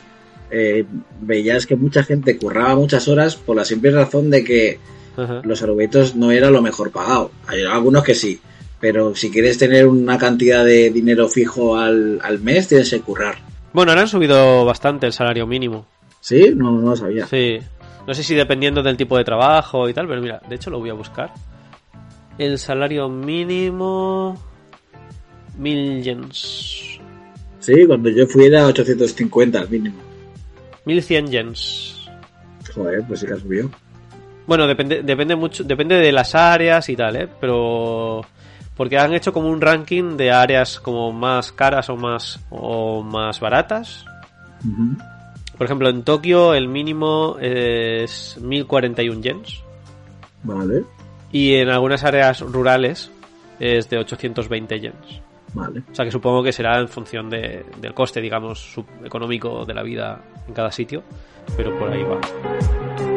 eh, 0.50 0.86
veías 1.22 1.68
que 1.68 1.76
mucha 1.76 2.04
gente 2.04 2.38
curraba 2.38 2.76
muchas 2.76 3.08
horas 3.08 3.36
por 3.36 3.56
la 3.56 3.66
simple 3.66 3.92
razón 3.92 4.30
de 4.32 4.44
que 4.44 4.80
Ajá. 5.18 5.42
los 5.44 5.62
Arubaitos 5.62 6.16
no 6.16 6.32
era 6.32 6.50
lo 6.50 6.62
mejor 6.64 6.92
pagado. 6.92 7.30
Hay 7.46 7.64
algunos 7.64 8.04
que 8.04 8.16
sí, 8.16 8.40
pero 8.82 9.16
si 9.16 9.30
quieres 9.30 9.60
tener 9.60 9.88
una 9.88 10.18
cantidad 10.18 10.66
de 10.66 10.90
dinero 10.90 11.30
fijo 11.30 11.78
al, 11.78 12.20
al 12.22 12.40
mes, 12.40 12.68
tienes 12.68 12.90
que 12.90 13.00
currar. 13.00 13.36
Bueno, 13.72 13.92
ahora 13.92 14.02
han 14.02 14.08
subido 14.08 14.66
bastante 14.66 15.06
el 15.06 15.14
salario 15.14 15.46
mínimo. 15.46 15.86
¿Sí? 16.20 16.52
No, 16.56 16.72
no 16.72 16.90
lo 16.90 16.96
sabía. 16.96 17.28
Sí. 17.28 17.60
No 18.08 18.14
sé 18.16 18.24
si 18.24 18.34
dependiendo 18.34 18.82
del 18.82 18.98
tipo 18.98 19.18
de 19.18 19.24
trabajo 19.24 19.88
y 19.88 19.94
tal, 19.94 20.08
pero 20.08 20.22
mira, 20.22 20.42
de 20.50 20.56
hecho 20.56 20.72
lo 20.72 20.80
voy 20.80 20.90
a 20.90 20.94
buscar. 20.94 21.32
El 22.38 22.58
salario 22.58 23.08
mínimo... 23.08 24.38
Mil 25.58 26.02
yens. 26.02 27.00
Sí, 27.60 27.86
cuando 27.86 28.10
yo 28.10 28.26
fui 28.26 28.46
era 28.46 28.66
850 28.66 29.60
al 29.60 29.70
mínimo. 29.70 29.98
1100 30.86 31.28
yens. 31.28 32.10
Joder, 32.74 33.04
pues 33.08 33.20
sí 33.20 33.28
que 33.28 33.34
ha 33.34 33.38
subido. 33.38 33.70
Bueno, 34.48 34.66
depende, 34.66 35.04
depende 35.04 35.36
mucho, 35.36 35.64
depende 35.64 35.98
de 35.98 36.12
las 36.12 36.34
áreas 36.34 36.90
y 36.90 36.96
tal, 36.96 37.16
¿eh? 37.16 37.30
Pero 37.40 38.26
porque 38.76 38.98
han 38.98 39.14
hecho 39.14 39.34
como 39.34 39.50
un 39.50 39.62
ranking 39.62 40.18
de 40.18 40.32
áreas 40.32 40.80
como 40.80 41.12
más 41.12 41.52
caras 41.52 41.90
o 41.90 41.96
más 41.98 42.40
o 42.50 43.04
más 43.04 43.40
baratas. 43.40 44.06
Por 45.58 45.66
ejemplo, 45.66 45.90
en 45.90 46.04
Tokio 46.04 46.54
el 46.54 46.68
mínimo 46.68 47.38
es 47.40 48.38
1041 48.42 49.22
yens 49.22 49.64
Vale, 50.44 50.84
y 51.32 51.56
en 51.56 51.70
algunas 51.70 52.04
áreas 52.04 52.42
rurales 52.42 53.12
es 53.60 53.90
de 53.90 53.98
820 54.00 54.80
yens. 54.80 55.22
vale. 55.54 55.84
O 55.92 55.96
sea 55.96 56.06
que 56.06 56.12
supongo 56.12 56.42
que 56.44 56.52
será 56.52 56.80
en 56.80 56.88
función 56.88 57.30
de- 57.30 57.64
del 57.80 57.94
coste, 57.94 58.22
digamos, 58.22 58.76
económico 59.04 59.66
de 59.66 59.74
la 59.74 59.84
vida 59.84 60.20
en 60.48 60.54
cada 60.54 60.72
sitio, 60.72 61.04
pero 61.58 61.78
por 61.78 61.92
ahí 61.92 62.04
va. 62.04 63.11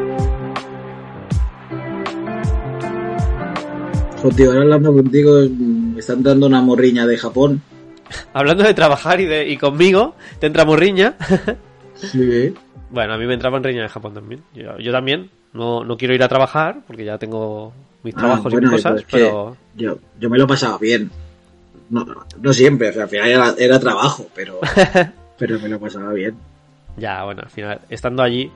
Tío, 4.37 4.49
ahora 4.51 4.63
hablando 4.63 4.93
contigo, 4.93 5.41
me 5.51 6.01
está 6.01 6.15
entrando 6.15 6.47
una 6.47 6.61
morriña 6.63 7.07
de 7.07 7.17
Japón. 7.19 7.61
Hablando 8.33 8.65
de 8.65 8.75
trabajar 8.75 9.21
y 9.21 9.27
de 9.27 9.49
y 9.49 9.57
conmigo, 9.57 10.15
te 10.39 10.47
entra 10.47 10.65
morriña. 10.65 11.15
Sí. 11.95 12.55
Bueno, 12.91 13.15
a 13.15 13.19
mí 13.19 13.27
me 13.27 13.35
entraba 13.35 13.57
en 13.59 13.65
riña 13.65 13.83
de 13.83 13.89
Japón 13.89 14.15
también. 14.15 14.43
Yo, 14.55 14.79
yo 14.79 14.93
también. 14.93 15.31
No, 15.53 15.85
no 15.85 15.97
quiero 15.97 16.15
ir 16.15 16.23
a 16.23 16.29
trabajar 16.29 16.79
porque 16.87 17.05
ya 17.05 17.17
tengo 17.19 17.73
mis 18.03 18.15
Ah, 18.17 18.19
trabajos 18.19 18.53
bueno, 18.53 18.69
y 18.69 18.73
mis 18.73 18.83
cosas, 18.83 19.05
pero 19.11 19.57
yo, 19.77 19.99
yo 20.19 20.29
me 20.31 20.37
lo 20.39 20.47
pasaba 20.47 20.79
bien. 20.79 21.11
No, 21.91 22.05
no 22.41 22.53
siempre, 22.53 22.89
o 22.89 22.93
sea, 22.93 23.05
al 23.05 23.09
final 23.09 23.29
era, 23.29 23.55
era 23.59 23.79
trabajo, 23.79 24.27
pero, 24.35 24.59
pero 25.39 25.59
me 25.61 25.69
lo 25.69 25.79
pasaba 25.79 26.13
bien. 26.13 26.35
ya, 26.97 27.25
bueno, 27.25 27.43
al 27.45 27.51
final, 27.51 27.81
estando 27.89 28.23
allí, 28.23 28.51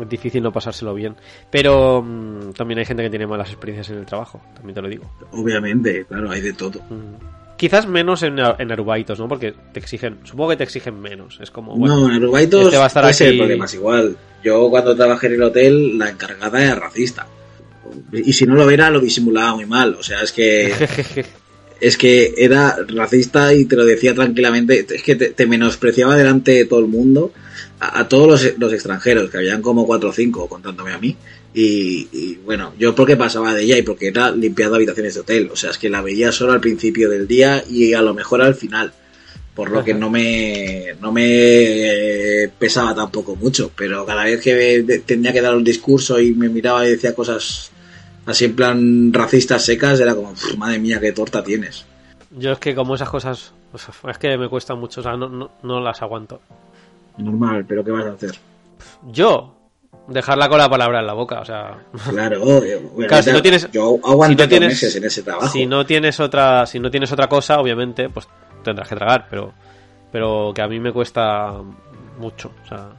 es 0.00 0.08
difícil 0.08 0.42
no 0.42 0.52
pasárselo 0.52 0.94
bien. 0.94 1.14
Pero 1.50 2.02
mm, 2.02 2.52
también 2.52 2.78
hay 2.78 2.84
gente 2.84 3.02
que 3.02 3.10
tiene 3.10 3.26
malas 3.26 3.48
experiencias 3.48 3.90
en 3.90 3.98
el 3.98 4.06
trabajo, 4.06 4.40
también 4.54 4.74
te 4.74 4.82
lo 4.82 4.88
digo. 4.88 5.10
Obviamente, 5.32 6.04
claro, 6.06 6.30
hay 6.30 6.40
de 6.40 6.52
todo. 6.52 6.80
Mm. 6.90 7.56
Quizás 7.56 7.86
menos 7.86 8.22
en, 8.24 8.38
en 8.40 8.72
Arubaitos, 8.72 9.18
¿no? 9.20 9.28
Porque 9.28 9.54
te 9.72 9.78
exigen, 9.78 10.18
supongo 10.24 10.50
que 10.50 10.56
te 10.56 10.64
exigen 10.64 11.00
menos. 11.00 11.38
Es 11.40 11.50
como, 11.52 11.76
bueno, 11.76 12.00
no, 12.00 12.06
en 12.08 12.16
Arubaitos 12.16 12.64
este 12.64 12.76
va 12.76 12.84
a 12.84 12.86
estar 12.88 13.08
es 13.08 13.20
el 13.20 13.28
aquí- 13.28 13.38
problema, 13.38 13.64
es 13.66 13.74
igual. 13.74 14.16
Yo 14.42 14.68
cuando 14.68 14.96
trabajé 14.96 15.28
en 15.28 15.34
el 15.34 15.42
hotel, 15.44 15.98
la 15.98 16.08
encargada 16.10 16.60
era 16.60 16.74
racista. 16.74 17.28
Y 18.12 18.32
si 18.32 18.46
no 18.46 18.54
lo 18.56 18.68
era, 18.70 18.90
lo 18.90 18.98
disimulaba 19.00 19.54
muy 19.54 19.66
mal. 19.66 19.94
O 19.94 20.02
sea, 20.02 20.22
es 20.22 20.32
que 20.32 20.72
es 21.80 21.96
que 21.96 22.34
era 22.36 22.76
racista 22.88 23.52
y 23.54 23.66
te 23.66 23.76
lo 23.76 23.84
decía 23.84 24.14
tranquilamente. 24.14 24.84
Es 24.88 25.02
que 25.02 25.14
te, 25.14 25.28
te 25.30 25.46
menospreciaba 25.46 26.16
delante 26.16 26.52
de 26.52 26.64
todo 26.64 26.80
el 26.80 26.86
mundo, 26.88 27.32
a, 27.80 28.00
a 28.00 28.08
todos 28.08 28.28
los, 28.28 28.58
los 28.58 28.72
extranjeros, 28.72 29.30
que 29.30 29.38
habían 29.38 29.62
como 29.62 29.86
cuatro 29.86 30.10
o 30.10 30.12
cinco 30.12 30.48
contándome 30.48 30.92
a 30.92 30.98
mí. 30.98 31.16
Y, 31.54 32.08
y, 32.12 32.38
bueno, 32.44 32.72
yo 32.78 32.94
porque 32.94 33.16
pasaba 33.16 33.52
de 33.54 33.62
ella 33.62 33.76
y 33.76 33.82
porque 33.82 34.08
era 34.08 34.30
limpiando 34.30 34.76
habitaciones 34.76 35.14
de 35.14 35.20
hotel. 35.20 35.50
O 35.52 35.56
sea, 35.56 35.70
es 35.70 35.78
que 35.78 35.90
la 35.90 36.00
veía 36.00 36.32
solo 36.32 36.52
al 36.52 36.60
principio 36.60 37.10
del 37.10 37.28
día 37.28 37.62
y 37.68 37.92
a 37.92 38.00
lo 38.02 38.14
mejor 38.14 38.40
al 38.42 38.54
final. 38.54 38.92
Por 39.54 39.70
lo 39.70 39.84
que 39.84 39.92
no 39.92 40.08
me, 40.08 40.94
no 40.98 41.12
me 41.12 41.24
eh, 41.26 42.50
pesaba 42.58 42.94
tampoco 42.94 43.36
mucho. 43.36 43.70
Pero 43.76 44.06
cada 44.06 44.24
vez 44.24 44.40
que 44.40 45.02
tenía 45.04 45.30
que 45.30 45.42
dar 45.42 45.54
un 45.54 45.62
discurso 45.62 46.18
y 46.18 46.32
me 46.32 46.48
miraba 46.48 46.86
y 46.86 46.92
decía 46.92 47.14
cosas 47.14 47.70
así 48.24 48.46
en 48.46 48.56
plan 48.56 49.12
racistas 49.12 49.62
secas, 49.62 50.00
era 50.00 50.14
como, 50.14 50.32
"Pf, 50.32 50.56
madre 50.56 50.78
mía, 50.78 51.00
qué 51.00 51.12
torta 51.12 51.44
tienes. 51.44 51.84
Yo 52.30 52.52
es 52.52 52.58
que 52.60 52.74
como 52.74 52.94
esas 52.94 53.10
cosas, 53.10 53.52
es 54.08 54.18
que 54.18 54.38
me 54.38 54.48
cuestan 54.48 54.78
mucho, 54.78 55.00
o 55.00 55.02
sea, 55.02 55.18
no, 55.18 55.28
no, 55.28 55.50
no 55.62 55.80
las 55.80 56.00
aguanto. 56.00 56.40
Normal, 57.18 57.64
pero 57.66 57.84
¿qué 57.84 57.90
vas 57.90 58.06
a 58.06 58.12
hacer? 58.12 58.32
Yo, 59.10 59.54
dejarla 60.08 60.48
con 60.48 60.58
la 60.58 60.68
palabra 60.68 61.00
en 61.00 61.06
la 61.06 61.12
boca, 61.12 61.40
o 61.40 61.44
sea, 61.44 61.78
Claro, 62.10 62.42
si 63.22 63.30
no 63.32 63.42
tienes- 63.42 63.70
yo 63.70 63.98
aguanté 64.04 64.42
si 64.42 64.42
no 64.44 64.48
tienes- 64.48 64.68
meses 64.70 64.96
en 64.96 65.04
ese 65.04 65.22
trabajo. 65.22 65.48
si 65.48 65.66
no 65.66 65.84
tienes 65.86 66.18
otra, 66.20 66.66
si 66.66 66.78
no 66.80 66.90
tienes 66.90 67.12
otra 67.12 67.28
cosa, 67.28 67.58
obviamente, 67.60 68.08
pues 68.08 68.26
tendrás 68.64 68.88
que 68.88 68.96
tragar, 68.96 69.26
pero, 69.28 69.52
pero 70.10 70.52
que 70.54 70.62
a 70.62 70.68
mí 70.68 70.78
me 70.80 70.92
cuesta 70.92 71.52
mucho, 72.18 72.52
o 72.64 72.68
sea, 72.68 72.90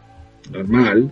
Normal. 0.51 1.11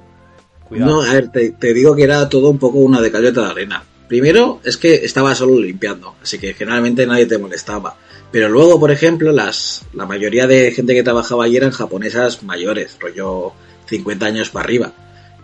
cuidado. 0.67 0.91
No, 0.91 1.01
a 1.01 1.13
ver, 1.13 1.29
te, 1.29 1.51
te 1.51 1.73
digo 1.73 1.95
que 1.95 2.03
era 2.03 2.27
todo 2.29 2.49
un 2.49 2.57
poco 2.57 2.79
una 2.79 2.99
de 3.01 3.11
cal 3.11 3.23
y 3.23 3.27
otra 3.27 3.45
de 3.45 3.51
arena. 3.51 3.83
Primero, 4.11 4.59
es 4.65 4.75
que 4.75 5.05
estaba 5.05 5.33
solo 5.35 5.57
limpiando, 5.57 6.15
así 6.21 6.37
que 6.37 6.53
generalmente 6.53 7.07
nadie 7.07 7.27
te 7.27 7.37
molestaba. 7.37 7.95
Pero 8.29 8.49
luego, 8.49 8.77
por 8.77 8.91
ejemplo, 8.91 9.31
las, 9.31 9.83
la 9.93 10.05
mayoría 10.05 10.47
de 10.47 10.73
gente 10.73 10.93
que 10.93 11.01
trabajaba 11.01 11.45
allí 11.45 11.55
eran 11.55 11.71
japonesas 11.71 12.43
mayores, 12.43 12.97
rollo 12.99 13.53
50 13.85 14.25
años 14.25 14.49
para 14.49 14.65
arriba. 14.65 14.91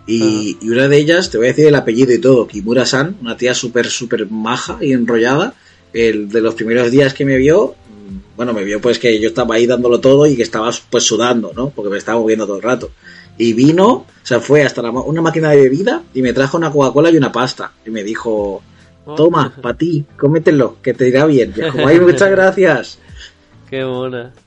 Y, 0.06 0.58
y 0.62 0.67
una 0.67 0.89
de 0.89 0.97
ellas, 0.97 1.30
te 1.30 1.38
voy 1.38 1.47
a 1.47 1.51
decir 1.51 1.65
el 1.65 1.75
apellido 1.75 2.13
y 2.13 2.19
todo, 2.19 2.45
Kimura-san, 2.45 3.15
una 3.21 3.38
tía 3.38 3.53
súper, 3.53 3.86
súper 3.88 4.30
maja 4.30 4.80
y 4.82 4.91
enrollada. 4.91 5.53
El 5.93 6.27
de 6.27 6.41
los 6.41 6.53
primeros 6.56 6.91
días 6.91 7.13
que 7.13 7.23
me 7.23 7.38
vio, 7.38 7.69
mm, 7.69 8.36
bueno, 8.36 8.51
me 8.51 8.65
vio 8.65 8.82
pues 8.82 8.99
que 8.99 9.17
yo 9.17 9.30
estaba 9.30 9.56
ahí 9.56 9.65
dándolo 9.65 10.01
todo 10.01 10.27
y 10.27 10.36
que 10.36 10.43
estaba 10.43 10.69
pues 10.89 11.06
sudando, 11.06 11.53
¿no? 11.56 11.69
Porque 11.69 11.89
me 11.89 11.97
estaba 11.97 12.19
moviendo 12.19 12.45
todo 12.45 12.58
el 12.58 12.63
rato. 12.63 12.91
Y 13.38 13.54
vino, 13.54 13.88
o 13.88 14.06
sea, 14.23 14.39
fue 14.39 14.63
hasta 14.63 14.82
la 14.82 14.89
una 14.91 15.21
máquina 15.21 15.52
de 15.52 15.62
bebida 15.62 16.04
y 16.13 16.21
me 16.21 16.34
trajo 16.34 16.58
una 16.58 16.71
Coca-Cola 16.71 17.12
y 17.12 17.17
una 17.17 17.32
pasta. 17.32 17.71
Y 17.86 17.91
me 17.91 18.04
dijo, 18.04 18.63
Oh, 19.08 19.15
toma, 19.15 19.54
para 19.62 19.78
ti, 19.78 20.06
cómetelo, 20.17 20.78
que 20.82 20.93
te 20.93 21.08
irá 21.08 21.26
bien. 21.26 21.54
Y 21.56 21.62
como, 21.69 21.88
ay, 21.88 22.00
muchas 22.00 22.30
gracias. 22.30 23.00
Qué 23.69 23.84
mona. 23.84 24.34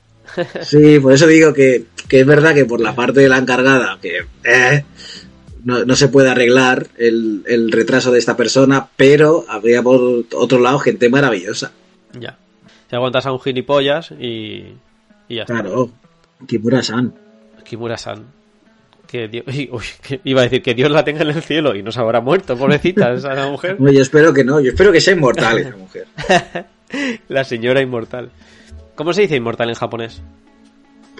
Sí, 0.62 1.00
por 1.00 1.12
eso 1.12 1.26
digo 1.26 1.52
que, 1.52 1.86
que 2.06 2.20
es 2.20 2.26
verdad 2.26 2.54
que 2.54 2.64
por 2.64 2.80
la 2.80 2.94
parte 2.94 3.18
de 3.18 3.28
la 3.28 3.38
encargada, 3.38 3.98
que 4.00 4.18
eh, 4.44 4.84
no, 5.64 5.84
no 5.84 5.96
se 5.96 6.06
puede 6.06 6.30
arreglar 6.30 6.86
el, 6.98 7.42
el 7.46 7.72
retraso 7.72 8.12
de 8.12 8.20
esta 8.20 8.36
persona, 8.36 8.90
pero 8.96 9.44
habría 9.48 9.82
por 9.82 10.24
otro 10.32 10.60
lado 10.60 10.78
gente 10.78 11.08
maravillosa. 11.08 11.72
Ya. 12.16 12.38
Si 12.88 12.94
aguantas 12.94 13.26
a 13.26 13.32
un 13.32 13.40
gilipollas 13.40 14.12
y, 14.12 14.76
y 15.28 15.34
ya 15.34 15.42
está. 15.42 15.54
Claro, 15.54 15.90
Kimura-san. 16.46 17.12
Kimura-san. 17.64 18.24
Que 19.10 19.26
Dios, 19.28 19.44
uy, 19.48 19.84
que 20.02 20.20
iba 20.24 20.40
a 20.40 20.44
decir 20.44 20.62
que 20.62 20.74
Dios 20.74 20.90
la 20.90 21.04
tenga 21.04 21.22
en 21.22 21.30
el 21.30 21.42
cielo 21.42 21.74
y 21.74 21.82
no 21.82 21.90
se 21.90 21.98
habrá 22.00 22.20
muerto, 22.20 22.56
pobrecita 22.56 23.12
esa 23.14 23.48
mujer. 23.48 23.80
No, 23.80 23.90
yo 23.90 24.02
espero 24.02 24.32
que 24.32 24.44
no, 24.44 24.60
yo 24.60 24.70
espero 24.70 24.92
que 24.92 25.00
sea 25.00 25.14
inmortal 25.14 25.58
esa 25.58 25.76
mujer. 25.76 26.06
La 27.28 27.44
señora 27.44 27.80
inmortal. 27.80 28.30
¿Cómo 28.96 29.12
se 29.12 29.22
dice 29.22 29.36
inmortal 29.36 29.68
en 29.68 29.74
japonés? 29.76 30.20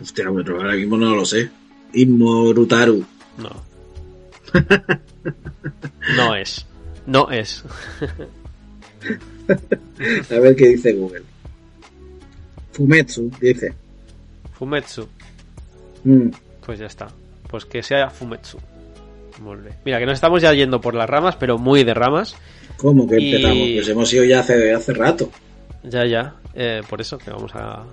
Hostia, 0.01 0.29
bueno, 0.29 0.57
ahora 0.57 0.75
mismo 0.75 0.97
no 0.97 1.15
lo 1.15 1.25
sé. 1.25 1.49
Inmorutaru. 1.93 3.05
No. 3.39 3.65
No 6.17 6.35
es. 6.35 6.67
No 7.07 7.31
es. 7.31 7.65
A 10.31 10.39
ver 10.41 10.57
qué 10.57 10.69
dice 10.69 10.93
Google. 10.93 11.23
Fumetsu, 12.73 13.31
dice. 13.41 13.73
Fumetsu. 14.59 15.09
Mm, 16.05 16.29
Pues 16.67 16.79
ya 16.81 16.87
está. 16.87 17.09
Pues 17.51 17.65
que 17.65 17.83
sea 17.83 18.11
Fumetsu. 18.11 18.59
Mira, 19.85 19.99
que 19.99 20.05
nos 20.07 20.15
estamos 20.15 20.43
ya 20.43 20.53
yendo 20.53 20.81
por 20.81 20.95
las 20.95 21.09
ramas, 21.09 21.35
pero 21.37 21.57
muy 21.59 21.83
de 21.83 21.95
ramas. 21.95 22.37
¿Cómo 22.77 23.09
que 23.09 23.19
Y- 23.21 23.35
empezamos? 23.35 23.69
Pues 23.75 23.89
hemos 23.89 24.13
ido 24.13 24.25
ya 24.25 24.41
hace, 24.41 24.73
hace 24.75 24.93
rato. 24.93 25.31
Ya, 25.83 26.05
ya. 26.07 26.35
Eh, 26.55 26.83
por 26.89 27.01
eso 27.01 27.17
que 27.17 27.31
vamos 27.31 27.53
a, 27.55 27.85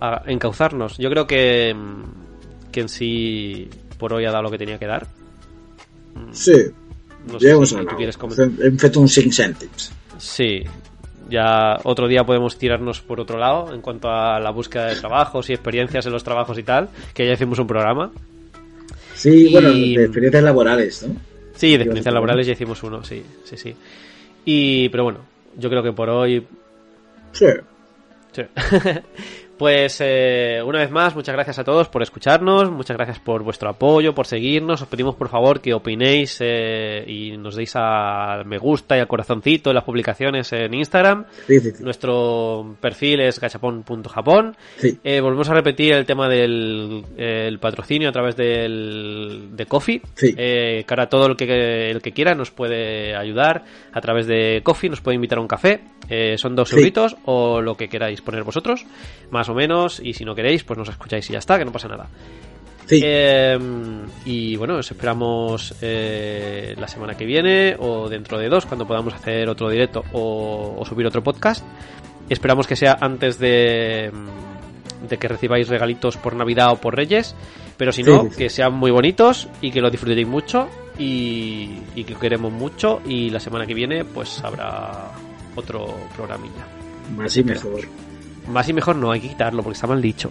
a 0.00 0.22
encauzarnos. 0.26 0.96
Yo 0.98 1.10
creo 1.10 1.26
que, 1.26 1.74
mm, 1.74 2.70
que 2.70 2.80
en 2.82 2.88
sí 2.88 3.68
por 3.98 4.12
hoy 4.12 4.26
ha 4.26 4.30
dado 4.30 4.44
lo 4.44 4.50
que 4.50 4.58
tenía 4.58 4.78
que 4.78 4.86
dar. 4.86 5.06
Sí. 6.32 6.52
No 7.26 7.34
Ja 7.40 7.40
sé 7.40 7.66
si 7.66 7.74
tú 7.86 7.96
quieres 7.96 8.16
comentar. 8.16 8.48
Uns 8.96 9.12
5 9.14 9.32
cèntims. 9.32 9.92
Sí, 10.18 10.62
ya 11.28 11.76
otro 11.82 12.06
día 12.06 12.24
podemos 12.24 12.56
tirarnos 12.56 13.00
por 13.00 13.20
otro 13.20 13.38
lado 13.38 13.74
en 13.74 13.80
cuanto 13.80 14.08
a 14.08 14.38
la 14.38 14.50
búsqueda 14.50 14.86
de 14.86 14.94
trabajos 14.96 15.50
y 15.50 15.54
experiencias 15.54 16.06
en 16.06 16.12
los 16.12 16.22
trabajos 16.22 16.56
y 16.58 16.62
tal, 16.62 16.88
que 17.12 17.26
ya 17.26 17.32
hicimos 17.32 17.58
un 17.58 17.66
programa. 17.66 18.12
Sí, 19.16 19.48
Y- 19.48 19.52
bueno, 19.52 19.70
de 19.72 20.04
experiencias 20.04 20.44
laborales, 20.44 21.02
¿no? 21.02 21.16
Sí, 21.54 21.68
de 21.70 21.74
experiencias 21.76 22.12
laborales 22.14 22.46
ya 22.46 22.52
hicimos 22.52 22.82
uno, 22.82 23.02
sí, 23.02 23.22
sí, 23.44 23.56
sí. 23.56 23.74
Y, 24.44 24.88
pero 24.90 25.04
bueno, 25.04 25.20
yo 25.56 25.70
creo 25.70 25.82
que 25.82 25.92
por 25.92 26.08
hoy 26.10 26.46
Sí. 27.32 27.46
Sí. 28.32 28.42
Pues 29.58 29.98
eh, 30.00 30.60
una 30.64 30.80
vez 30.80 30.90
más, 30.90 31.14
muchas 31.14 31.34
gracias 31.34 31.58
a 31.58 31.64
todos 31.64 31.88
por 31.88 32.02
escucharnos, 32.02 32.70
muchas 32.70 32.96
gracias 32.96 33.18
por 33.20 33.42
vuestro 33.42 33.70
apoyo, 33.70 34.14
por 34.14 34.26
seguirnos. 34.26 34.82
Os 34.82 34.88
pedimos 34.88 35.14
por 35.14 35.28
favor 35.28 35.60
que 35.60 35.72
opinéis 35.72 36.38
eh, 36.40 37.04
y 37.06 37.36
nos 37.38 37.56
deis 37.56 37.74
al 37.74 38.44
me 38.44 38.58
gusta 38.58 38.96
y 38.96 39.00
al 39.00 39.08
corazoncito 39.08 39.70
en 39.70 39.76
las 39.76 39.84
publicaciones 39.84 40.52
en 40.52 40.74
Instagram. 40.74 41.24
Sí, 41.46 41.60
sí, 41.60 41.70
sí. 41.72 41.82
Nuestro 41.82 42.76
perfil 42.80 43.20
es 43.20 43.40
gachapon.japón. 43.40 44.56
Eh, 44.82 45.20
volvemos 45.20 45.48
a 45.48 45.54
repetir 45.54 45.94
el 45.94 46.04
tema 46.04 46.28
del 46.28 47.04
el 47.16 47.58
patrocinio 47.58 48.10
a 48.10 48.12
través 48.12 48.36
del, 48.36 49.50
de 49.52 49.66
Coffee. 49.66 50.02
Eh, 50.22 50.84
que 50.86 50.94
ahora 50.94 51.08
todo 51.08 51.26
el 51.26 51.36
que, 51.36 51.90
el 51.90 52.02
que 52.02 52.12
quiera 52.12 52.34
nos 52.34 52.50
puede 52.50 53.16
ayudar 53.16 53.64
a 53.92 54.00
través 54.00 54.26
de 54.26 54.60
Coffee, 54.62 54.90
nos 54.90 55.00
puede 55.00 55.14
invitar 55.14 55.38
a 55.38 55.40
un 55.40 55.48
café. 55.48 55.80
Eh, 56.08 56.36
son 56.38 56.54
dos 56.54 56.72
euritos 56.72 57.16
o 57.24 57.60
lo 57.60 57.76
que 57.76 57.88
queráis 57.88 58.20
poner 58.20 58.44
vosotros, 58.44 58.86
más 59.30 59.45
o 59.48 59.54
menos. 59.54 60.00
Y 60.02 60.12
si 60.14 60.24
no 60.24 60.34
queréis, 60.34 60.64
pues 60.64 60.78
nos 60.78 60.88
escucháis 60.88 61.28
y 61.30 61.32
ya 61.32 61.38
está, 61.38 61.58
que 61.58 61.64
no 61.64 61.72
pasa 61.72 61.88
nada. 61.88 62.08
Sí. 62.86 63.00
Eh, 63.02 63.58
y 64.24 64.56
bueno, 64.56 64.76
os 64.76 64.90
esperamos 64.90 65.74
eh, 65.82 66.74
la 66.78 66.86
semana 66.86 67.16
que 67.16 67.24
viene 67.24 67.74
o 67.78 68.08
dentro 68.08 68.38
de 68.38 68.48
dos, 68.48 68.64
cuando 68.64 68.86
podamos 68.86 69.12
hacer 69.12 69.48
otro 69.48 69.68
directo 69.68 70.04
o, 70.12 70.76
o 70.78 70.84
subir 70.84 71.06
otro 71.06 71.22
podcast. 71.22 71.64
Esperamos 72.28 72.66
que 72.66 72.76
sea 72.76 72.96
antes 73.00 73.38
de, 73.38 74.12
de 75.08 75.16
que 75.18 75.28
recibáis 75.28 75.68
regalitos 75.68 76.16
por 76.16 76.36
Navidad 76.36 76.72
o 76.72 76.76
por 76.76 76.94
Reyes. 76.94 77.34
Pero 77.76 77.92
si 77.92 78.02
no, 78.02 78.22
sí, 78.22 78.28
sí. 78.30 78.36
que 78.38 78.48
sean 78.50 78.74
muy 78.74 78.90
bonitos 78.90 79.48
y 79.60 79.70
que 79.70 79.80
lo 79.80 79.90
disfrutéis 79.90 80.26
mucho 80.26 80.68
y, 80.98 81.78
y 81.94 82.04
que 82.04 82.14
queremos 82.14 82.52
mucho. 82.52 83.02
Y 83.06 83.30
la 83.30 83.40
semana 83.40 83.66
que 83.66 83.74
viene, 83.74 84.04
pues 84.04 84.42
habrá 84.42 85.10
otro 85.56 85.94
programilla. 86.16 86.66
Más 87.16 87.36
y 87.36 87.44
mejor. 87.44 87.80
Más 88.48 88.68
y 88.68 88.72
mejor 88.72 88.96
no, 88.96 89.10
hay 89.10 89.20
que 89.20 89.28
quitarlo 89.28 89.62
porque 89.62 89.74
está 89.74 89.86
mal 89.86 90.00
dicho. 90.00 90.30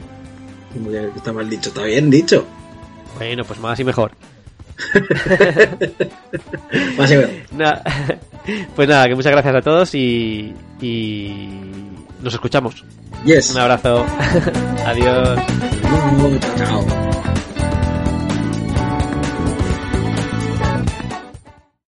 Está 1.16 1.32
mal 1.34 1.50
dicho. 1.50 1.70
Está 1.70 1.84
bien 1.84 2.10
dicho. 2.10 2.46
Bueno, 3.18 3.44
pues 3.46 3.60
más 3.60 3.80
y 3.80 3.84
mejor. 3.84 4.12
Más 6.98 7.10
y 7.12 7.16
mejor. 7.16 7.30
Pues 8.76 8.90
nada, 8.90 9.08
que 9.08 9.16
muchas 9.16 9.32
gracias 9.32 9.56
a 9.56 9.62
todos 9.62 9.96
y, 9.96 10.54
y 10.82 11.50
nos 12.22 12.34
escuchamos. 12.34 12.84
Yes. 13.24 13.52
Un 13.52 13.62
abrazo. 13.62 14.06
Adiós. 14.86 15.40
Chao. 16.58 17.15